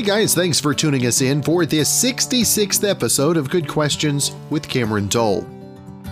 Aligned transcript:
Hey 0.00 0.02
guys, 0.02 0.34
thanks 0.34 0.58
for 0.58 0.72
tuning 0.72 1.04
us 1.04 1.20
in 1.20 1.42
for 1.42 1.66
this 1.66 1.90
66th 2.02 2.88
episode 2.88 3.36
of 3.36 3.50
Good 3.50 3.68
Questions 3.68 4.34
with 4.48 4.66
Cameron 4.66 5.08
Dole. 5.08 5.46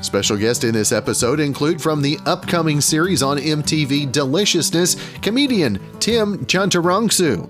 Special 0.03 0.37
guests 0.37 0.63
in 0.63 0.75
this 0.75 0.93
episode 0.93 1.41
include 1.41 1.81
from 1.81 2.03
the 2.03 2.19
upcoming 2.27 2.81
series 2.81 3.23
on 3.23 3.39
MTV 3.39 4.13
Deliciousness, 4.13 4.97
comedian 5.23 5.81
Tim 6.01 6.45
Chantarangsu. 6.45 7.49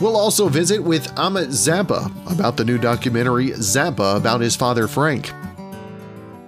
We'll 0.00 0.16
also 0.16 0.48
visit 0.48 0.82
with 0.82 1.12
Ahmet 1.18 1.48
Zappa 1.48 2.06
about 2.32 2.56
the 2.56 2.64
new 2.64 2.78
documentary 2.78 3.50
Zappa 3.50 4.16
about 4.16 4.40
his 4.40 4.56
father 4.56 4.88
Frank. 4.88 5.32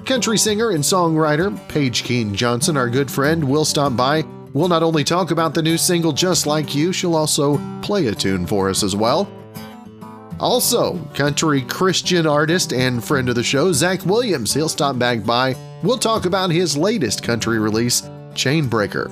Country 0.07 0.39
singer 0.39 0.71
and 0.71 0.83
songwriter 0.83 1.57
Paige 1.69 2.05
King 2.05 2.35
Johnson, 2.35 2.77
our 2.77 2.89
good 2.89 3.11
friend, 3.11 3.43
will 3.43 3.65
stop 3.65 3.97
by 3.97 4.25
We'll 4.57 4.69
not 4.69 4.83
only 4.83 5.05
talk 5.05 5.33
about 5.33 5.53
the 5.53 5.61
new 5.61 5.77
single 5.77 6.13
Just 6.13 6.47
Like 6.47 6.75
You, 6.75 6.91
she'll 6.91 7.15
also 7.15 7.61
play 7.83 8.07
a 8.07 8.15
tune 8.15 8.47
for 8.47 8.71
us 8.71 8.83
as 8.83 8.97
well. 8.97 9.31
Also, 10.41 10.97
country 11.13 11.61
Christian 11.61 12.27
artist 12.27 12.73
and 12.73 13.05
friend 13.05 13.29
of 13.29 13.35
the 13.35 13.43
show, 13.43 13.71
Zach 13.75 14.07
Williams. 14.07 14.55
He'll 14.55 14.71
stop 14.71 14.99
back 14.99 15.27
by. 15.27 15.55
We'll 15.83 15.99
talk 15.99 16.25
about 16.25 16.49
his 16.49 16.75
latest 16.75 17.23
country 17.23 17.59
release, 17.59 18.01
Chainbreaker. 18.33 19.11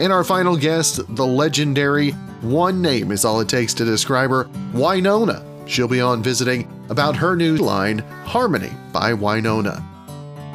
And 0.00 0.12
our 0.12 0.24
final 0.24 0.56
guest, 0.56 1.14
the 1.14 1.24
legendary 1.24 2.10
One 2.40 2.82
Name 2.82 3.12
is 3.12 3.24
All 3.24 3.38
It 3.38 3.48
Takes 3.48 3.74
to 3.74 3.84
Describe 3.84 4.30
Her, 4.30 4.46
Wynonna. 4.72 5.51
She'll 5.72 5.88
be 5.88 6.02
on 6.02 6.22
visiting 6.22 6.68
about 6.90 7.16
her 7.16 7.34
new 7.34 7.56
line, 7.56 8.00
Harmony 8.26 8.70
by 8.92 9.14
Wynonna. 9.14 9.82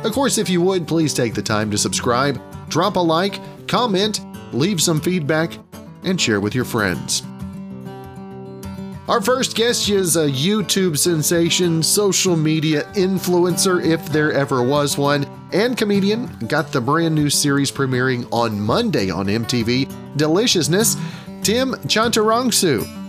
Of 0.06 0.12
course, 0.12 0.38
if 0.38 0.48
you 0.48 0.62
would, 0.62 0.88
please 0.88 1.12
take 1.12 1.34
the 1.34 1.42
time 1.42 1.72
to 1.72 1.78
subscribe, 1.80 2.40
drop 2.70 2.98
a 2.98 3.00
like, 3.00 3.40
comment, 3.68 4.22
leave 4.54 4.80
some 4.80 5.02
feedback, 5.02 5.58
and 6.04 6.22
share 6.22 6.40
with 6.40 6.54
your 6.54 6.66
friends. 6.66 7.24
Our 9.08 9.20
first 9.20 9.56
guest 9.56 9.90
is 9.90 10.18
a 10.18 10.30
YouTube 10.30 11.00
sensation, 11.00 11.82
social 11.82 12.38
media 12.38 12.84
influencer, 12.94 13.84
if 13.84 14.06
there 14.10 14.32
ever 14.34 14.62
was 14.62 15.00
one, 15.00 15.26
and 15.52 15.76
comedian. 15.76 16.28
Got 16.46 16.72
the 16.72 16.80
brand 16.80 17.16
new 17.16 17.32
series 17.32 17.72
premiering 17.72 18.28
on 18.32 18.62
Monday 18.62 19.10
on 19.10 19.26
MTV, 19.26 19.92
Deliciousness, 20.16 20.96
Tim 21.42 21.72
Chantarangsu. 21.88 23.07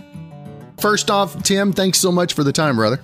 First 0.81 1.11
off, 1.11 1.43
Tim, 1.43 1.73
thanks 1.73 1.99
so 1.99 2.11
much 2.11 2.33
for 2.33 2.43
the 2.43 2.53
time, 2.53 2.75
brother. 2.75 2.99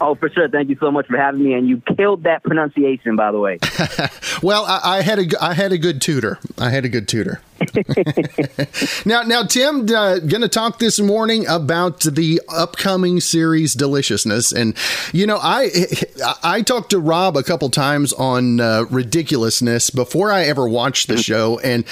Oh, 0.00 0.14
for 0.14 0.28
sure. 0.28 0.48
Thank 0.48 0.68
you 0.68 0.76
so 0.78 0.90
much 0.90 1.06
for 1.06 1.16
having 1.16 1.42
me, 1.42 1.54
and 1.54 1.68
you 1.68 1.80
killed 1.96 2.24
that 2.24 2.42
pronunciation, 2.42 3.16
by 3.16 3.32
the 3.32 3.38
way. 3.38 3.58
well, 4.42 4.64
I, 4.66 4.98
I, 4.98 5.02
had 5.02 5.18
a 5.18 5.42
I 5.42 5.54
had 5.54 5.72
a 5.72 5.78
good 5.78 6.02
tutor. 6.02 6.38
I 6.58 6.70
had 6.70 6.84
a 6.84 6.88
good 6.88 7.08
tutor. 7.08 7.40
now, 9.06 9.22
now, 9.22 9.42
Tim, 9.42 9.82
uh, 9.82 10.18
going 10.18 10.42
to 10.42 10.48
talk 10.48 10.78
this 10.78 11.00
morning 11.00 11.46
about 11.46 12.00
the 12.00 12.40
upcoming 12.48 13.20
series 13.20 13.74
Deliciousness, 13.74 14.52
and 14.52 14.76
you 15.12 15.26
know, 15.26 15.38
I 15.40 15.70
I 16.42 16.62
talked 16.62 16.90
to 16.90 16.98
Rob 16.98 17.36
a 17.36 17.42
couple 17.42 17.70
times 17.70 18.12
on 18.12 18.60
uh, 18.60 18.84
ridiculousness 18.90 19.90
before 19.90 20.30
I 20.30 20.44
ever 20.44 20.68
watched 20.68 21.08
the 21.08 21.14
mm-hmm. 21.14 21.20
show, 21.20 21.58
and 21.60 21.84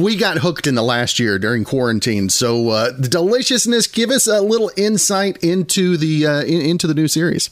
we 0.00 0.16
got 0.16 0.38
hooked 0.38 0.66
in 0.66 0.74
the 0.74 0.82
last 0.82 1.18
year 1.18 1.38
during 1.38 1.64
quarantine. 1.64 2.28
So, 2.28 2.68
uh, 2.68 2.90
the 2.98 3.08
Deliciousness, 3.08 3.86
give 3.86 4.10
us 4.10 4.26
a 4.26 4.40
little 4.40 4.70
insight 4.76 5.38
into 5.42 5.96
the 5.96 6.26
uh, 6.26 6.42
in, 6.42 6.60
into 6.60 6.86
the 6.86 6.94
new 6.94 7.08
series. 7.08 7.50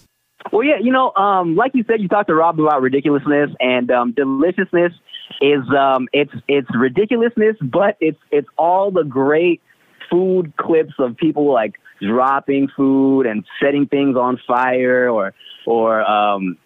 Well, 0.52 0.62
yeah, 0.62 0.78
you 0.80 0.92
know, 0.92 1.12
um, 1.14 1.56
like 1.56 1.72
you 1.74 1.84
said, 1.86 2.00
you 2.00 2.08
talked 2.08 2.28
to 2.28 2.34
Rob 2.34 2.60
about 2.60 2.80
ridiculousness 2.80 3.50
and 3.60 3.91
um, 3.91 4.12
deliciousness 4.12 4.92
is 5.41 5.62
um, 5.77 6.09
it's 6.12 6.33
it's 6.48 6.69
ridiculousness, 6.75 7.57
but 7.62 7.97
it's 8.01 8.19
it's 8.31 8.48
all 8.57 8.91
the 8.91 9.05
great 9.05 9.61
food 10.11 10.53
clips 10.56 10.94
of 10.99 11.16
people 11.16 11.53
like 11.53 11.75
dropping 12.00 12.69
food 12.77 13.27
and 13.27 13.44
setting 13.61 13.87
things 13.87 14.17
on 14.17 14.41
fire, 14.47 15.09
or 15.09 15.34
or 15.67 16.03
um, 16.03 16.56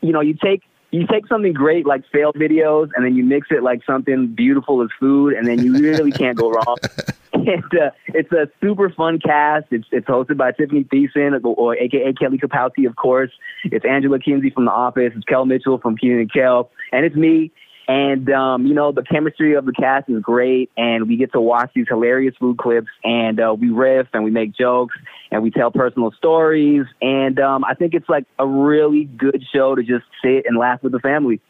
you 0.00 0.12
know, 0.12 0.20
you 0.20 0.34
take 0.42 0.62
you 0.90 1.06
take 1.06 1.26
something 1.26 1.52
great 1.52 1.86
like 1.86 2.02
fail 2.12 2.32
videos 2.34 2.90
and 2.94 3.04
then 3.04 3.16
you 3.16 3.24
mix 3.24 3.48
it 3.50 3.62
like 3.62 3.80
something 3.84 4.28
beautiful 4.28 4.82
as 4.82 4.88
food, 5.00 5.34
and 5.34 5.46
then 5.46 5.64
you 5.64 5.72
really 5.78 6.12
can't 6.12 6.36
go 6.36 6.50
wrong. 6.50 6.76
and 7.32 7.64
uh, 7.80 7.90
it's 8.08 8.30
a 8.32 8.48
super 8.60 8.90
fun 8.90 9.18
cast. 9.18 9.66
It's 9.70 9.86
it's 9.90 10.06
hosted 10.06 10.36
by 10.36 10.52
Tiffany 10.52 10.84
Thiessen, 10.84 11.40
or 11.44 11.76
AKA 11.76 12.12
Kelly 12.14 12.38
Kapowski, 12.38 12.86
of 12.86 12.96
course. 12.96 13.30
It's 13.64 13.84
Angela 13.84 14.18
Kinsey 14.18 14.50
from 14.50 14.66
The 14.66 14.70
Office. 14.70 15.12
It's 15.16 15.24
Kel 15.24 15.46
Mitchell 15.46 15.78
from 15.78 15.96
Kenan 15.96 16.20
and 16.20 16.32
Kel, 16.32 16.70
and 16.92 17.04
it's 17.04 17.16
me. 17.16 17.52
And 17.88 18.30
um, 18.30 18.66
you 18.66 18.74
know 18.74 18.92
the 18.92 19.02
chemistry 19.02 19.54
of 19.54 19.66
the 19.66 19.72
cast 19.72 20.08
is 20.08 20.22
great, 20.22 20.70
and 20.76 21.08
we 21.08 21.16
get 21.16 21.32
to 21.32 21.40
watch 21.40 21.70
these 21.74 21.86
hilarious 21.88 22.34
food 22.38 22.58
clips, 22.58 22.88
and 23.02 23.40
uh, 23.40 23.54
we 23.58 23.70
riff 23.70 24.06
and 24.12 24.22
we 24.24 24.30
make 24.30 24.54
jokes 24.54 24.94
and 25.32 25.42
we 25.42 25.50
tell 25.50 25.70
personal 25.70 26.12
stories, 26.12 26.84
and 27.00 27.40
um, 27.40 27.64
I 27.64 27.74
think 27.74 27.94
it's 27.94 28.08
like 28.08 28.26
a 28.38 28.46
really 28.46 29.04
good 29.04 29.42
show 29.52 29.74
to 29.74 29.82
just 29.82 30.04
sit 30.22 30.44
and 30.46 30.58
laugh 30.58 30.82
with 30.82 30.92
the 30.92 31.00
family. 31.00 31.40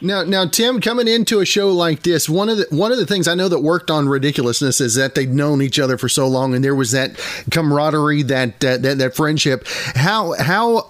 Now, 0.00 0.24
now, 0.24 0.46
Tim, 0.46 0.80
coming 0.80 1.08
into 1.08 1.40
a 1.40 1.44
show 1.44 1.70
like 1.70 2.02
this, 2.02 2.28
one 2.28 2.48
of 2.48 2.58
the 2.58 2.66
one 2.70 2.92
of 2.92 2.98
the 2.98 3.06
things 3.06 3.28
I 3.28 3.34
know 3.34 3.48
that 3.48 3.60
worked 3.60 3.90
on 3.90 4.08
ridiculousness 4.08 4.80
is 4.80 4.96
that 4.96 5.14
they'd 5.14 5.32
known 5.32 5.62
each 5.62 5.78
other 5.78 5.96
for 5.96 6.08
so 6.08 6.26
long, 6.26 6.54
and 6.54 6.64
there 6.64 6.74
was 6.74 6.90
that 6.90 7.16
camaraderie, 7.50 8.22
that 8.24 8.64
uh, 8.64 8.78
that, 8.78 8.98
that 8.98 9.14
friendship. 9.14 9.66
How 9.94 10.34
how 10.38 10.88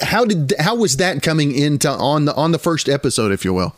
how 0.00 0.24
did 0.24 0.54
how 0.58 0.74
was 0.74 0.96
that 0.96 1.22
coming 1.22 1.54
into 1.54 1.88
on 1.88 2.24
the 2.24 2.34
on 2.34 2.52
the 2.52 2.58
first 2.58 2.88
episode, 2.88 3.32
if 3.32 3.44
you 3.44 3.54
will? 3.54 3.74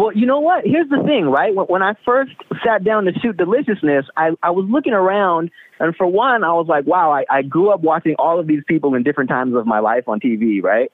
Well, 0.00 0.16
you 0.16 0.24
know 0.24 0.40
what? 0.40 0.64
Here's 0.64 0.88
the 0.88 1.02
thing, 1.04 1.26
right? 1.26 1.52
When 1.54 1.82
I 1.82 1.92
first 2.06 2.32
sat 2.64 2.82
down 2.82 3.04
to 3.04 3.12
shoot 3.20 3.36
Deliciousness, 3.36 4.06
I, 4.16 4.30
I 4.42 4.50
was 4.50 4.66
looking 4.66 4.94
around, 4.94 5.50
and 5.78 5.94
for 5.94 6.06
one, 6.06 6.42
I 6.42 6.54
was 6.54 6.66
like, 6.66 6.86
wow, 6.86 7.12
I, 7.12 7.26
I 7.28 7.42
grew 7.42 7.68
up 7.68 7.82
watching 7.82 8.14
all 8.18 8.40
of 8.40 8.46
these 8.46 8.62
people 8.66 8.94
in 8.94 9.02
different 9.02 9.28
times 9.28 9.54
of 9.54 9.66
my 9.66 9.80
life 9.80 10.04
on 10.08 10.18
TV, 10.18 10.62
right? 10.62 10.90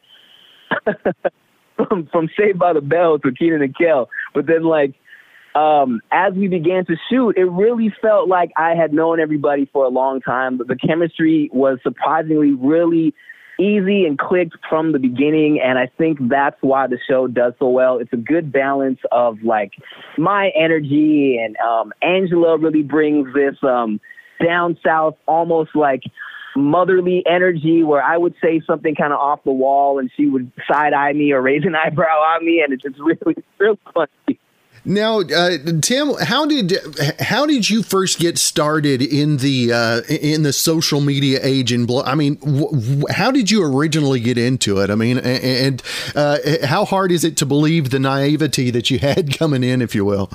from 1.76 2.08
from 2.10 2.28
Saved 2.36 2.58
by 2.58 2.72
the 2.72 2.80
Bell 2.80 3.20
to 3.20 3.30
Kenan 3.30 3.62
and 3.62 3.76
Kel. 3.78 4.08
But 4.34 4.48
then 4.48 4.64
like 4.64 4.96
um, 5.54 6.00
as 6.10 6.34
we 6.34 6.48
began 6.48 6.84
to 6.86 6.96
shoot, 7.08 7.38
it 7.38 7.44
really 7.44 7.94
felt 8.02 8.28
like 8.28 8.50
I 8.56 8.74
had 8.74 8.92
known 8.92 9.20
everybody 9.20 9.70
for 9.72 9.84
a 9.84 9.88
long 9.88 10.20
time. 10.20 10.58
But 10.58 10.66
the 10.66 10.76
chemistry 10.76 11.48
was 11.52 11.78
surprisingly 11.84 12.54
really 12.54 13.14
easy 13.58 14.04
and 14.04 14.18
clicked 14.18 14.56
from 14.68 14.92
the 14.92 14.98
beginning. 14.98 15.60
And 15.62 15.78
I 15.78 15.90
think 15.98 16.18
that's 16.28 16.56
why 16.60 16.86
the 16.86 16.98
show 17.08 17.26
does 17.26 17.54
so 17.58 17.68
well. 17.68 17.98
It's 17.98 18.12
a 18.12 18.18
good 18.18 18.52
balance 18.52 19.00
of 19.10 19.42
like 19.42 19.72
my 20.18 20.50
energy 20.54 21.38
and 21.42 21.56
um, 21.58 21.92
Angela 22.02 22.58
really 22.58 22.82
brings 22.82 23.32
this 23.34 23.56
um, 23.62 24.00
down 24.44 24.78
south, 24.84 25.16
almost 25.26 25.74
like 25.74 26.02
motherly 26.56 27.22
energy 27.26 27.82
where 27.82 28.02
I 28.02 28.16
would 28.16 28.34
say 28.42 28.60
something 28.66 28.94
kind 28.94 29.12
of 29.12 29.20
off 29.20 29.44
the 29.44 29.52
wall 29.52 29.98
and 29.98 30.10
she 30.16 30.26
would 30.26 30.50
side 30.70 30.92
eye 30.92 31.12
me 31.12 31.32
or 31.32 31.42
raise 31.42 31.64
an 31.64 31.74
eyebrow 31.84 32.18
on 32.34 32.44
me, 32.44 32.62
and 32.62 32.72
it's 32.72 32.82
just 32.82 32.98
really, 32.98 33.36
really 33.58 33.78
funny. 33.94 34.25
Now, 34.88 35.18
uh, 35.18 35.58
Tim, 35.82 36.14
how 36.14 36.46
did 36.46 36.78
how 37.18 37.44
did 37.44 37.68
you 37.68 37.82
first 37.82 38.20
get 38.20 38.38
started 38.38 39.02
in 39.02 39.38
the 39.38 39.72
uh, 39.72 40.02
in 40.08 40.44
the 40.44 40.52
social 40.52 41.00
media 41.00 41.40
age? 41.42 41.72
And 41.72 41.90
I 42.04 42.14
mean, 42.14 42.36
w- 42.36 43.04
how 43.10 43.32
did 43.32 43.50
you 43.50 43.64
originally 43.64 44.20
get 44.20 44.38
into 44.38 44.78
it? 44.78 44.88
I 44.88 44.94
mean, 44.94 45.18
and 45.18 45.82
uh, 46.14 46.38
how 46.62 46.84
hard 46.84 47.10
is 47.10 47.24
it 47.24 47.36
to 47.38 47.46
believe 47.46 47.90
the 47.90 47.98
naivety 47.98 48.70
that 48.70 48.88
you 48.88 49.00
had 49.00 49.36
coming 49.36 49.64
in, 49.64 49.82
if 49.82 49.92
you 49.92 50.04
will? 50.04 50.30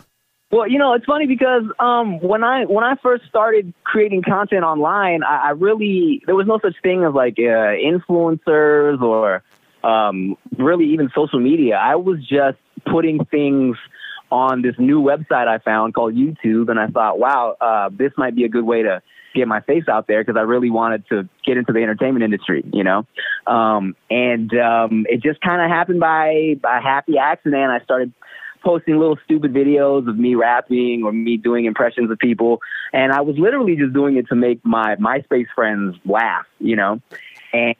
Well, 0.51 0.67
you 0.67 0.79
know, 0.79 0.95
it's 0.95 1.05
funny 1.05 1.27
because 1.27 1.63
um, 1.79 2.19
when 2.19 2.43
I 2.43 2.65
when 2.65 2.83
I 2.83 2.95
first 3.01 3.23
started 3.29 3.73
creating 3.85 4.21
content 4.21 4.65
online, 4.65 5.23
I, 5.23 5.47
I 5.47 5.49
really 5.51 6.23
there 6.25 6.35
was 6.35 6.45
no 6.45 6.59
such 6.61 6.75
thing 6.83 7.05
as 7.05 7.13
like 7.13 7.35
uh, 7.39 7.79
influencers 7.79 9.01
or 9.01 9.43
um, 9.81 10.35
really 10.57 10.87
even 10.87 11.09
social 11.15 11.39
media. 11.39 11.75
I 11.75 11.95
was 11.95 12.19
just 12.19 12.57
putting 12.85 13.23
things 13.25 13.77
on 14.31 14.61
this 14.61 14.75
new 14.79 15.01
website 15.01 15.47
I 15.47 15.59
found 15.59 15.93
called 15.93 16.15
YouTube, 16.15 16.69
and 16.69 16.79
I 16.79 16.87
thought, 16.87 17.19
wow, 17.19 17.55
uh, 17.59 17.89
this 17.91 18.11
might 18.17 18.35
be 18.35 18.45
a 18.45 18.49
good 18.49 18.65
way 18.65 18.83
to 18.83 19.01
get 19.33 19.47
my 19.47 19.61
face 19.61 19.85
out 19.89 20.07
there 20.07 20.23
because 20.23 20.37
I 20.37 20.43
really 20.43 20.69
wanted 20.69 21.07
to 21.09 21.27
get 21.45 21.57
into 21.57 21.71
the 21.71 21.79
entertainment 21.79 22.23
industry, 22.23 22.63
you 22.73 22.83
know. 22.83 23.05
Um, 23.47 23.95
and 24.09 24.51
um, 24.57 25.05
it 25.09 25.21
just 25.21 25.41
kind 25.41 25.61
of 25.61 25.69
happened 25.69 25.99
by 25.99 26.55
by 26.61 26.79
happy 26.81 27.17
accident. 27.17 27.71
I 27.71 27.83
started 27.83 28.13
posting 28.63 28.97
little 28.97 29.17
stupid 29.23 29.53
videos 29.53 30.07
of 30.07 30.17
me 30.17 30.35
rapping 30.35 31.03
or 31.03 31.11
me 31.11 31.37
doing 31.37 31.65
impressions 31.65 32.11
of 32.11 32.19
people. 32.19 32.61
And 32.93 33.11
I 33.11 33.21
was 33.21 33.35
literally 33.37 33.75
just 33.75 33.93
doing 33.93 34.17
it 34.17 34.27
to 34.27 34.35
make 34.35 34.63
my 34.63 34.95
MySpace 34.95 35.47
friends 35.55 35.95
laugh, 36.05 36.45
you 36.59 36.75
know? 36.75 37.01
And, 37.53 37.75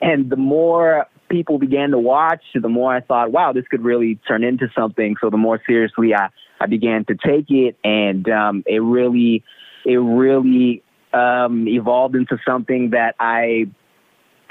and 0.00 0.30
the 0.30 0.36
more 0.36 1.06
people 1.32 1.58
began 1.58 1.90
to 1.90 1.98
watch, 1.98 2.42
the 2.54 2.68
more 2.68 2.94
I 2.94 3.00
thought, 3.00 3.32
wow, 3.32 3.52
this 3.52 3.64
could 3.68 3.82
really 3.82 4.20
turn 4.28 4.44
into 4.44 4.68
something. 4.78 5.16
So 5.20 5.30
the 5.30 5.36
more 5.36 5.60
seriously 5.66 6.14
I, 6.14 6.28
I 6.60 6.66
began 6.66 7.04
to 7.06 7.14
take 7.14 7.46
it 7.50 7.76
and, 7.82 8.28
um, 8.28 8.62
it 8.66 8.78
really, 8.78 9.42
it 9.84 9.96
really, 9.96 10.84
um, 11.12 11.66
evolved 11.68 12.14
into 12.14 12.38
something 12.46 12.90
that 12.90 13.14
I 13.18 13.66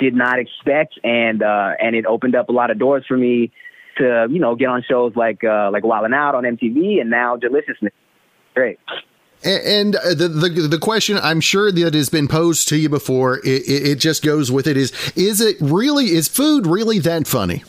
did 0.02 0.16
not 0.16 0.40
expect, 0.40 1.00
and 1.04 1.42
uh, 1.44 1.72
and 1.80 1.96
it 1.96 2.06
opened 2.06 2.36
up 2.36 2.50
a 2.50 2.52
lot 2.52 2.72
of 2.72 2.80
doors 2.80 3.06
for 3.08 3.16
me 3.16 3.52
to 3.98 4.28
you 4.30 4.40
know 4.40 4.56
get 4.56 4.68
on 4.68 4.84
shows 4.88 5.14
like 5.16 5.44
uh, 5.44 5.70
like 5.72 5.84
Wild 5.84 6.06
'N 6.06 6.14
Out 6.14 6.36
on 6.36 6.44
MTV, 6.44 7.00
and 7.00 7.10
now 7.10 7.38
Deliciousness. 7.38 7.94
Great. 8.54 8.80
And 9.44 9.96
the, 9.96 10.28
the 10.28 10.68
the 10.68 10.78
question 10.78 11.18
I'm 11.18 11.42
sure 11.42 11.72
that 11.72 11.94
has 11.96 12.10
been 12.10 12.28
posed 12.28 12.68
to 12.70 12.78
you 12.78 12.90
before, 12.90 13.40
it, 13.40 13.64
it 13.68 13.96
just 14.00 14.24
goes 14.24 14.52
with 14.52 14.68
it 14.68 14.78
is 14.78 14.92
is 15.16 15.42
it 15.42 15.58
really 15.60 16.12
is 16.12 16.28
food 16.28 16.68
really 16.68 17.00
that 17.00 17.26
funny? 17.26 17.64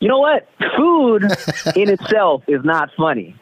You 0.00 0.08
know 0.08 0.18
what? 0.18 0.48
Food 0.76 1.24
in 1.76 1.90
itself 1.90 2.42
is 2.48 2.64
not 2.64 2.90
funny, 2.96 3.36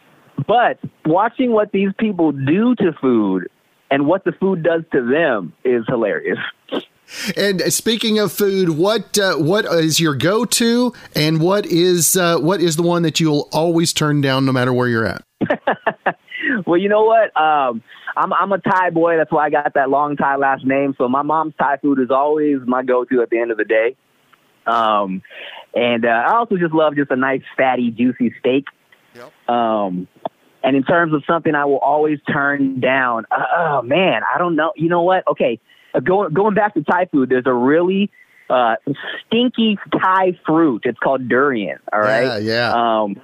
but 0.47 0.79
watching 1.07 1.51
what 1.53 1.73
these 1.73 1.91
people 1.99 2.33
do 2.33 2.75
to 2.77 2.93
food 3.01 3.49
and 3.91 4.07
what 4.07 4.25
the 4.25 4.33
food 4.33 4.63
does 4.63 4.83
to 4.93 5.07
them 5.07 5.53
is 5.65 5.85
hilarious. 5.89 6.39
And 7.37 7.63
speaking 7.73 8.19
of 8.19 8.33
food, 8.33 8.71
what 8.71 9.17
uh, 9.19 9.37
what 9.37 9.65
is 9.65 10.01
your 10.01 10.15
go 10.15 10.45
to, 10.45 10.93
and 11.15 11.41
what 11.41 11.65
is 11.65 12.17
uh, 12.17 12.39
what 12.39 12.61
is 12.61 12.77
the 12.77 12.83
one 12.83 13.03
that 13.03 13.21
you'll 13.21 13.49
always 13.53 13.93
turn 13.93 14.21
down 14.21 14.45
no 14.45 14.53
matter 14.53 14.73
where 14.73 14.89
you're 14.89 15.07
at? 15.07 15.23
well, 16.67 16.79
you 16.79 16.89
know 16.89 17.05
what? 17.05 17.37
Um, 17.37 17.83
I'm 18.17 18.33
I'm 18.33 18.53
a 18.53 18.59
Thai 18.59 18.91
boy. 18.91 19.17
That's 19.17 19.31
why 19.31 19.47
I 19.47 19.51
got 19.51 19.75
that 19.75 19.91
long 19.91 20.17
Thai 20.17 20.37
last 20.37 20.65
name. 20.65 20.95
So 20.99 21.09
my 21.09 21.23
mom's 21.23 21.55
Thai 21.59 21.79
food 21.79 21.99
is 22.01 22.11
always 22.11 22.59
my 22.67 22.83
go-to 22.83 23.23
at 23.23 23.31
the 23.31 23.39
end 23.39 23.51
of 23.51 23.59
the 23.59 23.65
day. 23.65 23.97
Um, 24.67 25.23
and 25.75 26.05
uh, 26.05 26.09
I 26.09 26.37
also 26.37 26.57
just 26.57 26.73
love 26.73 26.97
just 26.97 27.11
a 27.11 27.17
nice 27.17 27.43
fatty, 27.57 27.91
juicy 27.91 28.35
steak. 28.41 28.65
Yep. 29.15 29.49
Um, 29.49 30.09
and 30.63 30.77
in 30.77 30.83
terms 30.83 31.15
of 31.15 31.23
something 31.27 31.55
I 31.55 31.65
will 31.65 31.79
always 31.79 32.19
turn 32.31 32.81
down, 32.81 33.25
uh, 33.31 33.45
oh 33.57 33.83
man, 33.83 34.23
I 34.35 34.39
don't 34.39 34.57
know. 34.57 34.73
You 34.77 34.89
know 34.89 35.03
what? 35.03 35.27
Okay, 35.29 35.61
uh, 35.95 36.01
going 36.01 36.33
going 36.35 36.55
back 36.55 36.75
to 36.75 36.83
Thai 36.83 37.07
food, 37.07 37.29
there's 37.29 37.47
a 37.47 37.55
really 37.55 38.11
uh, 38.51 38.77
stinky 39.27 39.79
Thai 39.93 40.39
fruit. 40.45 40.83
It's 40.85 40.99
called 40.99 41.29
durian. 41.29 41.79
All 41.93 42.01
right. 42.01 42.43
Yeah. 42.43 42.73
Yeah. 42.73 43.01
Um, 43.03 43.21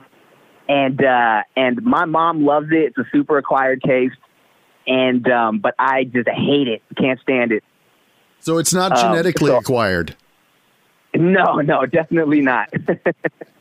and 0.69 1.03
uh, 1.05 1.43
and 1.56 1.82
my 1.82 2.05
mom 2.05 2.44
loves 2.44 2.69
it. 2.70 2.94
It's 2.97 2.99
a 2.99 3.06
super 3.12 3.38
acquired 3.38 3.82
taste, 3.82 4.17
and 4.87 5.29
um, 5.31 5.59
but 5.59 5.75
I 5.79 6.05
just 6.05 6.29
hate 6.29 6.69
it. 6.69 6.82
Can't 6.97 7.20
stand 7.20 7.53
it. 7.53 7.64
So 8.41 8.59
it's 8.59 8.75
not 8.75 8.93
um, 8.93 9.12
genetically 9.12 9.50
um, 9.50 9.56
so, 9.56 9.61
acquired. 9.61 10.17
No, 11.14 11.56
no, 11.56 11.87
definitely 11.87 12.41
not. 12.41 12.73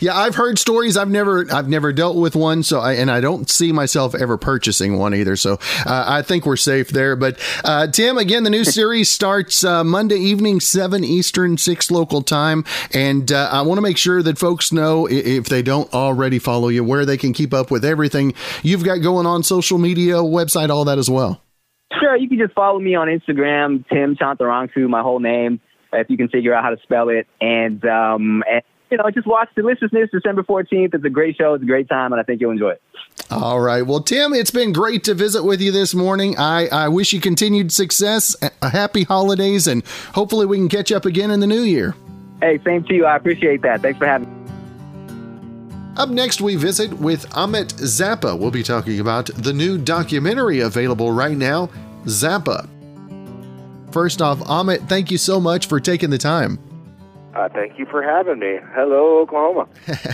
Yeah, 0.00 0.16
I've 0.16 0.34
heard 0.34 0.58
stories. 0.58 0.96
I've 0.96 1.10
never, 1.10 1.46
I've 1.52 1.68
never 1.68 1.92
dealt 1.92 2.16
with 2.16 2.34
one. 2.34 2.62
So, 2.62 2.80
I, 2.80 2.94
and 2.94 3.10
I 3.10 3.20
don't 3.20 3.48
see 3.48 3.72
myself 3.72 4.14
ever 4.14 4.36
purchasing 4.36 4.98
one 4.98 5.14
either. 5.14 5.36
So, 5.36 5.54
uh, 5.86 6.04
I 6.06 6.22
think 6.22 6.46
we're 6.46 6.56
safe 6.56 6.88
there. 6.88 7.16
But 7.16 7.38
uh, 7.64 7.86
Tim, 7.86 8.18
again, 8.18 8.42
the 8.42 8.50
new 8.50 8.64
series 8.78 9.08
starts 9.08 9.62
uh, 9.64 9.84
Monday 9.84 10.16
evening, 10.16 10.60
seven 10.60 11.04
Eastern, 11.04 11.58
six 11.58 11.90
local 11.90 12.22
time, 12.22 12.64
and 12.92 13.30
uh, 13.30 13.48
I 13.52 13.62
want 13.62 13.78
to 13.78 13.82
make 13.82 13.98
sure 13.98 14.22
that 14.22 14.38
folks 14.38 14.72
know 14.72 15.06
if 15.08 15.46
they 15.46 15.62
don't 15.62 15.92
already 15.94 16.38
follow 16.38 16.68
you, 16.68 16.82
where 16.82 17.06
they 17.06 17.16
can 17.16 17.32
keep 17.32 17.54
up 17.54 17.70
with 17.70 17.84
everything 17.84 18.34
you've 18.62 18.84
got 18.84 18.96
going 18.96 19.26
on, 19.26 19.42
social 19.42 19.78
media, 19.78 20.14
website, 20.14 20.70
all 20.70 20.84
that 20.84 20.98
as 20.98 21.08
well. 21.08 21.42
Sure, 22.00 22.16
you 22.16 22.28
can 22.28 22.38
just 22.38 22.52
follow 22.52 22.78
me 22.78 22.94
on 22.94 23.08
Instagram, 23.08 23.88
Tim 23.88 24.16
Chantarangsu, 24.16 24.88
my 24.88 25.02
whole 25.02 25.20
name, 25.20 25.60
if 25.92 26.10
you 26.10 26.16
can 26.16 26.28
figure 26.28 26.54
out 26.54 26.62
how 26.62 26.70
to 26.70 26.76
spell 26.82 27.08
it, 27.08 27.26
and 27.40 27.84
um, 27.86 28.42
and 28.50 28.62
you 28.90 28.96
know, 28.98 29.10
just 29.10 29.26
watch 29.26 29.48
Deliciousness 29.54 30.10
December 30.10 30.42
14th. 30.42 30.94
It's 30.94 31.04
a 31.04 31.10
great 31.10 31.36
show. 31.36 31.54
It's 31.54 31.62
a 31.62 31.66
great 31.66 31.88
time, 31.88 32.12
and 32.12 32.20
I 32.20 32.24
think 32.24 32.40
you'll 32.40 32.50
enjoy 32.50 32.70
it. 32.70 32.82
All 33.30 33.60
right. 33.60 33.82
Well, 33.82 34.00
Tim, 34.00 34.32
it's 34.32 34.50
been 34.50 34.72
great 34.72 35.04
to 35.04 35.14
visit 35.14 35.44
with 35.44 35.60
you 35.60 35.70
this 35.70 35.94
morning. 35.94 36.36
I, 36.38 36.68
I 36.68 36.88
wish 36.88 37.12
you 37.12 37.20
continued 37.20 37.72
success, 37.72 38.34
a 38.62 38.70
happy 38.70 39.04
holidays, 39.04 39.66
and 39.66 39.84
hopefully 40.14 40.46
we 40.46 40.56
can 40.56 40.68
catch 40.68 40.90
up 40.92 41.04
again 41.04 41.30
in 41.30 41.40
the 41.40 41.46
new 41.46 41.60
year. 41.60 41.94
Hey, 42.40 42.58
same 42.64 42.84
to 42.84 42.94
you. 42.94 43.04
I 43.04 43.16
appreciate 43.16 43.62
that. 43.62 43.82
Thanks 43.82 43.98
for 43.98 44.06
having 44.06 44.28
me. 44.28 44.38
Up 45.96 46.08
next, 46.10 46.40
we 46.40 46.54
visit 46.54 46.92
with 46.92 47.26
Ahmet 47.36 47.68
Zappa. 47.68 48.38
We'll 48.38 48.52
be 48.52 48.62
talking 48.62 49.00
about 49.00 49.26
the 49.34 49.52
new 49.52 49.76
documentary 49.76 50.60
available 50.60 51.10
right 51.10 51.36
now, 51.36 51.70
Zappa. 52.04 52.68
First 53.90 54.22
off, 54.22 54.40
Ahmet, 54.48 54.82
thank 54.82 55.10
you 55.10 55.18
so 55.18 55.40
much 55.40 55.66
for 55.66 55.80
taking 55.80 56.10
the 56.10 56.18
time. 56.18 56.58
Uh, 57.38 57.48
thank 57.50 57.78
you 57.78 57.86
for 57.86 58.02
having 58.02 58.40
me. 58.40 58.58
Hello, 58.74 59.20
Oklahoma. 59.20 59.68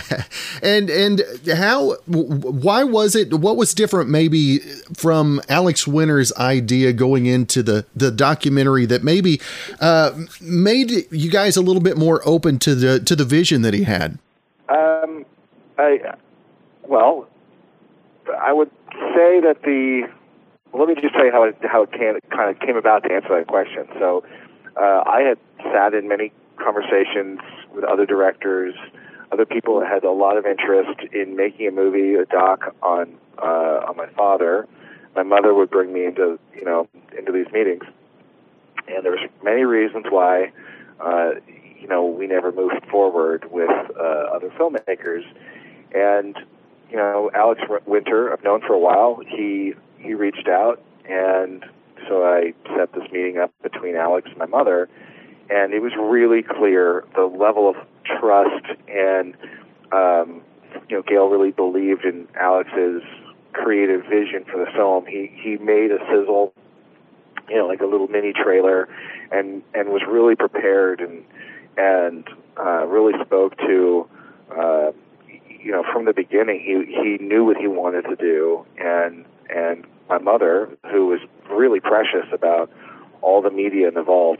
and 0.61 0.91
and 0.91 1.23
how? 1.51 1.95
Why 2.05 2.83
was 2.83 3.15
it? 3.15 3.33
What 3.33 3.57
was 3.57 3.73
different, 3.73 4.11
maybe, 4.11 4.59
from 4.95 5.41
Alex 5.49 5.87
Winter's 5.87 6.31
idea 6.33 6.93
going 6.93 7.25
into 7.25 7.63
the 7.63 7.87
the 7.95 8.11
documentary 8.11 8.85
that 8.85 9.03
maybe 9.03 9.41
uh, 9.81 10.11
made 10.39 10.91
you 11.09 11.31
guys 11.31 11.57
a 11.57 11.61
little 11.61 11.81
bit 11.81 11.97
more 11.97 12.21
open 12.27 12.59
to 12.59 12.75
the 12.75 12.99
to 12.99 13.15
the 13.15 13.25
vision 13.25 13.63
that 13.63 13.73
he 13.73 13.85
had? 13.85 14.19
Um, 14.69 15.25
I 15.79 15.97
well, 16.87 17.27
I 18.39 18.53
would 18.53 18.69
say 19.15 19.41
that 19.41 19.57
the. 19.63 20.07
Let 20.75 20.89
me 20.89 20.95
just 21.01 21.15
tell 21.15 21.25
you 21.25 21.31
how 21.31 21.41
it 21.41 21.57
how 21.63 21.81
it 21.81 21.91
can, 21.91 22.19
kind 22.29 22.51
of 22.51 22.59
came 22.59 22.75
about 22.75 23.01
to 23.05 23.11
answer 23.11 23.29
that 23.29 23.47
question. 23.47 23.87
So, 23.97 24.23
uh, 24.79 25.01
I 25.07 25.21
had 25.21 25.39
sat 25.73 25.95
in 25.95 26.07
many 26.07 26.31
conversations 26.57 27.39
with 27.73 27.83
other 27.83 28.05
directors, 28.05 28.73
other 29.31 29.45
people 29.45 29.79
that 29.79 29.89
had 29.89 30.03
a 30.03 30.11
lot 30.11 30.37
of 30.37 30.45
interest 30.45 30.99
in 31.13 31.35
making 31.35 31.67
a 31.67 31.71
movie, 31.71 32.15
a 32.15 32.25
doc 32.25 32.75
on 32.81 33.15
uh, 33.37 33.85
on 33.87 33.97
my 33.97 34.07
father. 34.15 34.67
My 35.15 35.23
mother 35.23 35.53
would 35.53 35.69
bring 35.69 35.93
me 35.93 36.05
into 36.05 36.39
you 36.53 36.65
know 36.65 36.87
into 37.17 37.31
these 37.31 37.51
meetings, 37.51 37.83
and 38.87 39.03
there 39.03 39.11
was 39.11 39.29
many 39.43 39.63
reasons 39.63 40.05
why 40.09 40.51
uh, 40.99 41.31
you 41.79 41.87
know 41.87 42.05
we 42.05 42.27
never 42.27 42.51
moved 42.51 42.85
forward 42.89 43.45
with 43.51 43.69
uh, 43.69 44.03
other 44.33 44.49
filmmakers. 44.51 45.23
And 45.93 46.37
you 46.89 46.97
know 46.97 47.31
Alex 47.33 47.61
Winter, 47.85 48.31
I've 48.31 48.43
known 48.43 48.61
for 48.61 48.73
a 48.73 48.79
while. 48.79 49.19
He 49.27 49.73
he 49.99 50.13
reached 50.13 50.47
out, 50.47 50.81
and 51.09 51.65
so 52.07 52.23
I 52.23 52.53
set 52.75 52.93
this 52.93 53.09
meeting 53.11 53.37
up 53.37 53.51
between 53.63 53.95
Alex 53.95 54.27
and 54.29 54.37
my 54.37 54.45
mother 54.45 54.89
and 55.49 55.73
it 55.73 55.81
was 55.81 55.93
really 55.99 56.43
clear 56.43 57.03
the 57.15 57.25
level 57.25 57.69
of 57.69 57.75
trust 58.19 58.65
and 58.87 59.35
um, 59.91 60.41
you 60.89 60.97
know 60.97 61.03
Gail 61.03 61.27
really 61.27 61.51
believed 61.51 62.05
in 62.05 62.27
Alex's 62.39 63.01
creative 63.53 64.01
vision 64.01 64.45
for 64.51 64.59
the 64.63 64.71
film. 64.75 65.05
He 65.05 65.31
he 65.33 65.57
made 65.57 65.91
a 65.91 65.99
sizzle, 66.09 66.53
you 67.49 67.57
know, 67.57 67.67
like 67.67 67.81
a 67.81 67.85
little 67.85 68.07
mini 68.07 68.33
trailer, 68.33 68.87
and 69.31 69.63
and 69.73 69.89
was 69.89 70.01
really 70.07 70.35
prepared 70.35 70.99
and 70.99 71.23
and 71.77 72.27
uh, 72.57 72.85
really 72.85 73.13
spoke 73.25 73.57
to. 73.57 74.07
Uh, 74.55 74.91
you 75.47 75.71
know, 75.71 75.83
from 75.91 76.05
the 76.05 76.13
beginning, 76.13 76.59
he 76.59 76.85
he 77.01 77.23
knew 77.23 77.45
what 77.45 77.57
he 77.57 77.67
wanted 77.67 78.03
to 78.03 78.15
do, 78.15 78.65
and 78.77 79.25
and 79.49 79.85
my 80.09 80.19
mother, 80.19 80.69
who 80.91 81.07
was 81.07 81.19
really 81.49 81.79
precious 81.79 82.27
about 82.31 82.69
all 83.21 83.41
the 83.41 83.49
media 83.49 83.87
in 83.87 83.95
the 83.95 84.03
vault, 84.03 84.39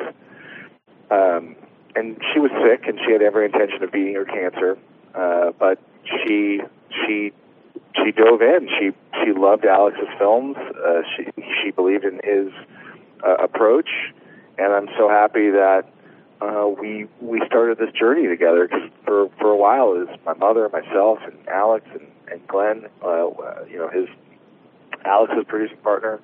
um, 1.16 1.56
and 1.96 2.18
she 2.34 2.40
was 2.40 2.52
sick, 2.64 2.88
and 2.88 3.00
she 3.06 3.12
had 3.14 3.22
every 3.22 3.46
intention 3.46 3.84
of 3.84 3.92
beating 3.92 4.16
her 4.16 4.26
cancer. 4.26 4.78
Uh, 5.14 5.52
but 5.58 5.80
she 6.04 6.62
she 6.90 7.32
she 7.96 8.12
dove 8.12 8.42
in. 8.42 8.68
She 8.80 8.92
she 9.24 9.32
loved 9.32 9.66
Alex's 9.66 10.10
films. 10.18 10.58
Uh, 10.58 11.02
she 11.16 11.26
she 11.64 11.72
believed 11.72 12.04
in 12.04 12.20
his 12.24 12.52
uh, 13.26 13.36
approach, 13.36 13.90
and 14.58 14.74
I'm 14.74 14.90
so 14.98 15.10
happy 15.10 15.50
that 15.52 15.86
uh, 16.42 16.68
we 16.68 17.08
we 17.22 17.42
started 17.46 17.78
this 17.78 17.92
journey 17.98 18.28
together. 18.28 18.68
Cause 18.68 18.90
for 19.06 19.30
for 19.40 19.50
a 19.52 19.58
while, 19.58 19.94
it 19.94 20.08
was 20.08 20.20
my 20.26 20.34
mother, 20.34 20.68
myself, 20.70 21.20
and 21.26 21.38
Alex, 21.48 21.86
and 21.94 22.08
and 22.32 22.46
Glenn. 22.48 22.88
Uh, 23.02 23.30
you 23.70 23.78
know, 23.78 23.90
his 23.90 24.10
Alex's 25.06 25.46
producing 25.48 25.78
partner, 25.78 26.20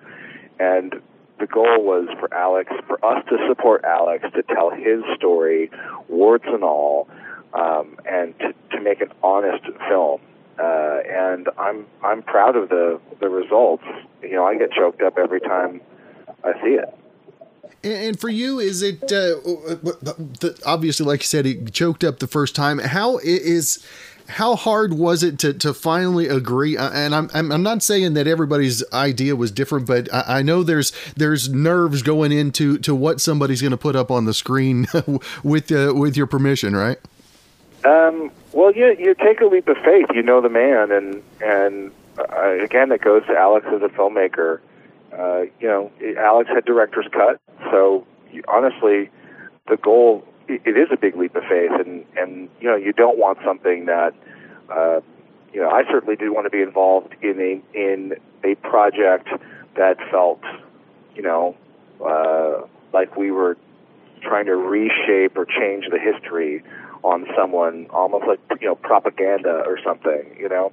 and 0.60 1.02
the 1.42 1.48
goal 1.48 1.84
was 1.84 2.08
for 2.20 2.34
Alex, 2.34 2.72
for 2.88 3.04
us 3.04 3.26
to 3.30 3.38
support 3.50 3.84
Alex 3.84 4.24
to 4.36 4.44
tell 4.44 4.70
his 4.70 5.02
story, 5.18 5.72
warts 6.08 6.46
and 6.48 6.64
all, 6.64 7.10
um, 7.54 7.98
and 8.06 8.38
to, 8.40 8.54
to 8.72 8.82
make 8.82 9.02
an 9.02 9.12
honest 9.24 9.66
film. 9.90 10.22
Uh, 10.60 11.00
and 11.10 11.50
I'm 11.58 11.88
I'm 12.04 12.22
proud 12.22 12.56
of 12.56 12.70
the 12.70 13.00
the 13.20 13.30
results. 13.30 13.84
You 14.22 14.34
know, 14.34 14.46
I 14.46 14.56
get 14.58 14.72
choked 14.72 15.02
up 15.02 15.18
every 15.18 15.40
time 15.42 15.82
I 16.44 16.54
see 16.62 16.76
it. 16.76 16.96
And 17.84 18.20
for 18.20 18.30
you, 18.30 18.60
is 18.60 18.84
it 18.84 19.12
uh, 19.12 19.38
obviously, 20.66 21.06
like 21.06 21.22
you 21.22 21.26
said, 21.26 21.46
he 21.46 21.66
choked 21.66 22.04
up 22.04 22.20
the 22.20 22.28
first 22.28 22.56
time? 22.56 22.78
How 22.78 23.18
is 23.18 23.84
how 24.32 24.56
hard 24.56 24.94
was 24.94 25.24
it 25.24 25.38
to, 25.40 25.54
to 25.54 25.74
finally 25.74 26.28
agree? 26.28 26.78
Uh, 26.78 26.90
and 26.92 27.14
I'm, 27.14 27.30
I'm 27.34 27.64
not 27.64 27.84
saying 27.84 28.14
that 28.14 28.28
everybody's 28.28 28.84
idea 28.94 29.36
was 29.36 29.52
different, 29.52 29.86
but 29.86 30.12
I, 30.14 30.40
I 30.40 30.42
know 30.42 30.64
there's 30.64 30.94
there's 31.16 31.50
nerves 31.50 32.02
going 32.02 32.32
into 32.32 32.78
to 32.80 32.96
what 32.96 33.20
somebody's 33.20 33.62
going 33.62 33.72
to 33.72 33.78
put 33.78 33.96
up 33.96 34.10
on 34.10 34.26
the 34.26 34.34
screen 34.34 34.88
with 35.44 35.72
uh, 35.72 35.94
with 35.96 36.16
your 36.16 36.28
permission, 36.28 36.76
right? 36.76 36.98
Um, 37.84 38.32
well, 38.54 38.74
you 38.74 38.96
you 38.98 39.14
take 39.16 39.42
a 39.42 39.46
leap 39.46 39.68
of 39.68 39.78
faith. 39.78 40.08
You 40.14 40.24
know 40.24 40.42
the 40.42 40.50
man, 40.50 40.92
and 40.92 41.22
and 41.42 41.92
uh, 42.18 42.64
again, 42.64 42.92
it 42.92 43.02
goes 43.02 43.26
to 43.28 43.38
Alex 43.38 43.66
as 43.68 43.82
a 43.82 43.90
filmmaker. 43.90 44.60
Uh, 45.18 45.42
you 45.60 45.68
know, 45.68 45.92
Alex 46.18 46.50
had 46.50 46.64
director's 46.64 47.08
cut, 47.12 47.42
so 47.70 48.08
honestly, 48.48 49.10
the 49.68 49.78
goal 49.78 50.26
it 50.66 50.78
is 50.78 50.88
a 50.92 50.98
big 50.98 51.16
leap 51.16 51.36
of 51.36 51.44
faith, 51.44 51.72
and 51.72 52.06
and 52.16 52.50
you 52.60 52.68
know 52.68 52.76
you 52.76 52.94
don't 52.94 53.18
want 53.18 53.40
something 53.46 53.86
that 53.86 54.14
uh, 54.70 55.02
you 55.54 55.62
know 55.62 55.70
I 55.70 55.84
certainly 55.90 56.16
didn't 56.16 56.34
want 56.34 56.46
to 56.46 56.50
be 56.50 56.62
involved 56.62 57.16
in 57.22 57.40
a 57.40 57.78
in 57.78 58.14
a 58.44 58.56
project 58.56 59.30
that 59.76 59.98
felt 60.10 60.42
you 61.16 61.22
know 61.22 61.56
uh, 62.06 62.66
like 62.94 63.16
we 63.16 63.32
were 63.32 63.58
trying 64.22 64.46
to 64.46 64.56
reshape 64.56 65.38
or 65.38 65.46
change 65.46 65.86
the 65.92 66.00
history 66.00 66.64
on 67.04 67.26
someone, 67.36 67.88
almost 67.90 68.26
like 68.28 68.40
you 68.62 68.68
know 68.68 68.76
propaganda 68.76 69.64
or 69.66 69.80
something, 69.84 70.36
you 70.40 70.50
know. 70.50 70.72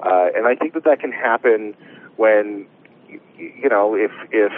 Uh, 0.00 0.28
and 0.34 0.46
I 0.46 0.54
think 0.54 0.74
that 0.74 0.84
that 0.84 1.00
can 1.00 1.12
happen 1.12 1.74
when 2.16 2.66
you 3.08 3.68
know 3.68 3.94
if 3.94 4.12
if 4.30 4.52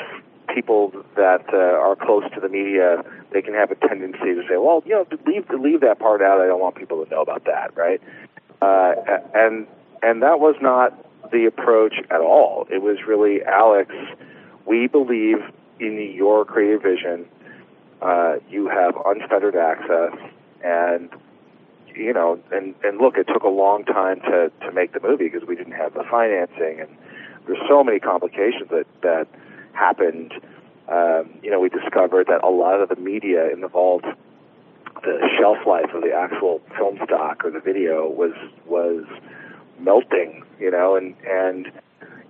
people 0.54 0.92
that 1.16 1.44
uh, 1.52 1.56
are 1.56 1.96
close 1.96 2.24
to 2.34 2.40
the 2.40 2.48
media, 2.48 3.02
they 3.32 3.42
can 3.42 3.54
have 3.54 3.70
a 3.70 3.74
tendency 3.74 4.34
to 4.34 4.42
say, 4.48 4.56
well, 4.56 4.82
you 4.84 4.92
know, 4.92 5.06
leave 5.26 5.48
leave 5.50 5.80
that 5.80 5.98
part 5.98 6.22
out. 6.22 6.40
I 6.40 6.46
don't 6.46 6.60
want 6.60 6.76
people 6.76 7.04
to 7.04 7.10
know 7.10 7.22
about 7.22 7.44
that, 7.44 7.76
right? 7.76 8.00
Uh, 8.60 8.94
and 9.34 9.66
and 10.02 10.22
that 10.22 10.40
was 10.40 10.56
not 10.60 10.92
the 11.30 11.46
approach 11.46 11.94
at 12.10 12.20
all. 12.20 12.66
It 12.70 12.82
was 12.82 12.98
really 13.06 13.42
Alex. 13.44 13.94
We 14.66 14.86
believe 14.86 15.38
in 15.80 16.12
your 16.14 16.44
creative 16.44 16.82
vision. 16.82 17.26
Uh, 18.00 18.36
you 18.50 18.68
have 18.68 18.94
unfettered 19.06 19.56
access, 19.56 20.12
and 20.64 21.08
you 21.94 22.12
know, 22.12 22.40
and 22.50 22.74
and 22.82 22.98
look, 22.98 23.16
it 23.16 23.28
took 23.32 23.42
a 23.42 23.48
long 23.48 23.84
time 23.84 24.20
to 24.20 24.50
to 24.60 24.72
make 24.72 24.92
the 24.92 25.00
movie 25.00 25.28
because 25.28 25.46
we 25.46 25.56
didn't 25.56 25.74
have 25.74 25.94
the 25.94 26.04
financing, 26.10 26.80
and 26.80 26.88
there's 27.46 27.62
so 27.68 27.82
many 27.82 27.98
complications 27.98 28.68
that 28.70 28.86
that 29.02 29.28
happened, 29.82 30.32
um, 30.88 31.30
you 31.42 31.50
know, 31.50 31.60
we 31.60 31.68
discovered 31.68 32.26
that 32.28 32.44
a 32.44 32.50
lot 32.50 32.80
of 32.80 32.88
the 32.88 32.96
media 32.96 33.50
involved 33.50 34.06
the 35.02 35.28
shelf 35.38 35.58
life 35.66 35.90
of 35.94 36.02
the 36.02 36.12
actual 36.12 36.60
film 36.76 36.98
stock 37.04 37.44
or 37.44 37.50
the 37.50 37.60
video 37.60 38.08
was 38.08 38.34
was 38.66 39.04
melting, 39.80 40.44
you 40.60 40.70
know, 40.70 40.94
and 40.94 41.14
and 41.26 41.72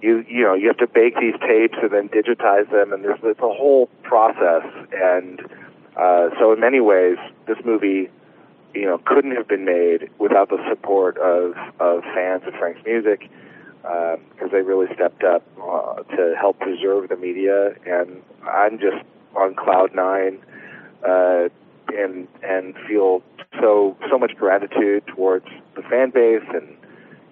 you 0.00 0.25
you 0.28 0.42
know 0.42 0.54
you 0.54 0.68
have 0.68 0.78
to 0.78 0.87
bake 0.87 1.14
these 1.21 1.35
tapes 1.40 1.76
and 1.82 1.90
then 1.92 2.09
digitize 2.09 2.71
them, 2.71 2.92
and 2.92 3.04
there's 3.04 3.21
it's 3.23 3.40
a 3.40 3.54
whole 3.61 3.88
process, 4.02 4.64
and 4.92 5.40
uh, 5.97 6.30
so 6.38 6.52
in 6.52 6.61
many 6.61 6.80
ways, 6.80 7.18
this 7.47 7.59
movie, 7.64 8.09
you 8.75 8.87
know, 8.87 8.99
couldn't 9.04 9.37
have 9.37 9.49
been 9.49 9.66
made 9.66 10.09
without 10.18 10.49
the 10.49 10.59
support 10.71 11.18
of 11.18 11.54
of 11.78 12.02
fans 12.14 12.42
of 12.47 12.54
Frank's 12.54 12.80
music 12.87 13.28
because 13.82 14.44
um, 14.44 14.50
they 14.52 14.62
really 14.62 14.86
stepped 14.94 15.24
up 15.24 15.42
uh, 15.60 16.02
to 16.16 16.34
help 16.38 16.58
preserve 16.60 17.08
the 17.08 17.16
media. 17.16 17.74
And 17.86 18.22
I'm 18.46 18.78
just 18.78 19.04
on 19.34 19.54
cloud 19.54 19.94
nine, 19.94 20.38
uh, 21.06 21.48
and 21.88 22.28
and 22.42 22.74
feel 22.88 23.22
so 23.60 23.96
so 24.10 24.18
much 24.18 24.34
gratitude 24.36 25.04
towards 25.06 25.46
the 25.74 25.82
fan 25.82 26.10
base 26.10 26.44
and 26.52 26.76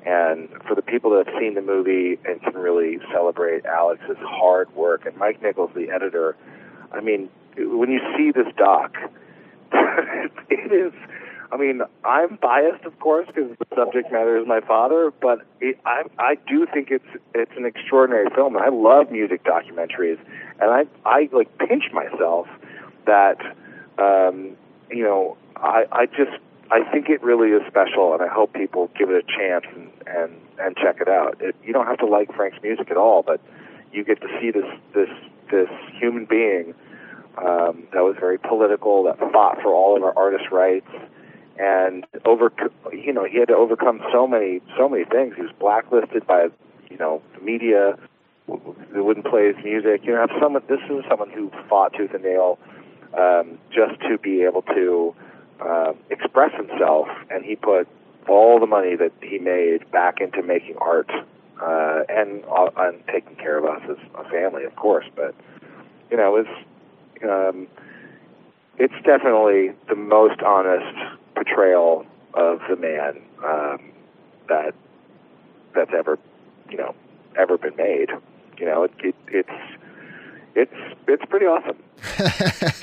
and 0.04 0.49
for 0.66 0.75
the 0.75 0.83
people 0.83 1.11
that 1.11 1.26
have 1.26 1.35
seen 1.38 1.54
the 1.54 1.62
movie 1.62 2.19
and 2.25 2.42
can 2.42 2.54
really 2.54 2.99
celebrate 3.12 3.64
Alex's 3.66 4.16
hard 4.21 4.75
work 4.75 5.04
and 5.04 5.16
Mike 5.16 5.42
Nichols, 5.42 5.71
the 5.75 5.90
editor. 5.90 6.37
I 6.92 7.00
mean, 7.00 7.28
when 7.57 7.90
you 7.90 8.00
see 8.16 8.33
this 8.33 8.52
doc, 8.57 8.97
it 9.73 10.73
is 10.73 10.92
I 11.52 11.57
mean, 11.57 11.83
I'm 12.04 12.37
biased, 12.40 12.85
of 12.85 12.99
course, 13.00 13.26
because 13.26 13.50
the 13.59 13.66
subject 13.75 14.12
matter 14.12 14.37
is 14.38 14.47
my 14.47 14.61
father, 14.61 15.12
but 15.21 15.40
it, 15.61 15.78
I 15.85 16.04
I 16.19 16.37
do 16.47 16.66
think 16.73 16.90
it's 16.90 17.04
it's 17.35 17.50
an 17.57 17.64
extraordinary 17.64 18.28
film. 18.35 18.54
And 18.54 18.64
I 18.64 18.69
love 18.69 19.11
music 19.11 19.42
documentaries, 19.42 20.19
and 20.61 20.71
I 20.71 20.87
I 21.04 21.28
like 21.33 21.57
pinch 21.59 21.85
myself 21.92 22.47
that 23.07 23.40
um, 23.99 24.57
you 24.90 25.02
know 25.02 25.37
I 25.57 25.87
I 25.90 26.07
just 26.07 26.38
I 26.71 26.85
think 26.92 27.09
it 27.09 27.21
really 27.23 27.50
is 27.50 27.62
special, 27.66 28.12
and 28.14 28.23
I 28.23 28.28
hope 28.28 28.52
people 28.52 28.88
give 28.97 29.11
it 29.11 29.16
a 29.16 29.26
chance 29.26 29.64
and 29.75 29.90
and 30.07 30.33
and 30.61 30.76
check 30.76 31.00
it 31.00 31.09
out. 31.09 31.37
It, 31.40 31.57
you 31.64 31.73
don't 31.73 31.87
have 31.87 31.99
to 31.99 32.07
like 32.07 32.33
Frank's 32.35 32.59
music 32.62 32.92
at 32.92 32.97
all, 32.97 33.23
but 33.23 33.40
you 33.92 34.04
get 34.04 34.21
to 34.21 34.28
see 34.40 34.52
this 34.52 34.66
this 34.95 35.11
this 35.50 35.69
human 35.99 36.26
being 36.26 36.75
um, 37.38 37.85
that 37.92 38.04
was 38.04 38.14
very 38.21 38.38
political, 38.38 39.02
that 39.04 39.19
fought 39.19 39.61
for 39.62 39.75
all 39.75 39.97
of 39.97 40.04
our 40.04 40.16
artists' 40.16 40.52
rights 40.52 40.87
and 41.61 42.07
over 42.25 42.50
you 42.90 43.12
know 43.12 43.25
he 43.25 43.38
had 43.38 43.49
to 43.49 43.57
overcome 43.57 44.00
so 44.12 44.26
many 44.26 44.61
so 44.76 44.88
many 44.88 45.05
things. 45.05 45.35
He 45.37 45.43
was 45.43 45.52
blacklisted 45.61 46.26
by 46.26 46.49
you 46.90 46.97
know 46.97 47.23
the 47.35 47.40
media 47.45 47.99
they 48.93 49.00
wouldn't 49.00 49.26
play 49.26 49.52
his 49.52 49.62
music. 49.62 50.00
You 50.05 50.14
know 50.14 50.21
have 50.21 50.31
someone 50.40 50.62
this 50.69 50.81
is 50.88 51.05
someone 51.09 51.31
who 51.31 51.50
fought 51.69 51.93
tooth 51.93 52.14
and 52.14 52.25
nail 52.25 52.59
um, 53.17 53.59
just 53.71 54.00
to 54.09 54.17
be 54.19 54.43
able 54.43 54.62
to 54.62 55.14
uh, 55.61 55.93
express 56.09 56.52
himself 56.57 57.09
and 57.31 57.45
he 57.45 57.57
put 57.57 57.87
all 58.29 58.59
the 58.59 58.67
money 58.67 58.97
that 58.97 59.12
he 59.23 59.38
made 59.38 59.90
back 59.90 60.21
into 60.21 60.43
making 60.43 60.76
art 60.81 61.11
uh, 61.61 62.00
and 62.09 62.43
uh, 62.45 62.71
and 62.79 63.02
taking 63.12 63.37
care 63.37 63.59
of 63.59 63.64
us 63.67 63.83
as 63.90 63.99
a 64.14 64.29
family 64.31 64.64
of 64.64 64.75
course 64.76 65.05
but 65.14 65.35
you 66.11 66.17
know 66.17 66.37
it 66.37 66.47
was 66.47 67.50
um, 67.55 67.67
it's 68.79 68.95
definitely 69.05 69.73
the 69.88 69.95
most 69.95 70.40
honest 70.40 71.20
portrayal 71.42 72.04
of 72.35 72.61
the 72.68 72.76
man 72.76 73.20
um, 73.44 73.92
that 74.49 74.75
that's 75.75 75.90
ever 75.97 76.18
you 76.68 76.76
know 76.76 76.94
ever 77.37 77.56
been 77.56 77.76
made. 77.76 78.11
You 78.59 78.66
know, 78.66 78.85
it, 78.85 78.92
it, 78.99 79.14
it's 79.28 79.50
it's 80.54 80.97
it's 81.09 81.25
pretty 81.26 81.47
awesome. 81.47 81.78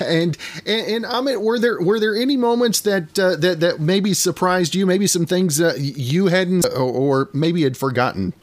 and, 0.00 0.36
and 0.66 0.86
and 0.86 1.06
Ahmet, 1.06 1.40
were 1.40 1.58
there 1.58 1.80
were 1.80 2.00
there 2.00 2.16
any 2.16 2.36
moments 2.36 2.80
that 2.80 3.18
uh, 3.18 3.36
that 3.36 3.60
that 3.60 3.80
maybe 3.80 4.12
surprised 4.12 4.74
you? 4.74 4.86
Maybe 4.86 5.06
some 5.06 5.26
things 5.26 5.60
uh, 5.60 5.74
you 5.78 6.26
hadn't 6.26 6.66
or, 6.66 6.80
or 6.80 7.30
maybe 7.32 7.62
had 7.62 7.76
forgotten. 7.76 8.34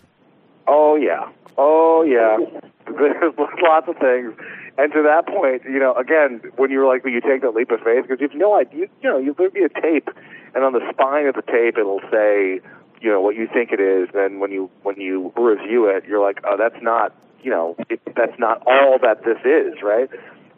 Oh 0.68 0.96
yeah, 0.96 1.30
oh 1.58 2.04
yeah. 2.04 2.38
There's 2.86 3.34
lots 3.62 3.90
of 3.90 3.98
things 3.98 4.34
and 4.78 4.92
to 4.92 5.02
that 5.04 5.26
point, 5.28 5.64
you 5.64 5.80
know, 5.80 5.94
again, 5.96 6.42
when 6.58 6.70
you're 6.70 6.86
like, 6.86 7.04
when 7.04 7.14
you 7.14 7.22
take 7.22 7.42
that 7.42 7.56
leap 7.56 7.72
of 7.72 7.80
faith, 7.80 8.04
because 8.04 8.20
you 8.20 8.28
have 8.28 8.38
no 8.38 8.60
idea, 8.60 8.88
you 9.02 9.10
know, 9.10 9.34
there'll 9.34 9.52
be 9.52 9.64
a 9.64 9.70
tape, 9.70 10.10
and 10.54 10.64
on 10.64 10.74
the 10.74 10.82
spine 10.92 11.28
of 11.28 11.36
the 11.36 11.44
tape, 11.44 11.78
it'll 11.78 12.04
say, 12.12 12.60
you 13.02 13.10
know, 13.10 13.22
what 13.22 13.36
you 13.36 13.48
think 13.52 13.72
it 13.72 13.80
is. 13.80 14.10
Then 14.14 14.40
when 14.40 14.52
you 14.52 14.70
when 14.84 15.00
you 15.00 15.32
review 15.38 15.88
it, 15.88 16.06
you're 16.06 16.22
like, 16.22 16.40
oh, 16.44 16.58
that's 16.58 16.82
not, 16.82 17.14
you 17.42 17.52
know, 17.52 17.76
it, 17.90 18.02
that's 18.16 18.38
not 18.38 18.62
all 18.68 18.98
that 19.02 19.24
this 19.24 19.40
is, 19.46 19.82
right? 19.82 20.10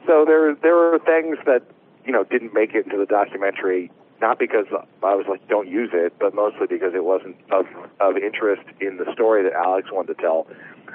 So 0.08 0.26
there 0.26 0.56
there 0.56 0.78
are 0.78 1.00
things 1.00 1.38
that 1.46 1.64
you 2.06 2.12
know 2.12 2.24
didn't 2.24 2.54
make 2.54 2.74
it 2.74 2.86
into 2.86 2.98
the 2.98 3.06
documentary, 3.06 3.92
not 4.20 4.40
because 4.40 4.66
I 5.04 5.14
was 5.14 5.26
like, 5.30 5.48
don't 5.48 5.68
use 5.68 5.92
it, 5.94 6.14
but 6.20 6.34
mostly 6.34 6.66
because 6.68 6.94
it 6.96 7.04
wasn't 7.04 7.36
of 7.52 7.66
of 8.00 8.18
interest 8.18 8.64
in 8.80 8.98
the 8.98 9.06
story 9.14 9.44
that 9.44 9.54
Alex 9.54 9.90
wanted 9.92 10.16
to 10.16 10.22
tell. 10.22 10.48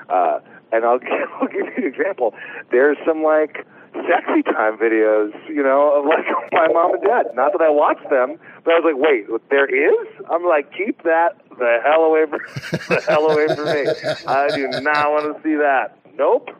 Uh, 0.08 0.40
and 0.72 0.84
I'll, 0.84 0.98
I'll 1.40 1.48
give 1.48 1.66
you 1.66 1.74
an 1.76 1.84
example. 1.84 2.34
There's 2.70 2.96
some 3.06 3.22
like 3.22 3.66
sexy 3.92 4.42
time 4.42 4.78
videos, 4.78 5.32
you 5.48 5.62
know, 5.62 5.98
of 5.98 6.06
like 6.06 6.24
my 6.52 6.68
mom 6.68 6.94
and 6.94 7.02
dad. 7.02 7.26
Not 7.34 7.52
that 7.52 7.60
I 7.60 7.70
watched 7.70 8.08
them, 8.10 8.38
but 8.64 8.74
I 8.74 8.80
was 8.80 8.92
like, 8.92 9.02
wait, 9.02 9.26
there 9.50 9.66
is? 9.66 10.08
I'm 10.30 10.44
like, 10.44 10.72
keep 10.72 11.02
that 11.04 11.40
the 11.58 11.78
hell 11.84 12.02
away 12.04 12.26
from 12.26 12.40
the 12.88 13.02
hell 13.06 13.30
away 13.30 13.46
from 13.54 13.64
me. 13.66 13.86
I 14.26 14.48
do 14.54 14.68
not 14.80 15.10
want 15.10 15.36
to 15.36 15.42
see 15.42 15.54
that. 15.56 15.98
Nope. 16.16 16.50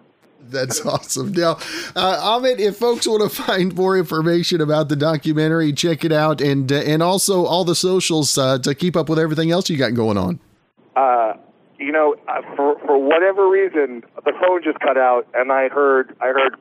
That's 0.45 0.85
awesome. 0.85 1.33
Now, 1.33 1.59
uh, 1.95 2.19
Ahmet, 2.21 2.59
if 2.59 2.77
folks 2.77 3.07
want 3.07 3.23
to 3.23 3.43
find 3.43 3.75
more 3.77 3.97
information 3.97 4.61
about 4.61 4.89
the 4.89 4.97
documentary, 4.97 5.73
check 5.73 6.05
it 6.05 6.11
out, 6.11 6.41
and 6.41 6.71
uh, 6.71 6.77
and 6.77 7.01
also 7.01 7.45
all 7.47 7.65
the 7.65 7.77
socials 7.77 8.37
uh, 8.37 8.59
to 8.59 8.75
keep 8.75 8.97
up 8.97 9.09
with 9.09 9.21
everything 9.21 9.53
else 9.53 9.71
you 9.71 9.79
got 9.79 9.95
going 9.95 10.19
on. 10.19 10.41
Uh, 10.97 11.35
you 11.83 11.93
know, 11.93 12.15
uh, 12.29 12.43
for 12.57 12.79
for 12.87 12.97
whatever 12.99 13.49
reason, 13.49 14.03
the 14.25 14.33
phone 14.41 14.63
just 14.63 14.79
cut 14.81 14.97
out, 14.97 15.27
and 15.35 15.51
I 15.51 15.69
heard 15.69 16.17
I 16.21 16.27
heard 16.29 16.57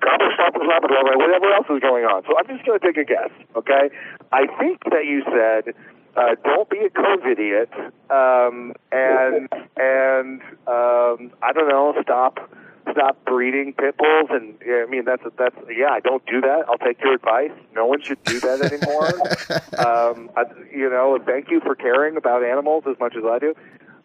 whatever 0.56 1.54
else 1.54 1.68
was 1.70 1.82
going 1.82 2.06
on. 2.06 2.24
So 2.24 2.34
I'm 2.38 2.48
just 2.48 2.66
going 2.66 2.80
to 2.80 2.86
take 2.86 2.98
a 2.98 3.06
guess. 3.06 3.30
Okay, 3.56 3.90
I 4.32 4.48
think 4.60 4.84
that 4.86 5.06
you 5.06 5.24
said. 5.30 5.74
Uh, 6.14 6.36
don't 6.44 6.70
be 6.70 6.80
a 6.80 6.90
COVID 6.90 7.32
idiot, 7.40 7.70
um, 8.10 8.74
and 8.92 9.48
and 9.78 10.42
um, 10.68 11.32
I 11.42 11.54
don't 11.54 11.70
know, 11.70 11.96
stop 12.02 12.52
stop 12.92 13.24
breeding 13.26 13.72
pit 13.72 13.96
bulls, 13.98 14.28
and 14.30 14.56
yeah, 14.66 14.84
I 14.86 14.90
mean 14.90 15.06
that's 15.06 15.24
that's 15.38 15.56
yeah, 15.70 15.90
I 15.90 16.02
don't 16.02 16.26
do 16.26 16.42
that. 16.42 16.66
I'll 16.68 16.78
take 16.78 17.00
your 17.02 17.14
advice. 17.14 17.52
No 17.74 17.86
one 17.86 18.02
should 18.02 18.22
do 18.24 18.42
that 18.42 18.62
anymore. 18.62 19.08
um, 19.88 20.30
I, 20.36 20.44
you 20.76 20.90
know, 20.90 21.18
thank 21.26 21.50
you 21.50 21.62
for 21.62 21.76
caring 21.76 22.18
about 22.18 22.44
animals 22.44 22.84
as 22.90 23.00
much 23.00 23.16
as 23.16 23.24
I 23.24 23.40
do. 23.40 23.56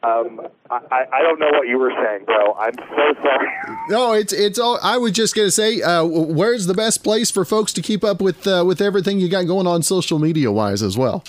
Um, 0.02 0.40
I, 0.70 1.04
I 1.12 1.22
don't 1.22 1.40
know 1.40 1.50
what 1.52 1.66
you 1.68 1.78
were 1.78 1.92
saying, 2.02 2.26
bro. 2.26 2.54
I'm 2.54 2.74
so 2.74 3.22
sorry. 3.22 3.48
No, 3.88 4.12
it's 4.12 4.32
it's 4.32 4.58
all. 4.58 4.78
I 4.82 4.98
was 4.98 5.12
just 5.12 5.34
gonna 5.34 5.50
say, 5.50 5.80
uh, 5.82 6.04
where's 6.04 6.66
the 6.66 6.74
best 6.74 7.02
place 7.02 7.30
for 7.30 7.44
folks 7.44 7.72
to 7.74 7.82
keep 7.82 8.04
up 8.04 8.20
with 8.20 8.46
uh, 8.46 8.64
with 8.66 8.80
everything 8.80 9.18
you 9.20 9.28
got 9.28 9.46
going 9.46 9.66
on 9.66 9.82
social 9.82 10.18
media 10.18 10.52
wise 10.52 10.82
as 10.82 10.96
well? 10.96 11.24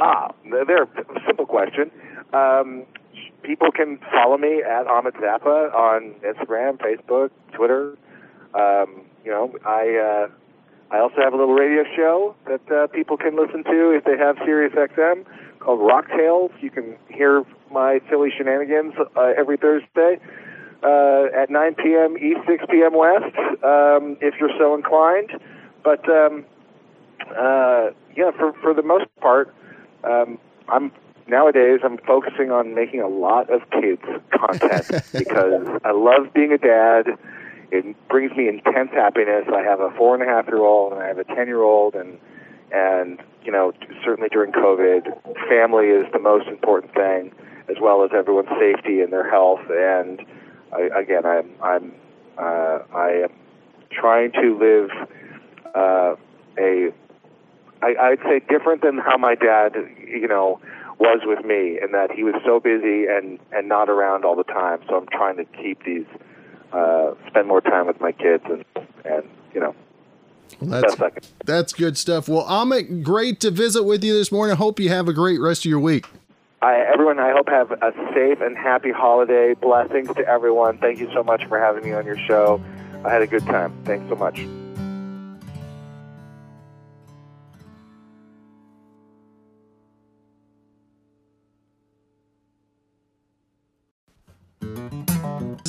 Ah, 0.00 0.32
there. 0.66 0.88
Simple 1.26 1.46
question. 1.46 1.90
Um, 2.32 2.84
people 3.42 3.70
can 3.70 3.98
follow 4.10 4.38
me 4.38 4.62
at 4.62 4.86
Ahmet 4.86 5.14
Zappa 5.14 5.72
on 5.74 6.14
Instagram, 6.24 6.78
Facebook, 6.78 7.30
Twitter. 7.52 7.96
Um, 8.54 9.02
you 9.24 9.30
know, 9.30 9.54
I 9.64 10.28
uh, 10.28 10.94
I 10.94 11.00
also 11.00 11.16
have 11.22 11.32
a 11.32 11.36
little 11.36 11.54
radio 11.54 11.84
show 11.96 12.34
that 12.46 12.70
uh, 12.70 12.86
people 12.88 13.16
can 13.16 13.36
listen 13.36 13.64
to 13.64 13.90
if 13.90 14.04
they 14.04 14.16
have 14.18 14.36
Sirius 14.44 14.74
XM 14.74 15.24
called 15.60 15.80
Rock 15.80 16.08
Tales. 16.08 16.50
You 16.60 16.70
can 16.70 16.96
hear 17.08 17.44
my 17.72 18.00
silly 18.10 18.30
shenanigans 18.36 18.94
uh, 19.16 19.32
every 19.36 19.56
Thursday 19.56 20.18
uh, 20.82 21.24
at 21.36 21.50
9 21.50 21.74
p.m. 21.74 22.16
East, 22.18 22.40
6 22.46 22.64
p.m. 22.70 22.94
West, 22.94 23.36
um, 23.62 24.16
if 24.20 24.34
you're 24.40 24.56
so 24.58 24.74
inclined. 24.74 25.30
But 25.84 26.08
um, 26.08 26.44
uh, 27.30 27.90
yeah, 28.16 28.30
for 28.36 28.52
for 28.60 28.74
the 28.74 28.82
most 28.82 29.06
part, 29.20 29.54
um, 30.04 30.38
I'm 30.68 30.92
nowadays 31.26 31.80
I'm 31.84 31.98
focusing 31.98 32.50
on 32.50 32.74
making 32.74 33.00
a 33.00 33.08
lot 33.08 33.50
of 33.50 33.62
kids 33.70 34.02
content 34.30 34.86
because 35.12 35.80
I 35.84 35.92
love 35.92 36.32
being 36.34 36.52
a 36.52 36.58
dad. 36.58 37.06
It 37.70 37.96
brings 38.08 38.36
me 38.36 38.48
intense 38.48 38.90
happiness. 38.92 39.46
I 39.52 39.62
have 39.62 39.80
a 39.80 39.90
four 39.96 40.14
and 40.14 40.22
a 40.22 40.26
half 40.26 40.46
year 40.46 40.58
old 40.58 40.92
and 40.92 41.02
I 41.02 41.06
have 41.06 41.18
a 41.18 41.24
ten 41.24 41.46
year 41.46 41.62
old, 41.62 41.94
and 41.94 42.18
and 42.72 43.20
you 43.44 43.50
know 43.52 43.72
certainly 44.04 44.28
during 44.28 44.52
COVID, 44.52 45.04
family 45.48 45.86
is 45.86 46.06
the 46.12 46.18
most 46.18 46.48
important 46.48 46.92
thing, 46.94 47.32
as 47.72 47.80
well 47.80 48.04
as 48.04 48.10
everyone's 48.14 48.48
safety 48.60 49.00
and 49.00 49.12
their 49.12 49.28
health. 49.28 49.60
And 49.70 50.20
I, 50.72 51.00
again, 51.00 51.24
I'm 51.24 51.50
I'm 51.62 51.92
uh, 52.38 52.78
I 52.94 53.24
am 53.24 53.32
trying 53.90 54.32
to 54.32 54.58
live 54.58 54.90
uh, 55.74 56.14
a 56.58 56.92
I, 57.82 57.94
I'd 58.00 58.20
say 58.22 58.40
different 58.48 58.82
than 58.82 58.98
how 58.98 59.16
my 59.18 59.34
dad, 59.34 59.74
you 59.98 60.28
know, 60.28 60.60
was 60.98 61.22
with 61.24 61.44
me, 61.44 61.78
in 61.82 61.90
that 61.92 62.12
he 62.12 62.22
was 62.22 62.34
so 62.44 62.60
busy 62.60 63.06
and 63.06 63.38
and 63.50 63.68
not 63.68 63.88
around 63.88 64.24
all 64.24 64.36
the 64.36 64.44
time. 64.44 64.80
So 64.88 64.96
I'm 64.96 65.08
trying 65.08 65.36
to 65.36 65.44
keep 65.44 65.84
these, 65.84 66.06
uh, 66.72 67.14
spend 67.26 67.48
more 67.48 67.60
time 67.60 67.86
with 67.86 68.00
my 68.00 68.12
kids, 68.12 68.44
and 68.46 68.64
and 69.04 69.24
you 69.52 69.60
know, 69.60 69.74
well, 70.60 70.80
that's 70.80 71.28
that's 71.44 71.72
good 71.72 71.98
stuff. 71.98 72.28
Well, 72.28 72.42
Ahmet, 72.42 73.02
great 73.02 73.40
to 73.40 73.50
visit 73.50 73.82
with 73.82 74.04
you 74.04 74.14
this 74.14 74.30
morning. 74.30 74.56
Hope 74.56 74.78
you 74.78 74.88
have 74.90 75.08
a 75.08 75.12
great 75.12 75.40
rest 75.40 75.64
of 75.64 75.70
your 75.70 75.80
week. 75.80 76.06
I, 76.62 76.76
everyone, 76.76 77.18
I 77.18 77.32
hope 77.32 77.48
have 77.48 77.72
a 77.72 77.92
safe 78.14 78.40
and 78.40 78.56
happy 78.56 78.92
holiday. 78.92 79.54
Blessings 79.54 80.14
to 80.14 80.24
everyone. 80.28 80.78
Thank 80.78 81.00
you 81.00 81.10
so 81.12 81.24
much 81.24 81.44
for 81.46 81.58
having 81.58 81.82
me 81.82 81.92
on 81.92 82.06
your 82.06 82.16
show. 82.16 82.62
I 83.04 83.12
had 83.12 83.20
a 83.20 83.26
good 83.26 83.44
time. 83.46 83.76
Thanks 83.84 84.08
so 84.08 84.14
much. 84.14 84.46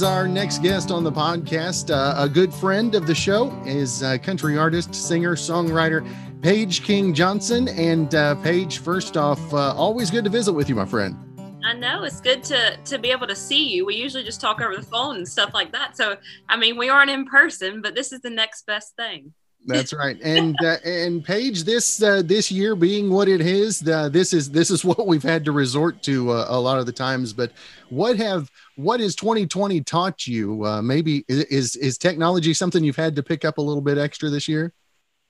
Our 0.03 0.27
next 0.27 0.61
guest 0.61 0.91
on 0.91 1.03
the 1.03 1.11
podcast, 1.11 1.89
uh, 1.89 2.21
a 2.21 2.29
good 2.29 2.53
friend 2.53 2.93
of 2.93 3.07
the 3.07 3.15
show, 3.15 3.51
is 3.65 4.03
uh, 4.03 4.17
country 4.17 4.57
artist, 4.57 4.93
singer, 4.93 5.35
songwriter 5.35 6.05
Paige 6.43 6.83
King 6.83 7.13
Johnson. 7.13 7.69
And 7.69 8.13
uh, 8.13 8.35
Paige, 8.35 8.79
first 8.79 9.15
off, 9.15 9.39
uh, 9.53 9.73
always 9.75 10.11
good 10.11 10.25
to 10.25 10.29
visit 10.29 10.51
with 10.51 10.67
you, 10.67 10.75
my 10.75 10.85
friend. 10.85 11.17
I 11.65 11.71
know 11.73 12.03
it's 12.03 12.19
good 12.19 12.43
to 12.43 12.75
to 12.83 12.99
be 12.99 13.11
able 13.11 13.27
to 13.27 13.35
see 13.35 13.69
you. 13.69 13.85
We 13.85 13.95
usually 13.95 14.25
just 14.25 14.41
talk 14.41 14.59
over 14.59 14.75
the 14.75 14.81
phone 14.81 15.15
and 15.15 15.27
stuff 15.27 15.53
like 15.53 15.71
that. 15.71 15.95
So, 15.95 16.17
I 16.49 16.57
mean, 16.57 16.77
we 16.77 16.89
aren't 16.89 17.09
in 17.09 17.25
person, 17.25 17.81
but 17.81 17.95
this 17.95 18.11
is 18.11 18.19
the 18.19 18.29
next 18.29 18.65
best 18.65 18.97
thing. 18.97 19.31
That's 19.65 19.93
right. 19.93 20.19
And 20.21 20.57
uh, 20.61 20.75
and 20.85 21.23
Paige, 21.23 21.63
this 21.63 22.03
uh, 22.03 22.21
this 22.25 22.51
year 22.51 22.75
being 22.75 23.09
what 23.09 23.29
it 23.29 23.39
is, 23.39 23.87
uh, 23.87 24.09
this 24.09 24.33
is 24.33 24.51
this 24.51 24.69
is 24.69 24.83
what 24.85 25.07
we've 25.07 25.23
had 25.23 25.45
to 25.45 25.53
resort 25.53 26.03
to 26.03 26.31
uh, 26.31 26.47
a 26.49 26.59
lot 26.59 26.77
of 26.77 26.85
the 26.85 26.91
times. 26.91 27.31
But 27.31 27.53
what 27.87 28.17
have 28.17 28.51
what 28.75 28.99
has 28.99 29.15
2020 29.15 29.79
taught 29.79 30.27
you? 30.27 30.65
Uh, 30.65 30.81
maybe 30.81 31.23
is 31.29 31.77
is 31.77 31.97
technology 31.97 32.53
something 32.53 32.83
you've 32.83 32.97
had 32.97 33.15
to 33.15 33.23
pick 33.23 33.45
up 33.45 33.59
a 33.59 33.61
little 33.61 33.81
bit 33.81 33.97
extra 33.97 34.29
this 34.29 34.49
year? 34.49 34.73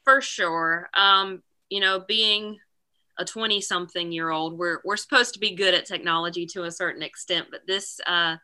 For 0.05 0.22
sure. 0.22 0.89
Um, 0.95 1.41
you 1.69 1.79
know, 1.79 2.03
being 2.07 2.60
a 3.17 3.25
20 3.25 3.62
something 3.62 4.12
year 4.12 4.29
old, 4.29 4.57
we're 4.57 4.79
we're 4.83 4.98
supposed 4.98 5.33
to 5.33 5.39
be 5.39 5.55
good 5.55 5.74
at 5.74 5.86
technology 5.86 6.45
to 6.48 6.63
a 6.63 6.72
certain 6.72 7.03
extent, 7.03 7.48
but 7.51 7.62
this 7.67 7.99
uh, 8.06 8.38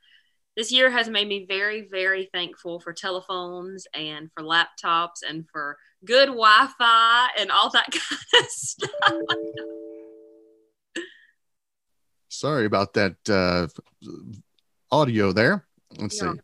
this 0.60 0.72
year 0.72 0.90
has 0.90 1.08
made 1.08 1.28
me 1.28 1.46
very, 1.48 1.88
very 1.90 2.30
thankful 2.34 2.80
for 2.80 2.92
telephones 2.92 3.88
and 3.94 4.30
for 4.34 4.44
laptops 4.44 5.22
and 5.28 5.46
for 5.50 5.78
good 6.06 6.28
Wi-Fi 6.28 7.28
and 7.40 7.50
all 7.50 7.70
that 7.70 7.86
kind 7.92 8.44
of 8.44 8.50
stuff. 8.50 8.92
Sorry 12.28 12.66
about 12.66 12.94
that 12.96 13.16
uh, 13.30 13.68
audio 14.92 15.32
there. 15.32 15.66
Let's 15.98 16.22
yeah. 16.22 16.34
see. 16.34 16.40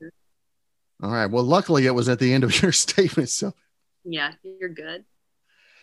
All 1.03 1.11
right. 1.11 1.25
Well, 1.27 1.43
luckily 1.43 1.85
it 1.85 1.91
was 1.91 2.07
at 2.07 2.19
the 2.19 2.33
end 2.33 2.43
of 2.43 2.61
your 2.61 2.71
statement. 2.71 3.29
So, 3.29 3.53
yeah, 4.05 4.33
you're 4.43 4.69
good. 4.69 5.03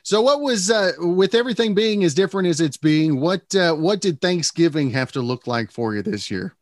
So, 0.05 0.23
what 0.23 0.41
was 0.41 0.71
uh, 0.71 0.93
with 0.99 1.35
everything 1.35 1.75
being 1.75 2.03
as 2.03 2.15
different 2.15 2.49
as 2.49 2.61
it's 2.61 2.77
being? 2.77 3.21
What 3.21 3.55
uh, 3.55 3.75
what 3.75 4.01
did 4.01 4.21
Thanksgiving 4.21 4.91
have 4.91 5.13
to 5.13 5.21
look 5.21 5.47
like 5.47 5.71
for 5.71 5.95
you 5.95 6.03
this 6.03 6.31
year? 6.31 6.57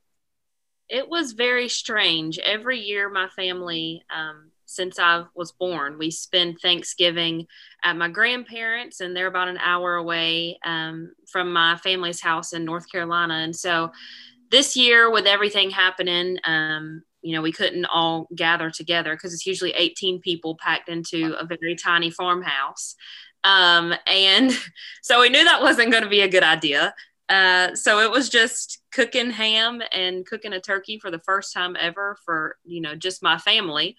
it 0.91 1.09
was 1.09 1.33
very 1.33 1.69
strange. 1.69 2.39
Every 2.41 2.79
year, 2.79 3.09
my 3.09 3.29
family, 3.29 4.03
um, 4.15 4.51
since 4.67 4.99
I 4.99 5.25
was 5.35 5.53
born, 5.53 5.99
we 5.99 6.11
spend 6.11 6.59
Thanksgiving 6.61 7.47
at 7.85 7.97
my 7.97 8.09
grandparents, 8.09 9.01
and 9.01 9.17
they're 9.17 9.29
about 9.29 9.49
an 9.49 9.59
hour 9.59 9.95
away 9.95 10.59
um, 10.65 11.13
from 11.29 11.53
my 11.53 11.77
family's 11.77 12.21
house 12.21 12.53
in 12.53 12.65
North 12.65 12.91
Carolina. 12.91 13.35
And 13.35 13.55
so, 13.55 13.93
this 14.51 14.77
year, 14.77 15.09
with 15.11 15.27
everything 15.27 15.71
happening, 15.71 16.39
um, 16.43 17.05
you 17.23 17.35
know, 17.35 17.43
we 17.43 17.53
couldn't 17.53 17.87
all 17.87 18.29
gather 18.35 18.71
together 18.71 19.15
because 19.15 19.35
it's 19.35 19.47
usually 19.47 19.73
18 19.73 20.21
people 20.21 20.57
packed 20.57 20.89
into 20.89 21.35
a 21.39 21.45
very 21.45 21.75
tiny 21.75 22.11
farmhouse. 22.11 22.97
Um, 23.45 23.95
and 24.07 24.53
so 25.03 25.21
we 25.21 25.29
knew 25.29 25.45
that 25.45 25.63
wasn't 25.63 25.91
going 25.91 26.05
to 26.05 26.11
be 26.11 26.21
a 26.21 26.29
good 26.29 26.43
idea. 26.43 26.95
Uh, 27.31 27.77
so 27.77 28.01
it 28.01 28.11
was 28.11 28.29
just 28.29 28.81
cooking 28.91 29.31
ham 29.31 29.81
and 29.93 30.27
cooking 30.27 30.53
a 30.53 30.61
turkey 30.61 30.99
for 30.99 31.13
the 31.13 31.21
first 31.21 31.55
time 31.55 31.77
ever 31.79 32.17
for 32.25 32.57
you 32.65 32.81
know 32.81 32.97
just 32.97 33.23
my 33.23 33.39
family 33.39 33.97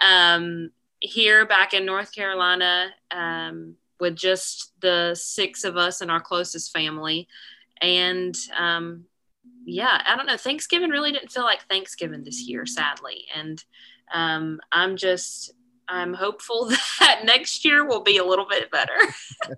um, 0.00 0.70
here 1.00 1.44
back 1.44 1.74
in 1.74 1.84
north 1.84 2.14
carolina 2.14 2.90
um, 3.10 3.74
with 3.98 4.14
just 4.14 4.72
the 4.80 5.12
six 5.16 5.64
of 5.64 5.76
us 5.76 6.00
and 6.00 6.10
our 6.10 6.20
closest 6.20 6.72
family 6.72 7.26
and 7.80 8.36
um, 8.56 9.04
yeah 9.64 10.02
i 10.06 10.16
don't 10.16 10.26
know 10.26 10.36
thanksgiving 10.36 10.90
really 10.90 11.12
didn't 11.12 11.30
feel 11.30 11.44
like 11.44 11.62
thanksgiving 11.68 12.22
this 12.24 12.48
year 12.48 12.66
sadly 12.66 13.24
and 13.34 13.64
um, 14.12 14.60
i'm 14.72 14.96
just 14.96 15.52
i'm 15.88 16.14
hopeful 16.14 16.70
that 17.00 17.22
next 17.24 17.64
year 17.64 17.86
will 17.86 18.02
be 18.02 18.18
a 18.18 18.24
little 18.24 18.46
bit 18.46 18.70
better 18.70 18.96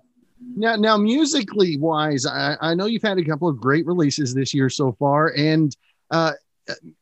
Now, 0.55 0.75
now, 0.75 0.97
musically 0.97 1.77
wise, 1.77 2.25
I, 2.25 2.57
I 2.59 2.73
know 2.73 2.85
you've 2.85 3.01
had 3.03 3.17
a 3.17 3.23
couple 3.23 3.47
of 3.47 3.59
great 3.59 3.85
releases 3.85 4.33
this 4.33 4.53
year 4.53 4.69
so 4.69 4.91
far, 4.93 5.33
and 5.37 5.75
uh, 6.09 6.33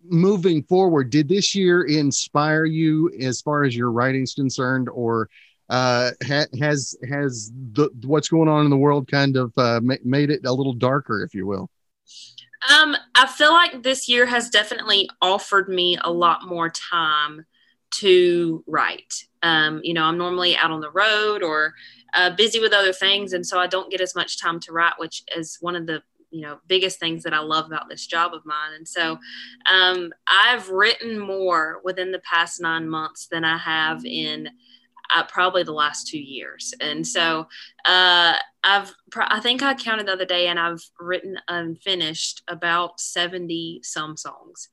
moving 0.03 0.63
forward, 0.63 1.09
did 1.09 1.27
this 1.27 1.55
year 1.55 1.83
inspire 1.83 2.65
you 2.65 3.11
as 3.19 3.41
far 3.41 3.63
as 3.63 3.75
your 3.75 3.91
writing's 3.91 4.33
concerned, 4.33 4.89
or 4.89 5.29
uh, 5.69 6.11
ha- 6.25 6.47
has 6.59 6.95
has 7.09 7.51
the 7.73 7.89
what's 8.05 8.29
going 8.29 8.49
on 8.49 8.65
in 8.65 8.69
the 8.69 8.77
world 8.77 9.09
kind 9.09 9.35
of 9.35 9.51
uh, 9.57 9.79
ma- 9.81 9.95
made 10.03 10.29
it 10.29 10.45
a 10.45 10.53
little 10.53 10.73
darker, 10.73 11.23
if 11.23 11.33
you 11.33 11.47
will? 11.47 11.69
Um, 12.67 12.95
I 13.15 13.25
feel 13.27 13.51
like 13.51 13.83
this 13.83 14.09
year 14.09 14.25
has 14.25 14.49
definitely 14.49 15.09
offered 15.21 15.69
me 15.69 15.97
a 16.03 16.11
lot 16.11 16.47
more 16.47 16.69
time 16.69 17.45
to 17.91 18.63
write. 18.67 19.13
Um, 19.41 19.81
you 19.83 19.93
know, 19.93 20.03
I'm 20.03 20.17
normally 20.17 20.55
out 20.57 20.71
on 20.71 20.81
the 20.81 20.91
road 20.91 21.41
or 21.41 21.73
uh, 22.13 22.35
busy 22.35 22.59
with 22.59 22.73
other 22.73 22.93
things, 22.93 23.33
and 23.33 23.45
so 23.45 23.59
I 23.59 23.67
don't 23.67 23.89
get 23.89 24.01
as 24.01 24.15
much 24.15 24.41
time 24.41 24.59
to 24.61 24.71
write, 24.73 24.93
which 24.97 25.23
is 25.35 25.57
one 25.61 25.75
of 25.75 25.85
the 25.87 26.01
you 26.31 26.41
know 26.41 26.59
biggest 26.67 26.99
things 26.99 27.23
that 27.23 27.33
I 27.33 27.39
love 27.39 27.65
about 27.65 27.89
this 27.89 28.05
job 28.05 28.33
of 28.33 28.45
mine. 28.45 28.73
And 28.75 28.87
so 28.87 29.17
um, 29.71 30.11
I've 30.27 30.69
written 30.69 31.17
more 31.17 31.81
within 31.83 32.11
the 32.11 32.19
past 32.19 32.61
nine 32.61 32.89
months 32.89 33.27
than 33.31 33.43
I 33.43 33.57
have 33.57 34.05
in. 34.05 34.49
Uh, 35.13 35.23
probably 35.23 35.63
the 35.63 35.71
last 35.71 36.07
two 36.07 36.19
years. 36.19 36.73
And 36.79 37.05
so 37.05 37.47
uh, 37.85 38.33
I've, 38.63 38.93
I 39.17 39.39
think 39.39 39.63
I 39.63 39.73
counted 39.73 40.07
the 40.07 40.13
other 40.13 40.25
day 40.25 40.47
and 40.47 40.59
I've 40.59 40.83
written 40.99 41.37
and 41.47 41.81
finished 41.81 42.43
about 42.47 42.99
70 42.99 43.81
some 43.83 44.15
songs 44.15 44.69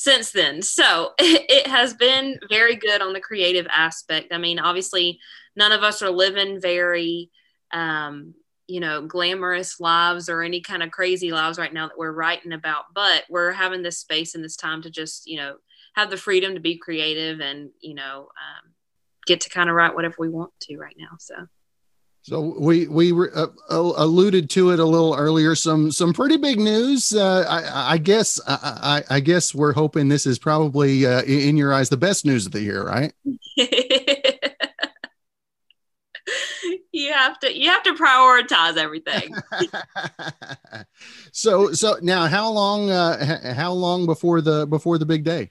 since 0.00 0.30
then. 0.32 0.62
So 0.62 1.10
it 1.18 1.66
has 1.66 1.92
been 1.92 2.38
very 2.48 2.74
good 2.74 3.02
on 3.02 3.12
the 3.12 3.20
creative 3.20 3.66
aspect. 3.70 4.32
I 4.32 4.38
mean, 4.38 4.58
obviously, 4.58 5.20
none 5.54 5.72
of 5.72 5.82
us 5.82 6.00
are 6.00 6.10
living 6.10 6.58
very, 6.58 7.30
um, 7.70 8.32
you 8.66 8.80
know, 8.80 9.06
glamorous 9.06 9.78
lives 9.78 10.30
or 10.30 10.42
any 10.42 10.62
kind 10.62 10.82
of 10.82 10.90
crazy 10.90 11.32
lives 11.32 11.58
right 11.58 11.72
now 11.72 11.88
that 11.88 11.98
we're 11.98 12.12
writing 12.12 12.52
about, 12.54 12.84
but 12.94 13.24
we're 13.28 13.52
having 13.52 13.82
this 13.82 13.98
space 13.98 14.34
and 14.34 14.42
this 14.42 14.56
time 14.56 14.80
to 14.82 14.90
just, 14.90 15.26
you 15.26 15.36
know, 15.36 15.56
have 15.94 16.08
the 16.08 16.16
freedom 16.16 16.54
to 16.54 16.60
be 16.60 16.78
creative 16.78 17.40
and, 17.40 17.68
you 17.80 17.94
know, 17.94 18.20
um, 18.20 18.72
get 19.30 19.40
to 19.42 19.48
kind 19.48 19.70
of 19.70 19.76
write 19.76 19.94
whatever 19.94 20.16
we 20.18 20.28
want 20.28 20.52
to 20.62 20.76
right 20.76 20.96
now. 20.98 21.16
So. 21.18 21.34
So 22.22 22.54
we 22.58 22.86
we 22.86 23.12
uh, 23.12 23.46
alluded 23.70 24.50
to 24.50 24.72
it 24.72 24.78
a 24.78 24.84
little 24.84 25.14
earlier. 25.14 25.54
Some 25.54 25.90
some 25.90 26.12
pretty 26.12 26.36
big 26.36 26.60
news. 26.60 27.14
Uh, 27.14 27.46
I, 27.48 27.94
I, 27.94 27.98
guess 27.98 28.38
I, 28.46 29.02
I, 29.08 29.20
guess 29.20 29.54
we're 29.54 29.72
hoping 29.72 30.08
this 30.08 30.26
is 30.26 30.38
probably 30.38 31.06
uh, 31.06 31.22
in 31.22 31.56
your 31.56 31.72
eyes 31.72 31.88
the 31.88 31.96
best 31.96 32.26
news 32.26 32.44
of 32.44 32.52
the 32.52 32.60
year, 32.60 32.84
right? 32.84 33.14
you 36.92 37.12
have 37.14 37.38
to 37.40 37.58
you 37.58 37.70
have 37.70 37.82
to 37.84 37.94
prioritize 37.94 38.76
everything. 38.76 39.34
so 41.32 41.72
so 41.72 41.96
now 42.02 42.26
how 42.26 42.50
long 42.50 42.90
uh 42.90 43.54
how 43.54 43.72
long 43.72 44.04
before 44.04 44.42
the 44.42 44.66
before 44.66 44.98
the 44.98 45.06
big 45.06 45.24
day? 45.24 45.50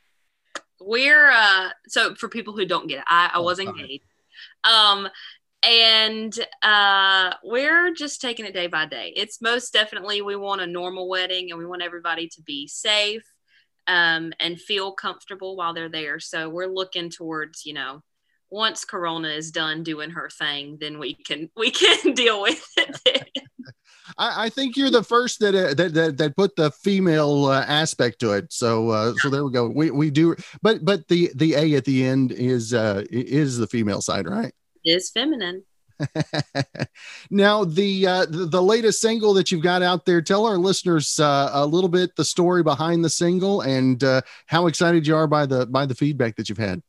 We're 0.89 1.29
uh 1.29 1.69
so 1.87 2.15
for 2.15 2.29
people 2.29 2.55
who 2.55 2.65
don't 2.65 2.87
get 2.87 2.97
it, 2.97 3.05
I, 3.07 3.27
I 3.27 3.37
oh, 3.37 3.43
was 3.43 3.59
engaged. 3.59 4.03
Um 4.63 5.07
and 5.61 6.33
uh 6.63 7.35
we're 7.43 7.93
just 7.93 8.21
taking 8.21 8.45
it 8.45 8.55
day 8.55 8.65
by 8.65 8.87
day. 8.87 9.13
It's 9.15 9.39
most 9.39 9.71
definitely 9.71 10.23
we 10.23 10.35
want 10.35 10.61
a 10.61 10.67
normal 10.67 11.07
wedding 11.07 11.51
and 11.51 11.59
we 11.59 11.65
want 11.67 11.83
everybody 11.83 12.27
to 12.29 12.41
be 12.41 12.67
safe 12.67 13.21
um 13.85 14.33
and 14.39 14.59
feel 14.59 14.91
comfortable 14.91 15.55
while 15.55 15.75
they're 15.75 15.89
there. 15.89 16.19
So 16.19 16.49
we're 16.49 16.65
looking 16.65 17.11
towards, 17.11 17.67
you 17.67 17.75
know, 17.75 18.01
once 18.49 18.83
corona 18.83 19.27
is 19.27 19.51
done 19.51 19.83
doing 19.83 20.09
her 20.09 20.27
thing 20.27 20.75
then 20.81 20.97
we 20.97 21.13
can 21.13 21.51
we 21.55 21.69
can 21.69 22.13
deal 22.15 22.41
with 22.41 22.65
it 22.77 23.29
I, 24.17 24.45
I, 24.45 24.49
think 24.49 24.75
you're 24.75 24.89
the 24.89 25.03
first 25.03 25.39
that, 25.39 25.55
uh, 25.55 25.73
that 25.73 25.93
that 25.93 26.17
that 26.17 26.35
put 26.35 26.55
the 26.55 26.71
female 26.71 27.45
uh, 27.45 27.65
aspect 27.67 28.19
to 28.19 28.33
it. 28.33 28.51
So 28.51 28.89
uh, 28.89 29.13
so 29.17 29.29
there 29.29 29.45
we 29.45 29.51
go. 29.51 29.67
We 29.67 29.91
we 29.91 30.09
do, 30.09 30.35
but 30.61 30.83
but 30.83 31.07
the 31.07 31.31
the 31.35 31.55
A 31.55 31.75
at 31.75 31.85
the 31.85 32.05
end 32.05 32.31
is 32.31 32.73
uh, 32.73 33.03
is 33.09 33.57
the 33.57 33.67
female 33.67 34.01
side, 34.01 34.27
right? 34.27 34.53
Is 34.85 35.09
feminine. 35.09 35.63
now 37.29 37.63
the, 37.65 38.07
uh, 38.07 38.25
the, 38.25 38.45
the 38.45 38.61
latest 38.61 39.01
single 39.01 39.33
that 39.33 39.51
you've 39.51 39.63
got 39.63 39.81
out 39.81 40.05
there. 40.05 40.21
Tell 40.21 40.45
our 40.45 40.57
listeners 40.57 41.19
uh, 41.19 41.49
a 41.51 41.65
little 41.65 41.89
bit 41.89 42.15
the 42.15 42.25
story 42.25 42.63
behind 42.63 43.03
the 43.03 43.09
single 43.09 43.61
and 43.61 44.03
uh, 44.03 44.21
how 44.45 44.67
excited 44.67 45.05
you 45.05 45.15
are 45.15 45.27
by 45.27 45.45
the 45.45 45.65
by 45.65 45.85
the 45.85 45.95
feedback 45.95 46.35
that 46.37 46.49
you've 46.49 46.57
had. 46.57 46.81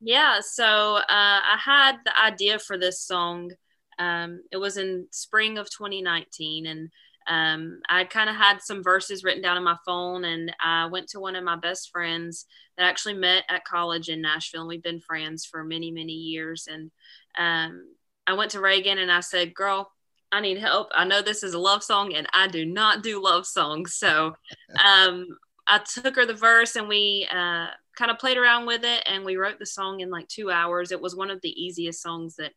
Yeah, 0.00 0.40
so 0.40 0.96
uh, 0.96 1.02
I 1.08 1.58
had 1.62 1.96
the 2.04 2.18
idea 2.18 2.58
for 2.58 2.76
this 2.76 3.00
song. 3.00 3.52
Um, 3.98 4.42
it 4.50 4.56
was 4.56 4.76
in 4.76 5.06
spring 5.10 5.58
of 5.58 5.70
2019, 5.70 6.66
and 6.66 6.90
um, 7.26 7.80
I 7.88 8.04
kind 8.04 8.28
of 8.28 8.36
had 8.36 8.60
some 8.60 8.82
verses 8.82 9.24
written 9.24 9.42
down 9.42 9.56
on 9.56 9.64
my 9.64 9.76
phone, 9.86 10.24
and 10.24 10.54
I 10.62 10.86
went 10.86 11.08
to 11.10 11.20
one 11.20 11.36
of 11.36 11.44
my 11.44 11.56
best 11.56 11.90
friends 11.90 12.46
that 12.76 12.86
actually 12.86 13.14
met 13.14 13.44
at 13.48 13.64
college 13.64 14.08
in 14.08 14.20
Nashville, 14.20 14.62
and 14.62 14.68
we've 14.68 14.82
been 14.82 15.00
friends 15.00 15.44
for 15.44 15.64
many, 15.64 15.90
many 15.90 16.12
years. 16.12 16.68
And 16.70 16.90
um, 17.38 17.94
I 18.26 18.34
went 18.34 18.50
to 18.52 18.60
Reagan 18.60 18.98
and 18.98 19.10
I 19.10 19.20
said, 19.20 19.54
"Girl, 19.54 19.90
I 20.32 20.40
need 20.40 20.58
help. 20.58 20.88
I 20.94 21.04
know 21.04 21.22
this 21.22 21.42
is 21.42 21.54
a 21.54 21.58
love 21.58 21.82
song, 21.82 22.14
and 22.14 22.26
I 22.32 22.48
do 22.48 22.66
not 22.66 23.02
do 23.02 23.22
love 23.22 23.46
songs. 23.46 23.94
So 23.94 24.34
um, 24.84 25.26
I 25.66 25.78
took 25.78 26.16
her 26.16 26.26
the 26.26 26.34
verse, 26.34 26.76
and 26.76 26.88
we 26.88 27.26
uh, 27.32 27.68
kind 27.96 28.10
of 28.10 28.18
played 28.18 28.36
around 28.36 28.66
with 28.66 28.84
it 28.84 29.02
and 29.06 29.24
we 29.24 29.36
wrote 29.36 29.58
the 29.58 29.66
song 29.66 30.00
in 30.00 30.10
like 30.10 30.28
two 30.28 30.50
hours. 30.50 30.92
It 30.92 31.00
was 31.00 31.16
one 31.16 31.30
of 31.30 31.40
the 31.42 31.62
easiest 31.62 32.02
songs 32.02 32.36
that, 32.36 32.52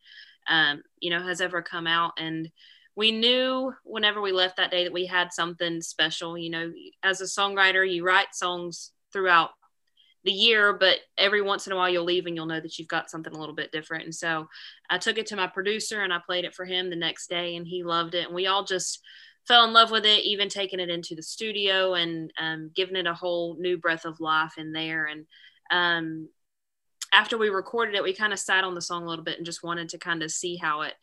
um, 0.48 0.82
you 1.00 1.10
know, 1.10 1.22
has 1.22 1.42
ever 1.42 1.62
come 1.62 1.88
out. 1.88 2.14
And 2.18 2.50
we 2.96 3.12
knew 3.12 3.74
whenever 3.84 4.22
we 4.22 4.32
left 4.32 4.58
that 4.58 4.72
day 4.72 4.84
that 4.84 4.94
we 4.94 5.06
had 5.06 5.32
something 5.32 5.82
special. 5.82 6.38
You 6.38 6.50
know, 6.50 6.74
as 7.04 7.22
a 7.22 7.26
songwriter, 7.26 7.90
you 7.90 8.06
write 8.06 8.34
songs 8.34 8.92
throughout 9.14 9.52
the 10.24 10.32
year, 10.32 10.74
but 10.74 10.98
every 11.18 11.42
once 11.42 11.68
in 11.68 11.74
a 11.74 11.76
while 11.76 11.90
you'll 11.90 12.04
leave 12.04 12.26
and 12.26 12.36
you'll 12.36 12.48
know 12.48 12.60
that 12.60 12.78
you've 12.78 12.88
got 12.88 13.10
something 13.10 13.34
a 13.34 13.40
little 13.40 13.56
bit 13.56 13.72
different. 13.72 14.04
And 14.04 14.16
so 14.16 14.48
I 14.90 14.98
took 14.98 15.18
it 15.18 15.28
to 15.28 15.36
my 15.36 15.48
producer 15.48 16.02
and 16.02 16.12
I 16.12 16.20
played 16.26 16.44
it 16.44 16.56
for 16.56 16.66
him 16.66 16.90
the 16.90 16.96
next 16.96 17.30
day 17.30 17.56
and 17.56 17.66
he 17.66 17.84
loved 17.84 18.16
it. 18.16 18.26
And 18.26 18.36
we 18.36 18.48
all 18.48 18.66
just, 18.66 19.00
fell 19.48 19.64
in 19.64 19.74
love 19.74 19.92
with 19.92 20.06
it, 20.06 20.26
even 20.26 20.50
taking 20.50 20.80
it 20.80 20.90
into 20.90 21.16
the 21.16 21.24
studio 21.24 21.94
and 21.94 22.32
um, 22.38 22.70
giving 22.76 22.98
it 22.98 23.08
a 23.08 23.14
whole 23.14 23.56
new 23.60 23.78
breath 23.78 24.06
of 24.06 24.20
life 24.20 24.58
in 24.58 24.74
there. 24.74 25.06
And 25.06 25.26
um, 25.72 26.30
after 27.12 27.38
we 27.38 27.50
recorded 27.50 27.96
it, 27.96 28.04
we 28.04 28.14
kind 28.14 28.34
of 28.34 28.40
sat 28.40 28.64
on 28.64 28.76
the 28.76 28.82
song 28.82 29.04
a 29.04 29.08
little 29.08 29.24
bit 29.24 29.38
and 29.38 29.46
just 29.46 29.64
wanted 29.64 29.90
to 29.90 29.98
kind 29.98 30.24
of 30.24 30.32
see 30.32 30.58
how 30.58 30.82
it, 30.82 30.94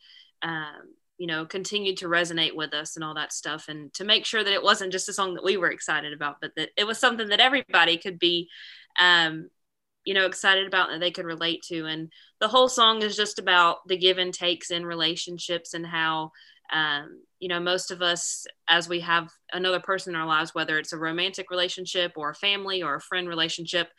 um, 0.41 0.93
you 1.17 1.27
know, 1.27 1.45
continued 1.45 1.97
to 1.97 2.07
resonate 2.07 2.55
with 2.55 2.73
us 2.73 2.95
and 2.95 3.03
all 3.03 3.15
that 3.15 3.33
stuff. 3.33 3.65
And 3.67 3.93
to 3.93 4.03
make 4.03 4.25
sure 4.25 4.43
that 4.43 4.53
it 4.53 4.63
wasn't 4.63 4.91
just 4.91 5.09
a 5.09 5.13
song 5.13 5.33
that 5.35 5.43
we 5.43 5.57
were 5.57 5.71
excited 5.71 6.13
about, 6.13 6.37
but 6.41 6.51
that 6.57 6.69
it 6.77 6.85
was 6.85 6.97
something 6.99 7.29
that 7.29 7.39
everybody 7.39 7.97
could 7.97 8.19
be, 8.19 8.49
um, 8.99 9.49
you 10.03 10.13
know, 10.13 10.25
excited 10.25 10.67
about 10.67 10.89
that 10.89 10.99
they 10.99 11.11
could 11.11 11.25
relate 11.25 11.63
to. 11.63 11.85
And 11.85 12.11
the 12.39 12.47
whole 12.47 12.69
song 12.69 13.01
is 13.01 13.15
just 13.15 13.39
about 13.39 13.87
the 13.87 13.97
give 13.97 14.17
and 14.17 14.33
takes 14.33 14.71
in 14.71 14.85
relationships 14.85 15.73
and 15.73 15.85
how, 15.85 16.31
um, 16.71 17.21
you 17.39 17.49
know, 17.49 17.59
most 17.59 17.91
of 17.91 18.01
us, 18.01 18.47
as 18.67 18.89
we 18.89 18.99
have 19.01 19.29
another 19.53 19.79
person 19.79 20.15
in 20.15 20.19
our 20.19 20.25
lives, 20.25 20.55
whether 20.55 20.79
it's 20.79 20.93
a 20.93 20.97
romantic 20.97 21.51
relationship 21.51 22.13
or 22.15 22.29
a 22.29 22.35
family 22.35 22.81
or 22.81 22.95
a 22.95 23.01
friend 23.01 23.27
relationship, 23.27 23.89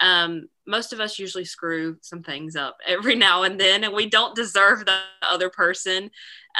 um, 0.00 0.48
most 0.66 0.92
of 0.92 1.00
us 1.00 1.18
usually 1.18 1.44
screw 1.44 1.96
some 2.00 2.22
things 2.22 2.56
up 2.56 2.78
every 2.86 3.14
now 3.14 3.42
and 3.42 3.60
then, 3.60 3.84
and 3.84 3.92
we 3.92 4.08
don't 4.08 4.34
deserve 4.34 4.84
the 4.84 4.98
other 5.22 5.50
person 5.50 6.10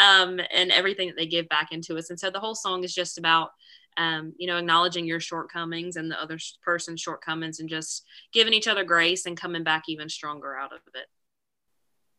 um, 0.03 0.41
and 0.53 0.71
everything 0.71 1.09
that 1.09 1.17
they 1.17 1.27
give 1.27 1.49
back 1.49 1.69
into 1.73 1.97
us. 1.97 2.11
And 2.11 2.19
so 2.19 2.31
the 2.31 2.41
whole 2.41 2.55
song 2.55 2.85
is 2.85 2.95
just 2.95 3.17
about, 3.17 3.51
um, 3.97 4.35
you 4.37 4.47
know, 4.47 4.59
acknowledging 4.59 5.07
your 5.07 5.21
shortcomings 5.21 5.97
and 5.97 6.11
the 6.11 6.21
other 6.21 6.39
person's 6.63 7.01
shortcomings 7.01 7.61
and 7.61 7.69
just 7.69 8.05
giving 8.33 8.53
each 8.53 8.69
other 8.69 8.85
grace 8.85 9.25
and 9.25 9.41
coming 9.41 9.63
back 9.63 9.85
even 9.89 10.09
stronger 10.09 10.57
out 10.57 10.73
of 10.73 10.81
it. 10.95 11.07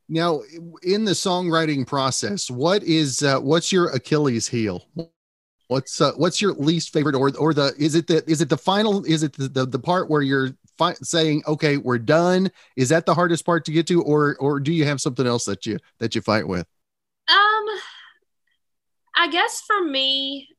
Now, 0.08 0.41
in 0.84 1.06
the 1.06 1.12
songwriting 1.12 1.88
process, 1.88 2.52
what 2.52 2.84
is 2.84 3.24
uh, 3.24 3.39
what's 3.39 3.72
your 3.72 3.89
Achilles 3.89 4.48
heel? 4.48 4.86
What's 5.68 6.00
uh, 6.00 6.12
what's 6.15 6.41
your 6.41 6.54
least 6.54 6.94
favorite, 6.94 7.15
or 7.15 7.36
or 7.38 7.54
the 7.54 7.74
is 7.80 7.96
it 7.96 8.06
the 8.06 8.24
is 8.30 8.39
it 8.41 8.50
the 8.50 8.58
final? 8.58 9.04
Is 9.06 9.24
it 9.24 9.34
the 9.34 9.48
the, 9.48 9.65
the 9.65 9.80
part 9.80 10.10
where 10.10 10.22
you're 10.22 10.52
fi- 10.78 10.94
saying, 11.02 11.41
okay, 11.48 11.78
we're 11.78 11.98
done? 11.98 12.52
Is 12.76 12.89
that 12.89 13.08
the 13.08 13.15
hardest 13.15 13.46
part 13.46 13.65
to 13.65 13.72
get 13.72 13.88
to, 13.88 14.04
or 14.04 14.38
or 14.39 14.60
do 14.60 14.72
you 14.72 14.86
have 14.86 15.02
something 15.02 15.26
else 15.26 15.46
that 15.46 15.65
you 15.65 15.80
that 15.98 16.13
you 16.13 16.22
fight 16.22 16.48
with? 16.48 16.68
Um, 17.28 17.65
I 19.15 19.28
guess 19.32 19.62
for 19.65 19.84
me, 19.84 20.50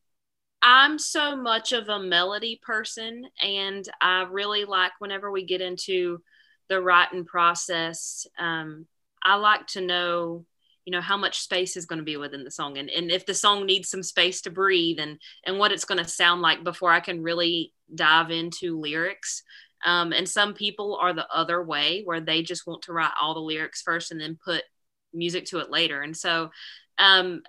I'm 0.61 0.99
so 0.99 1.37
much 1.37 1.73
of 1.73 1.89
a 1.89 2.01
melody 2.01 2.61
person, 2.67 3.27
and 3.41 3.89
I 4.01 4.23
really 4.23 4.65
like 4.65 4.93
whenever 4.99 5.31
we 5.31 5.45
get 5.45 5.61
into 5.61 6.21
the 6.69 6.83
writing 6.83 7.25
process. 7.25 8.27
Um, 8.41 8.87
I 9.27 9.35
like 9.35 9.67
to 9.69 9.81
know, 9.81 10.47
you 10.85 10.93
know, 10.93 11.01
how 11.01 11.17
much 11.17 11.41
space 11.41 11.77
is 11.77 11.85
going 11.85 11.99
to 11.99 12.05
be 12.05 12.17
within 12.17 12.45
the 12.45 12.51
song 12.51 12.79
and, 12.79 12.89
and 12.89 13.11
if 13.11 13.27
the 13.27 13.35
song 13.35 13.67
needs 13.67 13.91
some 13.91 14.05
space 14.05 14.41
to 14.43 14.51
breathe 14.51 15.01
and, 15.01 15.19
and 15.45 15.59
what 15.59 15.73
it's 15.73 15.85
going 15.85 16.03
to 16.03 16.09
sound 16.09 16.43
like 16.43 16.63
before 16.63 16.93
I 16.93 17.01
can 17.01 17.23
really 17.23 17.73
dive 17.93 18.31
into 18.31 18.79
lyrics. 18.79 19.43
Um, 19.85 20.13
and 20.13 20.29
some 20.29 20.55
people 20.55 20.97
are 21.01 21.13
the 21.13 21.29
other 21.29 21.63
way 21.63 22.03
where 22.05 22.21
they 22.21 22.43
just 22.43 22.67
want 22.67 22.83
to 22.83 22.93
write 22.93 23.13
all 23.21 23.35
the 23.35 23.41
lyrics 23.41 23.83
first 23.83 24.13
and 24.13 24.21
then 24.21 24.39
put 24.43 24.63
music 25.13 25.45
to 25.47 25.59
it 25.59 25.71
later. 25.71 26.03
And 26.03 26.17
so, 26.17 26.51
um, 26.99 27.43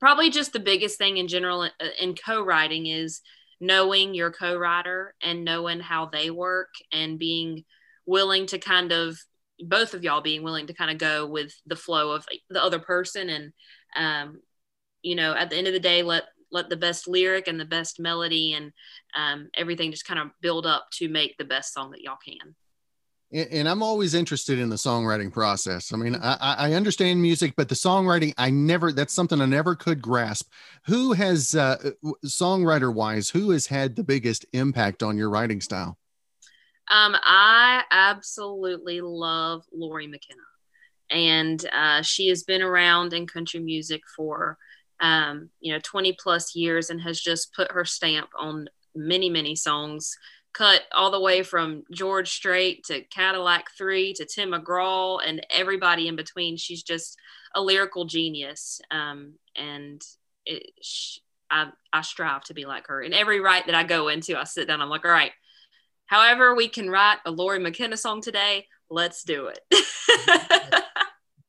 probably 0.00 0.30
just 0.30 0.52
the 0.52 0.60
biggest 0.60 0.98
thing 0.98 1.16
in 1.16 1.28
general 1.28 1.62
uh, 1.62 1.68
in 2.00 2.14
co-writing 2.14 2.86
is 2.86 3.20
knowing 3.60 4.14
your 4.14 4.30
co-writer 4.30 5.14
and 5.22 5.44
knowing 5.44 5.80
how 5.80 6.06
they 6.06 6.30
work 6.30 6.68
and 6.92 7.18
being 7.18 7.64
willing 8.04 8.46
to 8.46 8.58
kind 8.58 8.92
of 8.92 9.18
both 9.60 9.94
of 9.94 10.04
y'all 10.04 10.20
being 10.20 10.42
willing 10.42 10.66
to 10.66 10.74
kind 10.74 10.90
of 10.90 10.98
go 10.98 11.26
with 11.26 11.52
the 11.66 11.76
flow 11.76 12.10
of 12.10 12.26
the 12.50 12.62
other 12.62 12.78
person 12.78 13.28
and 13.30 13.52
um, 13.96 14.40
you 15.02 15.14
know 15.14 15.34
at 15.34 15.50
the 15.50 15.56
end 15.56 15.66
of 15.66 15.72
the 15.72 15.80
day 15.80 16.02
let 16.02 16.24
let 16.52 16.68
the 16.68 16.76
best 16.76 17.08
lyric 17.08 17.48
and 17.48 17.58
the 17.58 17.64
best 17.64 17.98
melody 17.98 18.52
and 18.52 18.72
um, 19.16 19.48
everything 19.56 19.90
just 19.90 20.06
kind 20.06 20.20
of 20.20 20.30
build 20.40 20.66
up 20.66 20.86
to 20.92 21.08
make 21.08 21.36
the 21.38 21.44
best 21.44 21.72
song 21.72 21.90
that 21.90 22.02
y'all 22.02 22.16
can 22.24 22.54
and 23.32 23.68
I'm 23.68 23.82
always 23.82 24.14
interested 24.14 24.58
in 24.58 24.68
the 24.68 24.76
songwriting 24.76 25.32
process. 25.32 25.92
I 25.92 25.96
mean, 25.96 26.14
I, 26.14 26.36
I, 26.40 26.72
understand 26.74 27.20
music, 27.20 27.54
but 27.56 27.68
the 27.68 27.74
songwriting, 27.74 28.32
I 28.38 28.50
never, 28.50 28.92
that's 28.92 29.12
something 29.12 29.40
I 29.40 29.46
never 29.46 29.74
could 29.74 30.00
grasp. 30.00 30.48
Who 30.86 31.12
has, 31.12 31.54
uh, 31.54 31.90
songwriter 32.24 32.94
wise, 32.94 33.28
who 33.28 33.50
has 33.50 33.66
had 33.66 33.96
the 33.96 34.04
biggest 34.04 34.46
impact 34.52 35.02
on 35.02 35.18
your 35.18 35.28
writing 35.28 35.60
style? 35.60 35.98
Um, 36.88 37.16
I 37.22 37.82
absolutely 37.90 39.00
love 39.00 39.64
Lori 39.72 40.06
McKenna, 40.06 40.40
and 41.10 41.68
uh, 41.72 42.02
she 42.02 42.28
has 42.28 42.44
been 42.44 42.62
around 42.62 43.12
in 43.12 43.26
country 43.26 43.60
music 43.60 44.02
for 44.16 44.56
um, 45.00 45.50
you 45.60 45.72
know 45.72 45.80
20 45.82 46.16
plus 46.18 46.54
years 46.54 46.90
and 46.90 47.00
has 47.00 47.20
just 47.20 47.54
put 47.54 47.72
her 47.72 47.84
stamp 47.84 48.28
on 48.38 48.68
many 48.94 49.28
many 49.28 49.54
songs 49.54 50.16
cut 50.56 50.82
all 50.94 51.10
the 51.10 51.20
way 51.20 51.42
from 51.42 51.84
George 51.92 52.30
Strait 52.30 52.84
to 52.84 53.02
Cadillac 53.02 53.66
3 53.76 54.14
to 54.14 54.24
Tim 54.24 54.52
McGraw 54.52 55.20
and 55.24 55.44
everybody 55.50 56.08
in 56.08 56.16
between. 56.16 56.56
She's 56.56 56.82
just 56.82 57.18
a 57.54 57.60
lyrical 57.60 58.06
genius. 58.06 58.80
Um, 58.90 59.34
and 59.54 60.02
it, 60.46 60.70
she, 60.80 61.20
I, 61.50 61.68
I 61.92 62.00
strive 62.00 62.44
to 62.44 62.54
be 62.54 62.64
like 62.64 62.86
her. 62.86 63.02
In 63.02 63.12
every 63.12 63.38
write 63.38 63.66
that 63.66 63.74
I 63.74 63.84
go 63.84 64.08
into, 64.08 64.38
I 64.38 64.44
sit 64.44 64.66
down, 64.66 64.80
I'm 64.80 64.88
like, 64.88 65.04
all 65.04 65.10
right, 65.10 65.32
However, 66.06 66.54
we 66.54 66.68
can 66.68 66.88
write 66.88 67.18
a 67.26 67.30
Lori 67.30 67.58
McKenna 67.58 67.96
song 67.96 68.20
today. 68.20 68.66
Let's 68.90 69.24
do 69.24 69.48
it. 69.48 70.84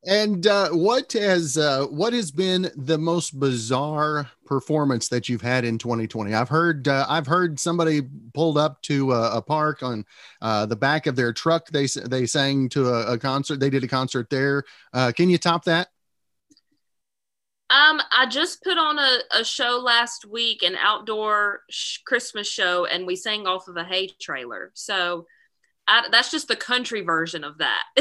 and 0.06 0.46
uh, 0.46 0.70
what 0.70 1.12
has 1.12 1.56
uh, 1.56 1.86
what 1.86 2.12
has 2.12 2.30
been 2.30 2.70
the 2.76 2.98
most 2.98 3.38
bizarre 3.38 4.28
performance 4.46 5.08
that 5.08 5.28
you've 5.28 5.42
had 5.42 5.64
in 5.64 5.78
2020? 5.78 6.34
I've 6.34 6.48
heard 6.48 6.88
uh, 6.88 7.06
I've 7.08 7.26
heard 7.26 7.60
somebody 7.60 8.02
pulled 8.34 8.58
up 8.58 8.82
to 8.82 9.12
a, 9.12 9.36
a 9.36 9.42
park 9.42 9.82
on 9.82 10.04
uh, 10.42 10.66
the 10.66 10.76
back 10.76 11.06
of 11.06 11.14
their 11.14 11.32
truck. 11.32 11.68
They 11.68 11.86
they 12.06 12.26
sang 12.26 12.68
to 12.70 12.88
a, 12.88 13.12
a 13.12 13.18
concert. 13.18 13.60
They 13.60 13.70
did 13.70 13.84
a 13.84 13.88
concert 13.88 14.28
there. 14.30 14.64
Uh, 14.92 15.12
can 15.14 15.30
you 15.30 15.38
top 15.38 15.64
that? 15.64 15.88
Um, 17.70 18.00
I 18.10 18.26
just 18.26 18.62
put 18.62 18.78
on 18.78 18.98
a, 18.98 19.18
a 19.30 19.44
show 19.44 19.78
last 19.84 20.24
week, 20.24 20.62
an 20.62 20.74
outdoor 20.76 21.60
sh- 21.68 21.98
Christmas 22.06 22.48
show, 22.48 22.86
and 22.86 23.06
we 23.06 23.14
sang 23.14 23.46
off 23.46 23.68
of 23.68 23.76
a 23.76 23.84
hay 23.84 24.08
trailer. 24.20 24.70
So 24.74 25.26
I, 25.86 26.08
that's 26.10 26.30
just 26.30 26.48
the 26.48 26.56
country 26.56 27.02
version 27.02 27.44
of 27.44 27.58
that. 27.58 27.84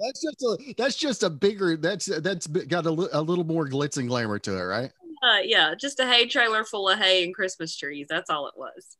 that's 0.00 0.22
just 0.22 0.42
a 0.42 0.74
that's 0.76 0.96
just 0.96 1.22
a 1.22 1.30
bigger 1.30 1.78
that's 1.78 2.06
that's 2.06 2.46
got 2.46 2.84
a, 2.84 2.90
a 2.90 3.22
little 3.22 3.44
more 3.44 3.66
glitz 3.66 3.96
and 3.96 4.08
glamour 4.08 4.38
to 4.40 4.58
it, 4.58 4.62
right? 4.62 4.90
Uh, 5.22 5.38
yeah, 5.42 5.74
just 5.78 6.00
a 6.00 6.06
hay 6.06 6.26
trailer 6.26 6.64
full 6.64 6.90
of 6.90 6.98
hay 6.98 7.24
and 7.24 7.34
Christmas 7.34 7.76
trees. 7.76 8.06
That's 8.08 8.28
all 8.28 8.48
it 8.48 8.54
was. 8.56 8.96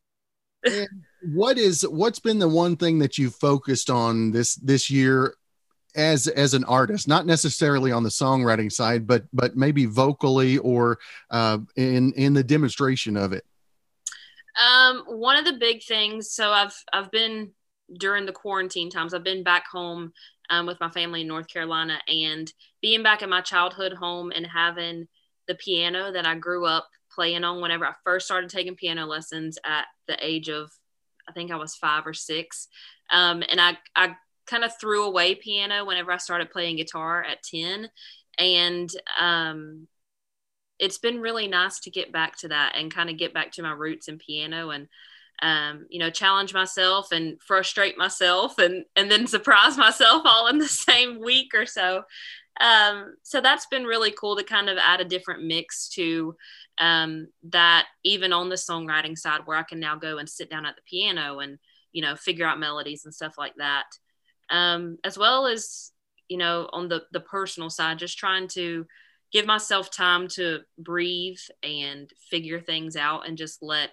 what 1.34 1.58
is 1.58 1.82
what's 1.82 2.20
been 2.20 2.38
the 2.38 2.48
one 2.48 2.76
thing 2.76 3.00
that 3.00 3.18
you 3.18 3.28
focused 3.30 3.90
on 3.90 4.30
this 4.30 4.54
this 4.56 4.88
year 4.88 5.34
as 5.94 6.26
as 6.28 6.54
an 6.54 6.64
artist 6.64 7.06
not 7.06 7.26
necessarily 7.26 7.92
on 7.92 8.02
the 8.02 8.08
songwriting 8.08 8.70
side 8.70 9.06
but 9.06 9.24
but 9.32 9.56
maybe 9.56 9.86
vocally 9.86 10.58
or 10.58 10.98
uh, 11.30 11.58
in 11.76 12.12
in 12.14 12.34
the 12.34 12.44
demonstration 12.44 13.16
of 13.16 13.32
it? 13.32 13.44
Um 14.62 15.04
one 15.06 15.36
of 15.36 15.44
the 15.44 15.58
big 15.58 15.82
things 15.82 16.30
so 16.30 16.50
i've 16.50 16.74
i've 16.92 17.10
been 17.10 17.50
during 17.98 18.26
the 18.26 18.32
quarantine 18.32 18.90
times 18.90 19.14
i've 19.14 19.24
been 19.24 19.42
back 19.42 19.66
home 19.70 20.12
um, 20.50 20.66
with 20.66 20.80
my 20.80 20.90
family 20.90 21.22
in 21.22 21.28
north 21.28 21.48
carolina 21.48 21.98
and 22.08 22.52
being 22.80 23.02
back 23.02 23.22
in 23.22 23.30
my 23.30 23.40
childhood 23.40 23.92
home 23.92 24.30
and 24.34 24.46
having 24.46 25.08
the 25.48 25.54
piano 25.54 26.12
that 26.12 26.26
i 26.26 26.34
grew 26.34 26.66
up 26.66 26.88
playing 27.14 27.44
on 27.44 27.60
whenever 27.62 27.86
i 27.86 27.92
first 28.04 28.26
started 28.26 28.50
taking 28.50 28.74
piano 28.74 29.06
lessons 29.06 29.58
at 29.64 29.86
the 30.06 30.16
age 30.20 30.50
of 30.50 30.70
i 31.28 31.32
think 31.32 31.50
i 31.50 31.56
was 31.56 31.74
five 31.74 32.06
or 32.06 32.14
six 32.14 32.68
um, 33.12 33.42
and 33.48 33.60
I, 33.60 33.78
I 33.94 34.16
kind 34.46 34.64
of 34.64 34.72
threw 34.78 35.04
away 35.04 35.34
piano 35.34 35.84
whenever 35.84 36.12
I 36.12 36.16
started 36.16 36.50
playing 36.50 36.76
guitar 36.76 37.22
at 37.22 37.42
10. 37.42 37.88
And 38.38 38.90
um, 39.20 39.86
it's 40.78 40.98
been 40.98 41.20
really 41.20 41.46
nice 41.46 41.80
to 41.80 41.90
get 41.90 42.12
back 42.12 42.38
to 42.38 42.48
that 42.48 42.74
and 42.76 42.94
kind 42.94 43.10
of 43.10 43.18
get 43.18 43.34
back 43.34 43.52
to 43.52 43.62
my 43.62 43.72
roots 43.72 44.08
in 44.08 44.18
piano 44.18 44.70
and, 44.70 44.88
um, 45.42 45.86
you 45.90 45.98
know, 45.98 46.10
challenge 46.10 46.54
myself 46.54 47.12
and 47.12 47.40
frustrate 47.40 47.98
myself 47.98 48.58
and, 48.58 48.84
and 48.96 49.10
then 49.10 49.26
surprise 49.26 49.76
myself 49.76 50.22
all 50.24 50.48
in 50.48 50.58
the 50.58 50.68
same 50.68 51.20
week 51.20 51.52
or 51.54 51.66
so. 51.66 52.02
Um, 52.60 53.16
so 53.22 53.40
that's 53.40 53.66
been 53.66 53.84
really 53.84 54.12
cool 54.12 54.36
to 54.36 54.44
kind 54.44 54.68
of 54.68 54.78
add 54.78 55.00
a 55.00 55.06
different 55.06 55.44
mix 55.44 55.88
to 55.90 56.36
um, 56.78 57.28
that, 57.44 57.86
even 58.04 58.32
on 58.32 58.48
the 58.48 58.56
songwriting 58.56 59.16
side, 59.16 59.40
where 59.44 59.56
I 59.56 59.62
can 59.62 59.80
now 59.80 59.96
go 59.96 60.18
and 60.18 60.28
sit 60.28 60.50
down 60.50 60.66
at 60.66 60.76
the 60.76 60.82
piano 60.82 61.38
and, 61.40 61.58
you 61.92 62.02
know, 62.02 62.16
figure 62.16 62.46
out 62.46 62.60
melodies 62.60 63.04
and 63.04 63.14
stuff 63.14 63.34
like 63.38 63.54
that 63.56 63.86
um, 64.52 64.98
as 65.02 65.18
well 65.18 65.46
as 65.46 65.90
you 66.28 66.36
know 66.38 66.68
on 66.72 66.88
the 66.88 67.02
the 67.12 67.20
personal 67.20 67.70
side 67.70 67.98
just 67.98 68.18
trying 68.18 68.46
to 68.46 68.86
give 69.32 69.46
myself 69.46 69.90
time 69.90 70.28
to 70.28 70.60
breathe 70.78 71.40
and 71.62 72.10
figure 72.30 72.60
things 72.60 72.96
out 72.96 73.26
and 73.26 73.38
just 73.38 73.62
let 73.62 73.90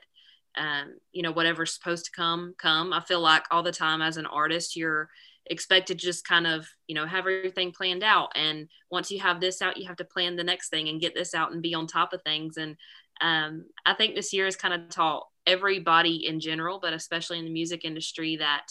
um, 0.58 0.98
you 1.12 1.24
know 1.24 1.32
whatever's 1.32 1.74
supposed 1.74 2.06
to 2.06 2.12
come 2.12 2.54
come. 2.60 2.94
I 2.94 3.02
feel 3.02 3.22
like 3.22 3.46
all 3.50 3.64
the 3.64 3.72
time 3.72 4.02
as 4.02 4.18
an 4.18 4.26
artist 4.28 4.76
you're 4.76 5.10
expected 5.48 5.98
to 5.98 6.06
just 6.06 6.28
kind 6.28 6.46
of 6.46 6.68
you 6.88 6.94
know 6.94 7.08
have 7.08 7.26
everything 7.26 7.72
planned 7.72 8.04
out. 8.04 8.30
And 8.36 8.68
once 8.92 9.10
you 9.10 9.20
have 9.22 9.40
this 9.40 9.62
out 9.62 9.78
you 9.78 9.88
have 9.88 9.98
to 9.98 10.06
plan 10.06 10.36
the 10.36 10.44
next 10.44 10.70
thing 10.70 10.90
and 10.90 11.02
get 11.02 11.16
this 11.16 11.34
out 11.34 11.52
and 11.52 11.62
be 11.62 11.74
on 11.74 11.88
top 11.88 12.14
of 12.14 12.22
things. 12.22 12.58
And 12.58 12.76
um, 13.22 13.66
i 13.86 13.94
think 13.94 14.16
this 14.16 14.34
year 14.34 14.46
has 14.46 14.56
kind 14.56 14.74
of 14.74 14.90
taught 14.90 15.28
everybody 15.46 16.26
in 16.28 16.40
general 16.40 16.80
but 16.82 16.94
especially 16.94 17.40
in 17.40 17.46
the 17.46 17.52
music 17.52 17.84
industry 17.84 18.38
that 18.38 18.68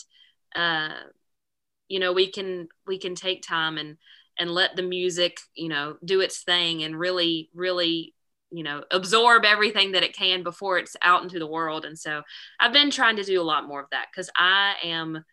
uh, 0.57 1.03
you 1.89 1.99
know 1.99 2.13
we 2.13 2.31
can 2.31 2.69
we 2.87 2.99
can 2.99 3.15
take 3.15 3.43
time 3.43 3.79
and 3.79 3.97
and 4.39 4.51
let 4.51 4.77
the 4.77 4.83
music 4.83 5.39
you 5.55 5.69
know 5.69 5.97
do 6.05 6.21
its 6.21 6.43
thing 6.43 6.83
and 6.83 6.99
really 6.99 7.51
really 7.55 8.15
you 8.51 8.63
know 8.63 8.83
absorb 8.91 9.45
everything 9.45 9.93
that 9.93 10.03
it 10.03 10.17
can 10.17 10.43
before 10.43 10.79
it's 10.79 10.97
out 11.03 11.23
into 11.23 11.39
the 11.39 11.47
world. 11.47 11.85
And 11.85 11.99
so 11.99 12.23
i've 12.61 12.73
been 12.73 12.91
trying 12.91 13.17
to 13.17 13.25
do 13.25 13.41
a 13.41 13.43
lot 13.43 13.67
more 13.67 13.81
of 13.81 13.91
that 13.91 14.07
because 14.13 14.31
i 14.37 14.75
am 14.83 15.25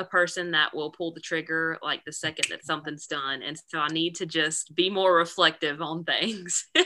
a 0.00 0.04
person 0.04 0.52
that 0.52 0.74
will 0.74 0.92
pull 0.92 1.12
the 1.12 1.20
trigger 1.20 1.76
like 1.82 2.04
the 2.04 2.12
second 2.12 2.46
that 2.50 2.64
something's 2.64 3.06
done. 3.06 3.42
And 3.42 3.60
so 3.68 3.78
i 3.78 3.88
need 3.88 4.16
to 4.16 4.26
just 4.26 4.74
be 4.74 4.90
more 4.90 5.14
reflective 5.16 5.80
on 5.80 6.04
things. 6.04 6.66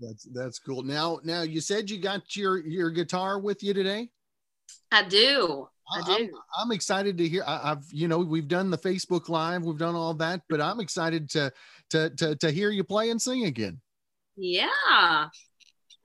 That's 0.00 0.26
that's 0.32 0.58
cool. 0.58 0.82
Now 0.82 1.20
now 1.24 1.42
you 1.42 1.60
said 1.60 1.90
you 1.90 2.00
got 2.00 2.34
your 2.34 2.58
your 2.58 2.90
guitar 2.90 3.38
with 3.38 3.62
you 3.62 3.74
today? 3.74 4.08
I 4.90 5.02
do 5.02 5.68
I 5.92 6.02
do. 6.02 6.12
I'm, 6.12 6.30
I'm 6.58 6.72
excited 6.72 7.18
to 7.18 7.28
hear. 7.28 7.44
I, 7.46 7.68
have 7.68 7.84
you 7.90 8.08
know 8.08 8.18
we've 8.18 8.48
done 8.48 8.70
the 8.70 8.78
Facebook 8.78 9.28
Live, 9.28 9.64
we've 9.64 9.78
done 9.78 9.94
all 9.94 10.14
that, 10.14 10.42
but 10.48 10.60
I'm 10.60 10.80
excited 10.80 11.28
to 11.30 11.52
to 11.90 12.10
to 12.10 12.36
to 12.36 12.50
hear 12.50 12.70
you 12.70 12.84
play 12.84 13.10
and 13.10 13.20
sing 13.20 13.44
again. 13.44 13.80
Yeah, 14.36 15.28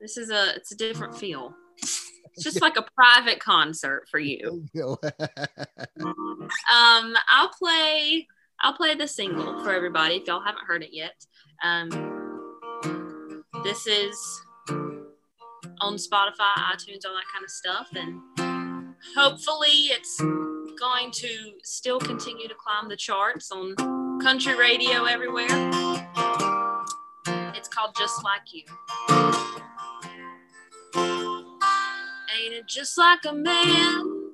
this 0.00 0.16
is 0.16 0.30
a 0.30 0.54
it's 0.56 0.72
a 0.72 0.76
different 0.76 1.16
feel. 1.16 1.54
It's 1.82 2.42
just 2.42 2.60
like 2.62 2.76
a 2.76 2.86
private 2.94 3.40
concert 3.40 4.06
for 4.10 4.18
you. 4.18 4.66
you 4.72 4.96
um, 6.00 7.14
I'll 7.28 7.50
play 7.58 8.26
I'll 8.60 8.74
play 8.74 8.94
the 8.94 9.06
single 9.06 9.62
for 9.62 9.72
everybody 9.72 10.16
if 10.16 10.26
y'all 10.26 10.42
haven't 10.42 10.64
heard 10.66 10.82
it 10.82 10.90
yet. 10.92 11.14
Um, 11.62 11.90
this 13.64 13.86
is 13.86 14.40
on 15.80 15.94
Spotify, 15.94 16.54
iTunes, 16.72 17.04
all 17.06 17.14
that 17.14 17.26
kind 17.32 17.44
of 17.44 17.50
stuff, 17.50 17.88
and 17.94 18.45
hopefully 19.14 19.90
it's 19.90 20.20
going 20.78 21.10
to 21.10 21.52
still 21.62 21.98
continue 21.98 22.48
to 22.48 22.54
climb 22.54 22.88
the 22.88 22.96
charts 22.96 23.50
on 23.50 23.74
country 24.20 24.54
radio 24.56 25.04
everywhere. 25.04 25.46
It's 27.54 27.68
called 27.68 27.94
Just 27.96 28.22
Like 28.24 28.52
You. 28.52 28.64
Ain't 32.38 32.54
it 32.54 32.66
just 32.68 32.98
like 32.98 33.20
a 33.24 33.32
man 33.32 34.32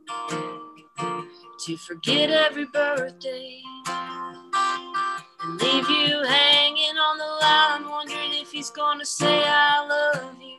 to 1.61 1.77
forget 1.77 2.31
every 2.31 2.67
birthday 2.67 3.61
and 3.87 5.61
leave 5.61 5.89
you 5.89 6.23
hanging 6.25 6.97
on 6.97 7.19
the 7.19 7.25
line, 7.25 7.89
wondering 7.89 8.33
if 8.35 8.51
he's 8.51 8.71
gonna 8.71 9.05
say 9.05 9.45
I 9.47 9.87
love 9.87 10.37
you? 10.41 10.59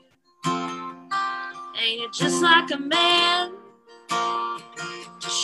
Ain't 1.82 2.02
it 2.02 2.14
just 2.14 2.42
like 2.42 2.72
a 2.72 2.78
man? 2.78 3.63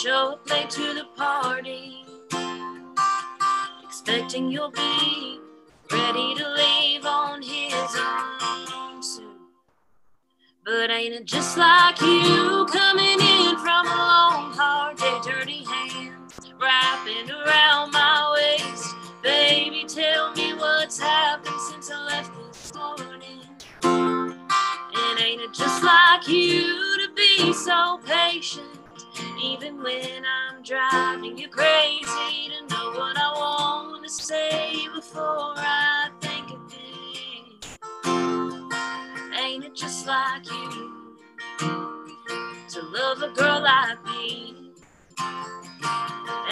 Show 0.02 0.32
up 0.32 0.48
late 0.48 0.70
to 0.70 0.94
the 0.94 1.04
party, 1.14 2.06
expecting 3.84 4.50
you'll 4.50 4.70
be 4.70 5.38
ready 5.92 6.34
to 6.36 6.54
leave 6.54 7.04
on 7.04 7.42
his 7.42 7.74
own 7.74 9.02
soon. 9.02 9.36
But 10.64 10.90
ain't 10.90 11.12
it 11.12 11.26
just 11.26 11.58
like 11.58 12.00
you 12.00 12.66
coming 12.72 13.20
in 13.20 13.58
from 13.58 13.86
a 13.86 13.90
long, 13.90 14.52
hard 14.54 14.96
day, 14.96 15.20
dirty 15.22 15.64
hands 15.64 16.40
wrapping 16.58 17.30
around 17.30 17.90
my 17.90 18.32
waist? 18.36 18.94
Baby, 19.22 19.84
tell 19.86 20.32
me 20.32 20.54
what's 20.54 20.98
happened 20.98 21.60
since 21.70 21.90
I 21.90 22.06
left 22.06 22.32
this 22.48 22.74
morning. 22.74 23.42
And 23.82 25.20
ain't 25.20 25.42
it 25.42 25.52
just 25.52 25.82
like 25.82 26.26
you 26.26 26.96
to 27.06 27.12
be 27.14 27.52
so 27.52 28.00
patient? 28.06 28.79
Even 29.42 29.82
when 29.82 30.22
I'm 30.24 30.62
driving 30.62 31.38
you 31.38 31.48
crazy 31.48 32.04
to 32.04 32.66
know 32.68 32.90
what 32.90 33.16
I 33.16 33.32
want 33.34 34.04
to 34.04 34.10
say 34.10 34.86
before 34.94 35.54
I 35.56 36.10
think 36.20 36.50
of 36.50 36.60
it. 36.72 37.64
Ain't 39.40 39.64
it 39.64 39.74
just 39.74 40.06
like 40.06 40.44
you 40.44 41.16
to 42.68 42.82
love 42.82 43.22
a 43.22 43.28
girl 43.34 43.62
like 43.62 44.04
me? 44.04 44.72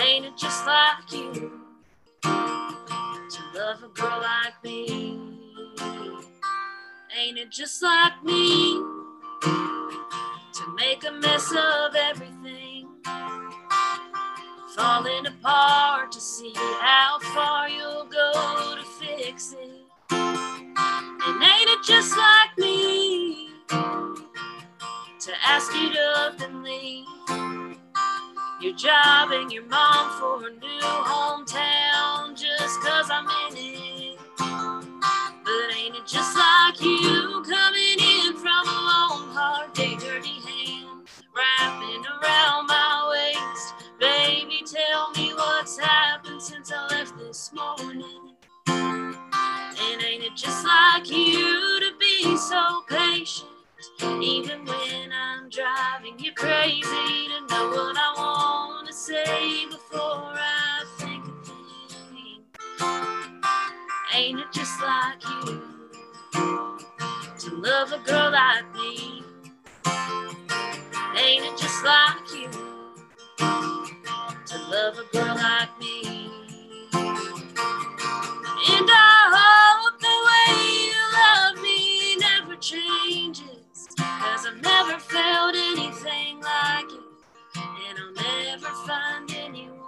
Ain't 0.01 0.25
it 0.25 0.37
just 0.39 0.67
like 0.67 1.13
you 1.13 1.33
to 3.31 3.43
love 3.55 3.83
a 3.83 3.89
girl 3.89 4.21
like 4.23 4.65
me? 4.65 5.21
Ain't 7.19 7.39
it 7.39 7.51
just 7.51 7.83
like 7.83 8.25
me 8.25 8.75
to 10.55 10.75
make 10.77 11.05
a 11.05 11.13
mess 11.13 11.53
of 11.53 11.95
everything? 11.95 12.58
Falling 14.79 15.27
apart 15.27 16.13
to 16.13 16.21
see 16.21 16.53
how 16.55 17.19
far 17.35 17.69
you'll 17.69 18.05
go 18.05 18.77
to 18.77 18.85
fix 18.85 19.53
it. 19.53 19.71
And 20.11 21.43
ain't 21.43 21.69
it 21.69 21.85
just 21.85 22.17
like 22.17 22.57
me 22.57 23.49
to 25.19 25.33
ask 25.45 25.75
you 25.75 25.93
to 25.93 26.01
up 26.19 26.41
and 26.41 26.63
leave 26.63 27.05
your 28.61 28.73
job 28.77 29.33
and 29.33 29.51
your 29.51 29.65
mom 29.65 30.21
for 30.21 30.47
a 30.47 30.53
new 30.53 30.81
hometown 30.81 32.39
just 32.39 32.81
cause 32.81 33.09
I'm 33.11 33.27
in 33.51 33.57
it? 33.57 34.19
But 34.39 35.77
ain't 35.77 35.97
it 35.97 36.07
just 36.07 36.37
like 36.37 36.81
you 36.81 37.43
coming 37.49 37.99
in 37.99 38.37
from 38.37 38.69
a 38.69 38.79
long, 38.89 39.35
hard 39.35 39.73
day, 39.73 39.97
dirty 39.97 40.39
hand, 40.47 41.09
wrapping 41.35 42.08
that's 45.69 45.87
happened 45.87 46.41
since 46.41 46.73
I 46.73 46.87
left 46.89 47.19
this 47.19 47.53
morning. 47.53 48.35
And 48.69 50.03
ain't 50.03 50.25
it 50.25 50.35
just 50.35 50.65
like 50.65 51.11
you 51.11 51.81
to 51.81 51.93
be 52.01 52.37
so 52.37 52.83
patient? 52.89 53.51
Even 54.23 54.65
when 54.65 55.13
I'm 55.13 55.51
driving 55.51 56.19
you 56.19 56.33
crazy 56.33 56.81
to 56.81 57.41
know 57.51 57.69
what 57.69 57.97
I 57.99 58.15
want 58.17 58.89
to 58.89 58.95
say 58.95 59.67
before 59.67 60.33
I 60.35 60.85
think 60.99 61.27
of 61.27 61.47
thing. 61.47 62.45
Ain't 64.15 64.41
it 64.41 64.53
just 64.53 64.81
like 64.81 65.23
you 65.23 65.63
to 67.41 67.57
love 67.57 67.93
a 67.93 67.99
girl 67.99 68.33
like 68.33 68.75
me? 68.75 69.23
Ain't 71.17 71.45
it 71.45 71.59
just 71.59 71.85
like 71.85 72.33
you? 72.35 72.78
Love 74.69 74.99
a 74.99 75.17
girl 75.17 75.35
like 75.35 75.79
me? 75.81 76.03
And 78.71 78.89
I 78.91 79.21
hope 79.39 79.99
the 79.99 80.17
way 80.29 80.53
you 80.89 81.03
love 81.25 81.63
me 81.63 82.17
never 82.17 82.57
changes. 82.57 83.89
Cause 83.97 84.47
I've 84.47 84.61
never 84.61 84.99
felt 84.99 85.55
anything 85.57 86.41
like 86.41 86.91
it. 86.93 87.01
And 87.57 87.99
I'll 87.99 88.13
never 88.13 88.69
find 88.87 89.31
anyone 89.33 89.79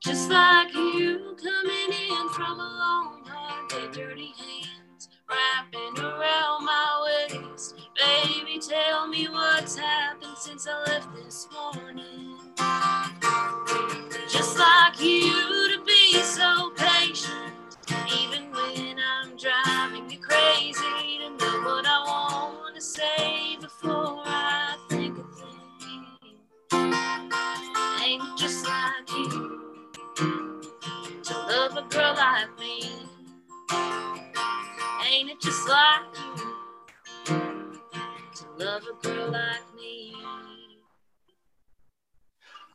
just 0.00 0.30
like 0.30 0.72
you 0.72 1.36
coming 1.42 1.92
in 1.92 2.28
from 2.30 2.58
a 2.58 2.70
long, 2.78 3.24
hard 3.26 3.68
day, 3.68 3.88
dirty 3.92 4.32
hands 4.38 5.08
wrapping 5.28 6.04
around 6.04 6.64
my 6.64 7.26
waist. 7.28 7.74
Baby, 7.96 8.60
tell 8.60 9.08
me 9.08 9.28
what's 9.28 9.76
happened 9.76 9.99
since 10.40 10.66
I 10.66 10.82
left 10.84 11.14
this 11.14 11.46
morning. 11.52 12.38
Just 14.26 14.58
like 14.58 14.98
you 14.98 15.76
to 15.76 15.84
be 15.84 16.14
so 16.22 16.70
patient, 16.76 17.76
even 18.18 18.50
when 18.50 18.96
I'm 18.98 19.36
driving 19.36 20.08
you 20.10 20.18
crazy 20.18 21.18
to 21.18 21.28
know 21.28 21.60
what 21.66 21.84
I 21.86 22.02
want 22.06 22.74
to 22.74 22.80
say 22.80 23.58
before 23.60 24.22
I 24.24 24.78
think 24.88 25.18
a 25.18 25.24
thing. 25.24 26.06
Ain't 28.02 28.38
just 28.38 28.64
like 28.64 29.10
you 29.10 29.90
to 31.22 31.34
love 31.34 31.76
a 31.76 31.82
girl 31.90 32.14
like 32.14 32.58
me? 32.58 32.90
Ain't 35.06 35.28
it 35.28 35.40
just 35.42 35.68
like 35.68 36.00
you 37.28 37.42
to 38.36 38.44
love 38.56 38.84
a 38.84 39.06
girl 39.06 39.32
like 39.32 39.60
me? 39.64 39.69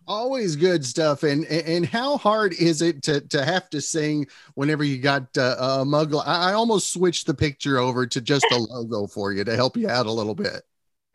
Always 0.08 0.56
good 0.56 0.86
stuff 0.86 1.24
and 1.24 1.46
and 1.46 1.86
how 1.86 2.18
hard 2.18 2.54
is 2.54 2.82
it 2.82 3.02
to 3.04 3.22
to 3.22 3.44
have 3.44 3.70
to 3.70 3.82
sing 3.82 4.26
whenever 4.54 4.84
you 4.84 4.98
got 4.98 5.26
uh, 5.38 5.56
a 5.60 5.86
mug 5.86 6.14
I, 6.16 6.52
I 6.52 6.54
almost 6.54 6.94
switched 6.94 7.28
the 7.28 7.34
picture 7.34 7.78
over 7.78 8.06
to 8.06 8.22
just 8.22 8.46
a 8.52 8.58
logo 8.58 9.08
for 9.08 9.34
you 9.34 9.44
to 9.44 9.56
help 9.56 9.78
you 9.78 9.90
out 9.90 10.06
a 10.06 10.12
little 10.12 10.36
bit 10.36 10.64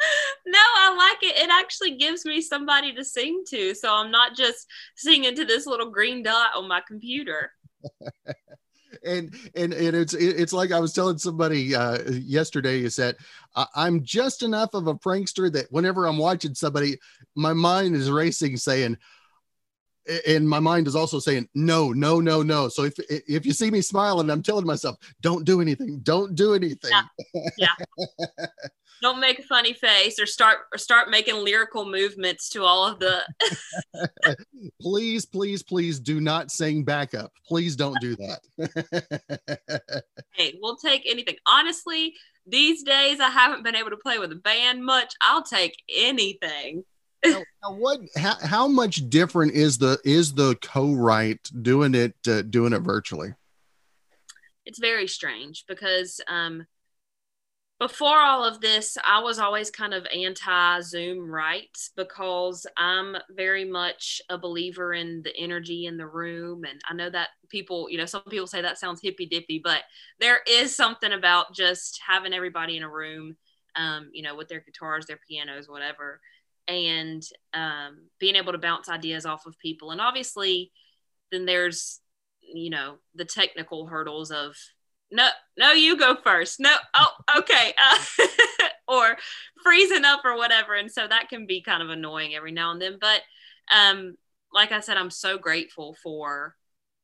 no, 0.47 0.59
I 0.59 0.95
like 0.97 1.23
it. 1.23 1.37
It 1.37 1.51
actually 1.51 1.97
gives 1.97 2.25
me 2.25 2.41
somebody 2.41 2.95
to 2.95 3.05
sing 3.05 3.45
to. 3.49 3.75
So 3.75 3.93
I'm 3.93 4.11
not 4.11 4.37
just 4.37 4.67
singing 4.97 5.35
to 5.37 5.45
this 5.45 5.67
little 5.67 5.91
green 5.91 6.23
dot 6.23 6.53
on 6.57 6.69
my 6.69 6.81
computer. 6.87 7.53
and 9.05 9.35
and 9.55 9.73
and 9.73 9.97
it's 9.97 10.15
it's 10.15 10.53
like 10.53 10.73
I 10.73 10.81
was 10.81 10.93
telling 10.93 11.19
somebody 11.19 11.75
uh, 11.75 12.11
yesterday 12.11 12.83
is 12.83 12.97
that 12.97 13.17
I'm 13.75 14.03
just 14.03 14.43
enough 14.43 14.75
of 14.75 14.87
a 14.87 14.95
prankster 14.95 15.53
that 15.53 15.71
whenever 15.71 16.07
I'm 16.07 16.19
watching 16.19 16.55
somebody, 16.55 16.99
my 17.35 17.53
mind 17.53 17.97
is 17.97 18.11
racing, 18.11 18.57
saying, 18.57 18.97
and 20.27 20.49
my 20.49 20.61
mind 20.61 20.87
is 20.87 20.97
also 20.97 21.19
saying 21.19 21.49
no, 21.55 21.93
no, 21.93 22.21
no, 22.21 22.43
no. 22.43 22.69
So 22.69 22.85
if 22.85 22.95
if 23.09 23.47
you 23.47 23.53
see 23.53 23.71
me 23.71 23.81
smiling, 23.81 24.31
I'm 24.31 24.43
telling 24.43 24.67
myself, 24.67 24.97
don't 25.21 25.45
do 25.45 25.61
anything, 25.61 26.01
don't 26.03 26.35
do 26.35 26.55
anything. 26.55 26.91
Yeah. 26.91 27.03
yeah. 27.59 28.07
don't 29.01 29.21
make 29.21 29.39
a 29.39 29.43
funny 29.43 29.73
face 29.73 30.19
or 30.19 30.27
start 30.27 30.59
or 30.73 30.79
start 30.79 31.11
making 31.11 31.37
lyrical 31.45 31.85
movements 31.85 32.49
to 32.51 32.65
all 32.65 32.87
of 32.87 32.99
the 32.99 33.23
please 34.81 35.25
please 35.27 35.63
please 35.63 35.99
do 35.99 36.21
not 36.21 36.51
sing 36.51 36.85
backup. 36.85 37.33
Please 37.47 37.77
don't 37.77 37.99
do 38.01 38.17
that. 38.17 40.05
Hey 40.33 40.59
we'll 40.63 40.77
take 40.77 41.03
anything. 41.07 41.37
Honestly 41.47 42.15
these 42.47 42.83
days 42.83 43.21
i 43.21 43.29
haven't 43.29 43.63
been 43.63 43.77
able 43.77 43.91
to 43.91 43.97
play 43.97 44.19
with 44.19 44.33
a 44.33 44.37
band 44.37 44.85
much. 44.85 45.15
I'll 45.21 45.43
take 45.43 45.83
anything. 45.95 46.85
Now, 47.25 47.43
now 47.63 47.75
what 47.75 48.01
how, 48.17 48.37
how 48.43 48.69
much 48.69 49.09
different 49.11 49.53
is 49.53 49.79
the 49.79 49.99
is 50.05 50.33
the 50.33 50.57
co-write 50.63 51.51
doing 51.63 51.95
it 51.95 52.15
uh, 52.27 52.43
doing 52.43 52.73
it 52.73 52.81
virtually? 52.81 53.35
It's 54.65 54.79
very 54.79 55.07
strange 55.07 55.65
because 55.69 56.21
um 56.29 56.67
before 57.81 58.19
all 58.19 58.45
of 58.45 58.61
this, 58.61 58.99
I 59.07 59.21
was 59.21 59.39
always 59.39 59.71
kind 59.71 59.95
of 59.95 60.07
anti 60.15 60.81
Zoom 60.83 61.31
writes 61.31 61.91
because 61.97 62.67
I'm 62.77 63.17
very 63.31 63.65
much 63.65 64.21
a 64.29 64.37
believer 64.37 64.93
in 64.93 65.23
the 65.23 65.35
energy 65.35 65.87
in 65.87 65.97
the 65.97 66.07
room. 66.07 66.65
And 66.65 66.79
I 66.87 66.93
know 66.93 67.09
that 67.09 67.29
people, 67.49 67.89
you 67.89 67.97
know, 67.97 68.05
some 68.05 68.23
people 68.29 68.47
say 68.47 68.61
that 68.61 68.79
sounds 68.79 69.01
hippy 69.01 69.25
dippy, 69.25 69.63
but 69.65 69.81
there 70.21 70.41
is 70.47 70.77
something 70.77 71.11
about 71.11 71.55
just 71.55 71.99
having 72.07 72.35
everybody 72.35 72.77
in 72.77 72.83
a 72.83 72.89
room, 72.89 73.35
um, 73.77 74.11
you 74.13 74.23
know, 74.23 74.37
with 74.37 74.49
their 74.49 74.61
guitars, 74.61 75.07
their 75.07 75.21
pianos, 75.27 75.67
whatever, 75.67 76.21
and 76.69 77.23
um, 77.55 78.09
being 78.19 78.37
able 78.37 78.53
to 78.53 78.59
bounce 78.59 78.91
ideas 78.91 79.25
off 79.25 79.47
of 79.47 79.59
people. 79.59 79.91
And 79.91 80.03
obviously, 80.03 80.71
then 81.33 81.47
there's, 81.47 82.01
you 82.43 82.69
know, 82.69 82.97
the 83.15 83.25
technical 83.25 83.87
hurdles 83.87 84.31
of 84.31 84.55
no, 85.11 85.29
no, 85.59 85.73
you 85.73 85.97
go 85.97 86.17
first. 86.17 86.61
No, 86.61 86.75
oh, 86.95 87.13
okay. 87.39 87.75
Uh, 87.91 88.27
or 88.89 89.17
freezing 89.63 90.05
up 90.05 90.21
or 90.25 90.37
whatever. 90.37 90.75
And 90.75 90.91
so 90.91 91.07
that 91.07 91.29
can 91.29 91.47
be 91.47 91.63
kind 91.63 91.83
of 91.83 91.91
annoying 91.91 92.35
every 92.35 92.53
now 92.53 92.73
and 92.73 92.81
then. 92.81 92.99
But 93.01 93.21
um, 93.75 94.17
like 94.53 94.73
I 94.73 94.81
said, 94.81 94.97
I'm 94.97 95.11
so 95.11 95.39
grateful 95.39 95.97
for 96.03 96.55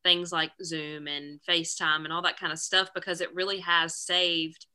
things 0.03 0.33
like 0.33 0.53
Zoom 0.63 1.09
and 1.09 1.41
FaceTime 1.49 2.05
and 2.05 2.13
all 2.13 2.23
that 2.23 2.39
kind 2.39 2.53
of 2.53 2.59
stuff 2.59 2.91
because 2.95 3.21
it 3.21 3.35
really 3.35 3.61
has 3.61 3.97
saved 3.97 4.67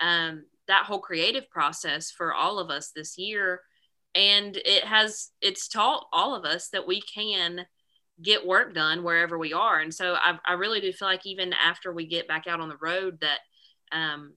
um, 0.00 0.44
that 0.68 0.84
whole 0.84 1.00
creative 1.00 1.48
process 1.50 2.10
for 2.10 2.32
all 2.32 2.58
of 2.58 2.70
us 2.70 2.92
this 2.94 3.18
year. 3.18 3.62
And 4.14 4.56
it 4.56 4.84
has, 4.84 5.30
it's 5.40 5.68
taught 5.68 6.06
all 6.12 6.34
of 6.34 6.44
us 6.44 6.68
that 6.70 6.86
we 6.86 7.00
can 7.00 7.66
get 8.22 8.46
work 8.46 8.74
done 8.74 9.02
wherever 9.02 9.38
we 9.38 9.52
are. 9.52 9.80
And 9.80 9.92
so 9.92 10.14
I, 10.14 10.38
I 10.46 10.54
really 10.54 10.80
do 10.80 10.92
feel 10.92 11.08
like 11.08 11.26
even 11.26 11.52
after 11.52 11.92
we 11.92 12.06
get 12.06 12.28
back 12.28 12.46
out 12.46 12.60
on 12.60 12.68
the 12.68 12.78
road 12.80 13.20
that 13.20 13.40
um, 13.92 14.34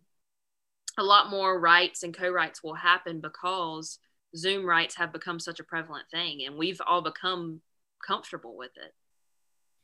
a 0.97 1.03
lot 1.03 1.29
more 1.29 1.59
writes 1.59 2.03
and 2.03 2.15
co-writes 2.15 2.61
will 2.61 2.75
happen 2.75 3.21
because 3.21 3.99
Zoom 4.35 4.65
writes 4.65 4.95
have 4.95 5.13
become 5.13 5.39
such 5.39 5.59
a 5.59 5.63
prevalent 5.63 6.05
thing 6.11 6.45
and 6.45 6.57
we've 6.57 6.81
all 6.85 7.01
become 7.01 7.61
comfortable 8.05 8.57
with 8.57 8.71
it. 8.75 8.93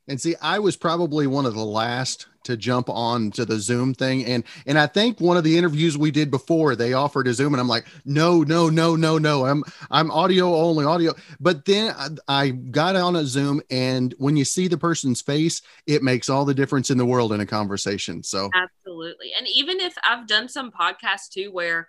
And 0.08 0.22
see, 0.22 0.36
I 0.42 0.60
was 0.60 0.76
probably 0.76 1.28
one 1.28 1.46
of 1.46 1.56
the 1.56 1.66
last 1.66 2.28
to 2.46 2.56
jump 2.56 2.90
on 2.90 3.32
to 3.32 3.44
the 3.44 3.60
Zoom 3.60 3.94
thing. 3.94 4.24
And 4.26 4.44
and 4.66 4.78
I 4.78 4.88
think 4.88 5.20
one 5.20 5.36
of 5.36 5.44
the 5.44 5.58
interviews 5.58 5.98
we 5.98 6.12
did 6.12 6.32
before 6.32 6.76
they 6.76 6.94
offered 6.94 7.28
a 7.28 7.34
Zoom, 7.34 7.54
and 7.54 7.62
I'm 7.62 7.68
like, 7.68 7.86
no, 8.06 8.44
no, 8.44 8.70
no, 8.70 8.96
no, 8.96 9.18
no. 9.18 9.46
I'm 9.46 9.64
I'm 9.92 10.12
audio 10.12 10.54
only, 10.56 10.86
audio. 10.86 11.14
But 11.40 11.66
then 11.66 11.94
I, 11.98 12.10
I 12.28 12.50
got 12.50 12.96
on 12.96 13.16
a 13.16 13.26
Zoom, 13.26 13.62
and 13.70 14.14
when 14.18 14.38
you 14.38 14.46
see 14.46 14.68
the 14.68 14.78
person's 14.78 15.22
face, 15.22 15.62
it 15.88 16.04
makes 16.04 16.30
all 16.30 16.46
the 16.46 16.54
difference 16.54 16.90
in 16.92 16.98
the 16.98 17.06
world 17.06 17.34
in 17.34 17.42
a 17.42 17.46
conversation. 17.46 18.24
So 18.24 18.50
absolutely. 18.54 19.32
And 19.38 19.48
even 19.48 19.80
if 19.80 19.96
I've 20.08 20.28
done 20.28 20.48
some 20.48 20.72
podcasts 20.72 21.30
too, 21.30 21.52
where 21.52 21.88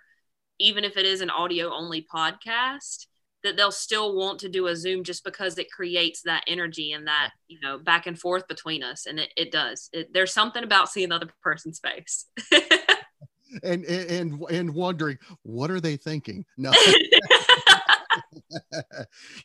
even 0.59 0.83
if 0.83 0.97
it 0.97 1.05
is 1.05 1.21
an 1.21 1.29
audio 1.29 1.71
only 1.71 2.05
podcast, 2.11 3.05
that 3.43 3.55
they'll 3.55 3.71
still 3.71 4.15
want 4.15 4.39
to 4.39 4.49
do 4.49 4.67
a 4.67 4.75
zoom 4.75 5.03
just 5.03 5.23
because 5.23 5.57
it 5.57 5.71
creates 5.71 6.21
that 6.23 6.43
energy 6.47 6.91
and 6.91 7.07
that 7.07 7.31
you 7.47 7.59
know 7.61 7.77
back 7.77 8.07
and 8.07 8.19
forth 8.19 8.47
between 8.47 8.83
us 8.83 9.05
and 9.05 9.19
it, 9.19 9.31
it 9.37 9.51
does. 9.51 9.89
It, 9.93 10.13
there's 10.13 10.33
something 10.33 10.63
about 10.63 10.89
seeing 10.89 11.09
the 11.09 11.15
other 11.15 11.29
person's 11.41 11.79
face. 11.79 12.25
And 13.63 13.85
and 13.85 14.41
and 14.51 14.73
wondering 14.73 15.17
what 15.43 15.71
are 15.71 15.79
they 15.79 15.95
thinking? 15.97 16.45
No. 16.57 16.71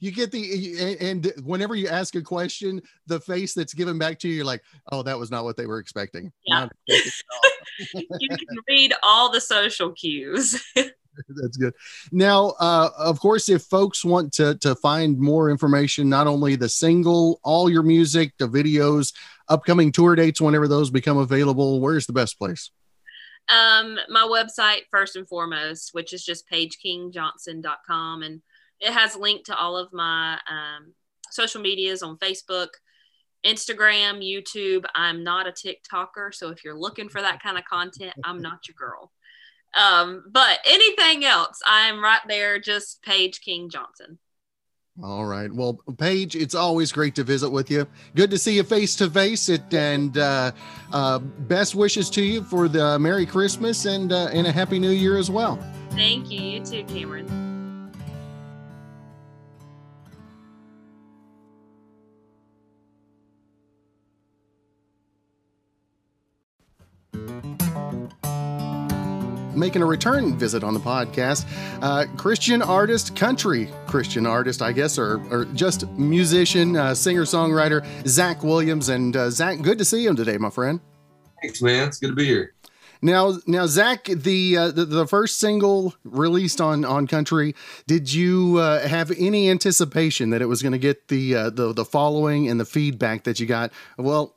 You 0.00 0.12
get 0.12 0.32
the 0.32 0.96
and 1.00 1.32
whenever 1.44 1.74
you 1.74 1.88
ask 1.88 2.14
a 2.14 2.22
question 2.22 2.80
the 3.06 3.20
face 3.20 3.54
that's 3.54 3.74
given 3.74 3.98
back 3.98 4.18
to 4.20 4.28
you 4.28 4.34
you're 4.34 4.44
like 4.44 4.62
oh 4.90 5.02
that 5.02 5.18
was 5.18 5.30
not 5.30 5.44
what 5.44 5.56
they 5.56 5.66
were 5.66 5.78
expecting. 5.78 6.32
Yeah. 6.46 6.68
you 6.86 8.28
can 8.28 8.58
read 8.68 8.94
all 9.02 9.30
the 9.30 9.40
social 9.40 9.92
cues 9.92 10.62
That's 11.28 11.56
good. 11.56 11.74
Now, 12.10 12.54
uh, 12.58 12.90
of 12.98 13.20
course, 13.20 13.48
if 13.48 13.62
folks 13.62 14.04
want 14.04 14.32
to 14.34 14.56
to 14.58 14.74
find 14.76 15.18
more 15.18 15.50
information, 15.50 16.08
not 16.08 16.26
only 16.26 16.56
the 16.56 16.68
single, 16.68 17.40
all 17.42 17.70
your 17.70 17.82
music, 17.82 18.32
the 18.38 18.48
videos, 18.48 19.12
upcoming 19.48 19.92
tour 19.92 20.14
dates, 20.14 20.40
whenever 20.40 20.68
those 20.68 20.90
become 20.90 21.18
available, 21.18 21.80
where's 21.80 22.06
the 22.06 22.12
best 22.12 22.38
place? 22.38 22.70
Um, 23.48 23.98
my 24.08 24.22
website 24.22 24.82
first 24.90 25.16
and 25.16 25.28
foremost, 25.28 25.90
which 25.92 26.12
is 26.12 26.24
just 26.24 26.48
paigekingjohnson.com, 26.50 28.22
and 28.22 28.40
it 28.80 28.92
has 28.92 29.16
linked 29.16 29.46
to 29.46 29.56
all 29.56 29.76
of 29.76 29.92
my 29.92 30.34
um, 30.48 30.94
social 31.30 31.60
medias 31.60 32.02
on 32.02 32.18
Facebook, 32.18 32.68
Instagram, 33.44 34.22
YouTube. 34.22 34.84
I'm 34.94 35.24
not 35.24 35.46
a 35.48 35.52
TikToker, 35.52 36.32
so 36.32 36.50
if 36.50 36.64
you're 36.64 36.78
looking 36.78 37.08
for 37.08 37.20
that 37.20 37.42
kind 37.42 37.58
of 37.58 37.64
content, 37.64 38.14
I'm 38.24 38.40
not 38.40 38.68
your 38.68 38.76
girl. 38.78 39.12
Um, 39.74 40.24
but 40.30 40.58
anything 40.66 41.24
else, 41.24 41.60
I'm 41.66 42.02
right 42.02 42.20
there, 42.28 42.58
just 42.58 43.02
Paige 43.02 43.40
King 43.40 43.70
Johnson. 43.70 44.18
All 45.02 45.24
right. 45.24 45.50
Well, 45.50 45.80
Paige, 45.96 46.36
it's 46.36 46.54
always 46.54 46.92
great 46.92 47.14
to 47.14 47.24
visit 47.24 47.48
with 47.48 47.70
you. 47.70 47.86
Good 48.14 48.30
to 48.30 48.38
see 48.38 48.56
you 48.56 48.62
face 48.62 48.94
to 48.96 49.08
face. 49.08 49.48
It 49.48 49.72
and 49.72 50.18
uh, 50.18 50.52
uh, 50.92 51.18
best 51.18 51.74
wishes 51.74 52.10
to 52.10 52.22
you 52.22 52.42
for 52.42 52.68
the 52.68 52.98
Merry 52.98 53.24
Christmas 53.24 53.86
and 53.86 54.12
uh, 54.12 54.28
and 54.32 54.46
a 54.46 54.52
Happy 54.52 54.78
New 54.78 54.90
Year 54.90 55.16
as 55.16 55.30
well. 55.30 55.58
Thank 55.92 56.30
you. 56.30 56.40
You 56.40 56.60
too, 56.62 56.84
Cameron. 56.84 57.52
Making 69.54 69.82
a 69.82 69.86
return 69.86 70.36
visit 70.36 70.64
on 70.64 70.74
the 70.74 70.80
podcast. 70.80 71.46
Uh, 71.82 72.06
Christian 72.16 72.62
artist, 72.62 73.16
country 73.16 73.68
Christian 73.86 74.26
artist, 74.26 74.62
I 74.62 74.72
guess, 74.72 74.98
or, 74.98 75.22
or 75.30 75.44
just 75.46 75.88
musician, 75.90 76.76
uh, 76.76 76.94
singer 76.94 77.22
songwriter, 77.22 77.84
Zach 78.06 78.42
Williams. 78.42 78.88
And 78.88 79.16
uh, 79.16 79.30
Zach, 79.30 79.60
good 79.60 79.78
to 79.78 79.84
see 79.84 80.02
you 80.02 80.14
today, 80.14 80.38
my 80.38 80.50
friend. 80.50 80.80
Thanks, 81.42 81.62
man. 81.62 81.88
It's 81.88 81.98
good 81.98 82.10
to 82.10 82.14
be 82.14 82.26
here. 82.26 82.54
Now, 83.04 83.38
now, 83.48 83.66
Zach, 83.66 84.04
the, 84.04 84.56
uh, 84.56 84.70
the, 84.70 84.84
the 84.84 85.06
first 85.08 85.40
single 85.40 85.92
released 86.04 86.60
on 86.60 86.84
on 86.84 87.08
Country, 87.08 87.56
did 87.88 88.12
you 88.12 88.58
uh, 88.58 88.86
have 88.86 89.10
any 89.18 89.50
anticipation 89.50 90.30
that 90.30 90.40
it 90.40 90.46
was 90.46 90.62
going 90.62 90.72
to 90.72 90.78
get 90.78 91.08
the 91.08 91.34
uh, 91.34 91.50
the 91.50 91.72
the 91.72 91.84
following 91.84 92.48
and 92.48 92.60
the 92.60 92.64
feedback 92.64 93.24
that 93.24 93.40
you 93.40 93.46
got? 93.46 93.72
Well, 93.98 94.36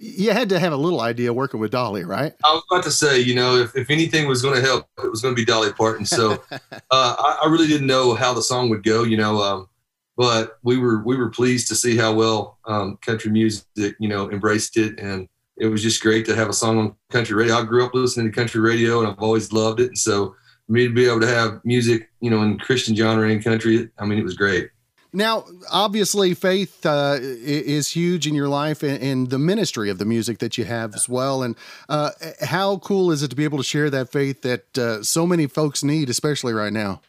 you 0.00 0.32
had 0.32 0.48
to 0.48 0.58
have 0.58 0.72
a 0.72 0.76
little 0.76 1.02
idea 1.02 1.30
working 1.32 1.60
with 1.60 1.70
Dolly, 1.70 2.04
right? 2.04 2.32
I 2.42 2.54
was 2.54 2.62
about 2.70 2.84
to 2.84 2.90
say, 2.90 3.20
you 3.20 3.34
know, 3.34 3.56
if, 3.56 3.76
if 3.76 3.90
anything 3.90 4.26
was 4.26 4.40
going 4.40 4.54
to 4.54 4.62
help, 4.62 4.86
it 5.04 5.10
was 5.10 5.20
going 5.20 5.34
to 5.34 5.40
be 5.40 5.44
Dolly 5.44 5.72
Parton. 5.74 6.06
So 6.06 6.42
uh, 6.50 6.58
I, 6.90 7.40
I, 7.44 7.48
really 7.48 7.66
didn't 7.66 7.86
know 7.86 8.14
how 8.14 8.32
the 8.32 8.42
song 8.42 8.70
would 8.70 8.82
go, 8.82 9.04
you 9.04 9.18
know, 9.18 9.42
um, 9.42 9.68
but 10.16 10.58
we 10.62 10.78
were 10.78 11.02
we 11.02 11.16
were 11.16 11.28
pleased 11.28 11.68
to 11.68 11.74
see 11.74 11.96
how 11.96 12.14
well 12.14 12.58
um, 12.64 12.96
country 13.02 13.30
music, 13.30 13.94
you 13.98 14.08
know, 14.08 14.30
embraced 14.30 14.78
it, 14.78 14.98
and 14.98 15.28
it 15.58 15.66
was 15.66 15.82
just 15.82 16.02
great 16.02 16.24
to 16.26 16.34
have 16.34 16.48
a 16.48 16.54
song 16.54 16.78
on 16.78 16.94
country 17.10 17.36
radio. 17.36 17.56
I 17.56 17.64
grew 17.64 17.84
up 17.84 17.94
listening 17.94 18.26
to 18.26 18.32
country 18.32 18.60
radio, 18.60 19.00
and 19.00 19.08
I've 19.08 19.18
always 19.18 19.52
loved 19.52 19.80
it. 19.80 19.88
And 19.88 19.98
so 19.98 20.34
me 20.68 20.86
to 20.86 20.94
be 20.94 21.06
able 21.06 21.20
to 21.20 21.26
have 21.26 21.60
music, 21.64 22.10
you 22.20 22.30
know, 22.30 22.42
in 22.42 22.58
Christian 22.58 22.96
genre 22.96 23.28
and 23.28 23.42
country, 23.42 23.90
I 23.98 24.06
mean, 24.06 24.18
it 24.18 24.24
was 24.24 24.36
great. 24.36 24.70
Now, 25.12 25.44
obviously, 25.70 26.34
faith 26.34 26.86
uh, 26.86 27.18
is 27.20 27.88
huge 27.88 28.26
in 28.26 28.34
your 28.34 28.48
life 28.48 28.82
and, 28.82 29.28
the 29.30 29.38
ministry 29.38 29.90
of 29.90 29.98
the 29.98 30.04
music 30.04 30.38
that 30.38 30.56
you 30.56 30.64
have 30.64 30.94
as 30.94 31.08
well. 31.08 31.42
And 31.42 31.56
uh, 31.88 32.10
how 32.40 32.78
cool 32.78 33.10
is 33.10 33.22
it 33.22 33.28
to 33.28 33.36
be 33.36 33.44
able 33.44 33.58
to 33.58 33.64
share 33.64 33.90
that 33.90 34.10
faith 34.10 34.42
that 34.42 34.78
uh, 34.78 35.02
so 35.02 35.26
many 35.26 35.46
folks 35.46 35.82
need, 35.82 36.08
especially 36.08 36.52
right 36.52 36.72
now? 36.72 37.00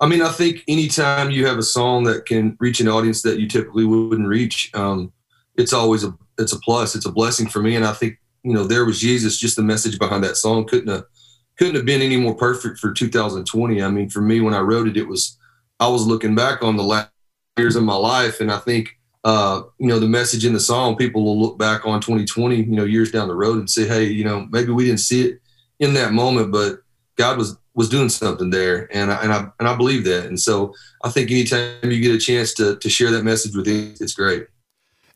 I 0.00 0.08
mean, 0.08 0.22
I 0.22 0.30
think 0.30 0.64
anytime 0.66 1.30
you 1.30 1.46
have 1.46 1.58
a 1.58 1.62
song 1.62 2.04
that 2.04 2.24
can 2.24 2.56
reach 2.58 2.80
an 2.80 2.88
audience 2.88 3.20
that 3.22 3.38
you 3.38 3.46
typically 3.46 3.84
wouldn't 3.84 4.26
reach, 4.26 4.70
um, 4.74 5.12
it's 5.56 5.74
always 5.74 6.04
a 6.04 6.14
it's 6.38 6.52
a 6.52 6.58
plus. 6.60 6.94
It's 6.94 7.06
a 7.06 7.12
blessing 7.12 7.48
for 7.48 7.60
me. 7.60 7.76
And 7.76 7.84
I 7.84 7.92
think 7.92 8.18
you 8.42 8.54
know 8.54 8.64
there 8.64 8.86
was 8.86 8.98
Jesus. 8.98 9.38
Just 9.38 9.56
the 9.56 9.62
message 9.62 9.98
behind 9.98 10.24
that 10.24 10.38
song 10.38 10.66
couldn't 10.66 10.88
have 10.88 11.04
couldn't 11.58 11.74
have 11.74 11.84
been 11.84 12.00
any 12.00 12.16
more 12.16 12.34
perfect 12.34 12.78
for 12.78 12.92
2020. 12.92 13.82
I 13.82 13.90
mean, 13.90 14.08
for 14.08 14.22
me, 14.22 14.40
when 14.40 14.54
I 14.54 14.60
wrote 14.60 14.88
it, 14.88 14.96
it 14.96 15.06
was 15.06 15.36
I 15.78 15.88
was 15.88 16.06
looking 16.06 16.34
back 16.34 16.62
on 16.62 16.76
the 16.76 16.82
last 16.82 17.10
years 17.60 17.76
of 17.76 17.84
my 17.84 17.94
life. 17.94 18.40
And 18.40 18.50
I 18.50 18.58
think, 18.58 18.98
uh, 19.24 19.62
you 19.78 19.86
know, 19.86 19.98
the 19.98 20.08
message 20.08 20.44
in 20.44 20.52
the 20.52 20.60
song, 20.60 20.96
people 20.96 21.24
will 21.24 21.40
look 21.40 21.58
back 21.58 21.86
on 21.86 22.00
2020, 22.00 22.56
you 22.56 22.66
know, 22.66 22.84
years 22.84 23.10
down 23.10 23.28
the 23.28 23.34
road 23.34 23.58
and 23.58 23.68
say, 23.68 23.86
hey, 23.86 24.04
you 24.04 24.24
know, 24.24 24.46
maybe 24.50 24.72
we 24.72 24.86
didn't 24.86 25.00
see 25.00 25.28
it 25.28 25.40
in 25.78 25.94
that 25.94 26.12
moment, 26.12 26.52
but 26.52 26.80
God 27.16 27.36
was 27.38 27.56
was 27.74 27.88
doing 27.88 28.08
something 28.08 28.50
there, 28.50 28.88
and 28.94 29.12
I, 29.12 29.22
and 29.22 29.32
I 29.32 29.48
and 29.58 29.68
I 29.68 29.76
believe 29.76 30.04
that. 30.04 30.26
And 30.26 30.40
so 30.40 30.74
I 31.04 31.10
think 31.10 31.30
anytime 31.30 31.90
you 31.90 32.00
get 32.00 32.14
a 32.14 32.18
chance 32.18 32.52
to 32.54 32.76
to 32.76 32.88
share 32.88 33.10
that 33.10 33.24
message 33.24 33.54
with 33.54 33.66
you, 33.66 33.94
it's 34.00 34.14
great. 34.14 34.46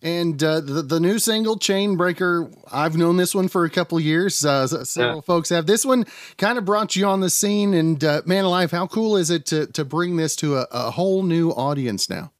And 0.03 0.42
uh, 0.45 0.61
the 0.61 0.82
the 0.82 1.01
new 1.01 1.18
single 1.18 1.59
"Chainbreaker," 1.59 2.55
I've 2.70 2.97
known 2.97 3.16
this 3.16 3.34
one 3.34 3.49
for 3.49 3.64
a 3.64 3.70
couple 3.70 3.99
years. 3.99 4.45
Uh, 4.45 4.66
several 4.84 5.16
yeah. 5.16 5.20
folks 5.22 5.49
have. 5.49 5.66
This 5.66 5.84
one 5.84 6.05
kind 6.36 6.59
of 6.59 6.66
brought 6.66 6.95
you 6.95 7.07
on 7.07 7.20
the 7.20 7.30
scene, 7.30 7.72
and 7.72 8.05
uh, 8.05 8.20
man 8.26 8.45
alive, 8.45 8.70
how 8.70 8.86
cool 8.86 9.16
is 9.16 9.30
it 9.30 9.47
to 9.47 9.66
to 9.68 9.84
bring 9.84 10.16
this 10.16 10.36
to 10.36 10.59
a, 10.59 10.66
a 10.70 10.90
whole 10.90 11.22
new 11.22 11.51
audience 11.53 12.11
now? 12.11 12.34